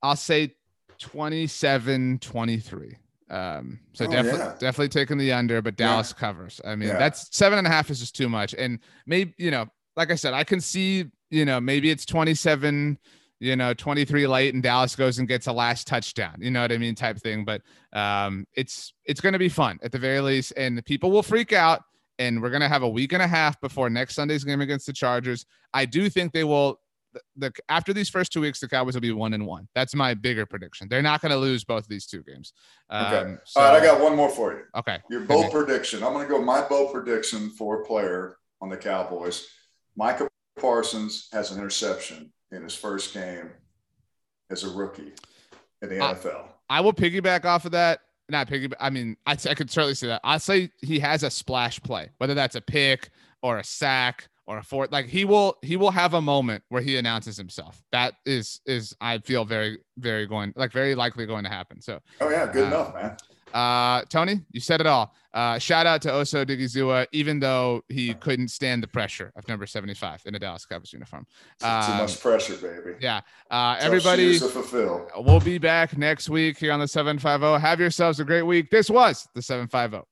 I'll 0.02 0.16
say 0.16 0.56
27 1.00 2.20
23. 2.20 2.98
Um, 3.30 3.80
so 3.94 4.06
oh, 4.06 4.12
definitely, 4.12 4.40
yeah. 4.40 4.56
definitely 4.60 4.90
taking 4.90 5.18
the 5.18 5.34
under, 5.34 5.62
but 5.62 5.76
Dallas 5.76 6.14
yeah. 6.16 6.20
covers. 6.20 6.62
I 6.66 6.76
mean, 6.76 6.90
yeah. 6.90 6.98
that's 6.98 7.36
seven 7.36 7.58
and 7.58 7.68
a 7.68 7.70
half 7.70 7.90
is 7.90 8.00
just 8.00 8.16
too 8.16 8.30
much. 8.30 8.54
And 8.54 8.80
maybe, 9.06 9.34
you 9.38 9.52
know, 9.52 9.68
like 9.96 10.12
I 10.12 10.16
said, 10.16 10.34
I 10.34 10.44
can 10.44 10.62
see, 10.62 11.06
you 11.30 11.46
know, 11.46 11.60
maybe 11.60 11.90
it's 11.90 12.06
27, 12.06 12.98
you 13.40 13.56
know, 13.56 13.74
23 13.74 14.28
late 14.28 14.54
and 14.54 14.64
Dallas 14.64 14.96
goes 14.96 15.20
and 15.20 15.28
gets 15.28 15.48
a 15.48 15.52
last 15.52 15.88
touchdown, 15.88 16.36
you 16.40 16.52
know 16.52 16.62
what 16.62 16.72
I 16.72 16.78
mean? 16.78 16.96
Type 16.96 17.18
thing. 17.18 17.44
But 17.44 17.62
um, 17.94 18.46
it's, 18.54 18.94
it's 19.06 19.22
going 19.22 19.34
to 19.34 19.40
be 19.40 19.50
fun 19.50 19.80
at 19.84 19.92
the 19.92 20.00
very 20.00 20.22
least. 20.22 20.54
And 20.56 20.84
people 20.86 21.12
will 21.12 21.24
freak 21.24 21.54
out 21.54 21.82
and 22.20 22.42
we're 22.42 22.50
going 22.50 22.62
to 22.62 22.70
have 22.70 22.84
a 22.84 22.90
week 22.90 23.14
and 23.14 23.22
a 23.22 23.28
half 23.28 23.60
before 23.60 23.90
next 23.90 24.16
Sunday's 24.16 24.44
game 24.44 24.62
against 24.62 24.88
the 24.88 24.94
Chargers. 24.94 25.46
I 25.74 25.86
do 25.86 26.10
think 26.10 26.34
they 26.34 26.44
will. 26.44 26.80
The, 27.36 27.52
after 27.70 27.94
these 27.94 28.10
first 28.10 28.32
two 28.32 28.42
weeks, 28.42 28.60
the 28.60 28.68
Cowboys 28.68 28.94
will 28.94 29.02
be 29.02 29.12
one 29.12 29.34
and 29.34 29.46
one. 29.46 29.68
That's 29.76 29.96
my 29.96 30.14
bigger 30.14 30.46
prediction. 30.46 30.88
They're 30.90 31.02
not 31.02 31.22
going 31.22 31.32
to 31.32 31.38
lose 31.38 31.64
both 31.64 31.84
of 31.84 31.90
these 31.90 32.06
two 32.06 32.24
games. 32.24 32.54
Um, 32.90 33.06
okay. 33.06 33.36
So, 33.46 33.62
All 33.62 33.72
right, 33.72 33.82
I 33.82 33.86
got 33.86 34.02
one 34.02 34.16
more 34.16 34.30
for 34.30 34.54
you. 34.54 34.64
Okay. 34.76 35.00
Your 35.10 35.22
bold 35.22 35.46
okay. 35.46 35.54
prediction. 35.54 36.04
I'm 36.04 36.14
going 36.14 36.28
to 36.28 36.34
go 36.34 36.42
my 36.42 36.62
bold 36.68 36.94
prediction 36.94 37.50
for 37.52 37.82
a 37.82 37.86
player 37.86 38.38
on 38.62 38.70
the 38.70 38.78
Cowboys. 38.78 39.48
Micah 39.96 40.28
Parsons 40.60 41.30
has 41.32 41.52
an 41.52 41.58
interception 41.58 42.32
in 42.52 42.64
his 42.64 42.76
first 42.76 43.14
game 43.14 43.52
as 44.50 44.64
a 44.64 44.70
rookie 44.70 45.14
in 45.82 45.90
the 45.90 45.96
NFL. 45.96 46.48
I 46.70 46.82
will 46.82 46.94
piggyback 46.94 47.46
off 47.46 47.66
of 47.66 47.72
that 47.72 48.02
not 48.30 48.48
piggy. 48.48 48.70
I 48.80 48.90
mean, 48.90 49.16
I, 49.26 49.32
I 49.32 49.54
could 49.54 49.72
certainly 49.72 49.96
see 49.96 50.08
that. 50.08 50.22
I 50.24 50.38
say 50.38 50.70
he 50.82 51.00
has 51.00 51.24
a 51.24 51.30
splash 51.30 51.82
play, 51.82 52.10
whether 52.18 52.34
that's 52.34 52.56
a 52.56 52.62
pick 52.62 53.10
or 53.42 53.60
a 53.60 53.64
sack 53.64 54.28
or 54.48 54.58
a 54.58 54.64
fourth. 54.64 54.92
Like 54.92 55.08
he 55.08 55.26
will, 55.26 55.58
he 55.62 55.76
will 55.78 55.92
have 55.92 56.14
a 56.14 56.22
moment 56.22 56.64
where 56.70 56.82
he 56.82 56.98
announces 56.98 57.38
himself. 57.38 57.84
That 57.92 58.16
is, 58.26 58.62
is 58.66 58.96
I 59.00 59.20
feel 59.20 59.46
very, 59.46 59.80
very 59.98 60.26
going, 60.26 60.54
like 60.56 60.72
very 60.72 60.96
likely 60.96 61.26
going 61.26 61.44
to 61.44 61.50
happen. 61.50 61.82
So. 61.82 62.00
Oh 62.22 62.30
yeah, 62.30 62.52
good 62.52 62.64
uh, 62.64 62.68
enough, 62.68 62.94
man. 62.96 63.18
Uh, 63.54 64.04
Tony, 64.10 64.42
you 64.52 64.60
said 64.60 64.82
it 64.82 64.88
all. 64.88 65.14
Uh, 65.34 65.58
shout 65.58 65.86
out 65.86 66.02
to 66.02 66.12
Osa 66.12 66.46
Odighizuwa, 66.46 67.08
even 67.12 67.40
though 67.40 67.82
he 67.90 68.14
couldn't 68.16 68.50
stand 68.50 68.84
the 68.84 68.88
pressure 68.88 69.32
of 69.36 69.48
number 69.48 69.66
75 69.66 70.24
in 70.26 70.36
a 70.36 70.40
Dallas 70.40 70.66
Cowboys 70.66 70.92
uniform. 70.92 71.26
Um, 71.62 71.84
too 71.84 71.94
much 71.94 72.20
pressure, 72.20 72.56
baby. 72.56 72.98
Yeah. 73.00 73.22
Uh, 73.50 73.78
everybody, 73.80 74.40
we'll 75.18 75.40
be 75.40 75.58
back 75.58 75.98
next 75.98 76.30
week 76.30 76.58
here 76.58 76.72
on 76.72 76.80
the 76.80 76.86
75O. 76.86 77.60
Have 77.60 77.80
yourselves 77.80 78.20
a 78.20 78.26
great 78.26 78.44
week. 78.44 78.70
This 78.70 78.90
was 78.90 79.28
the 79.34 79.42
75O. 79.42 80.04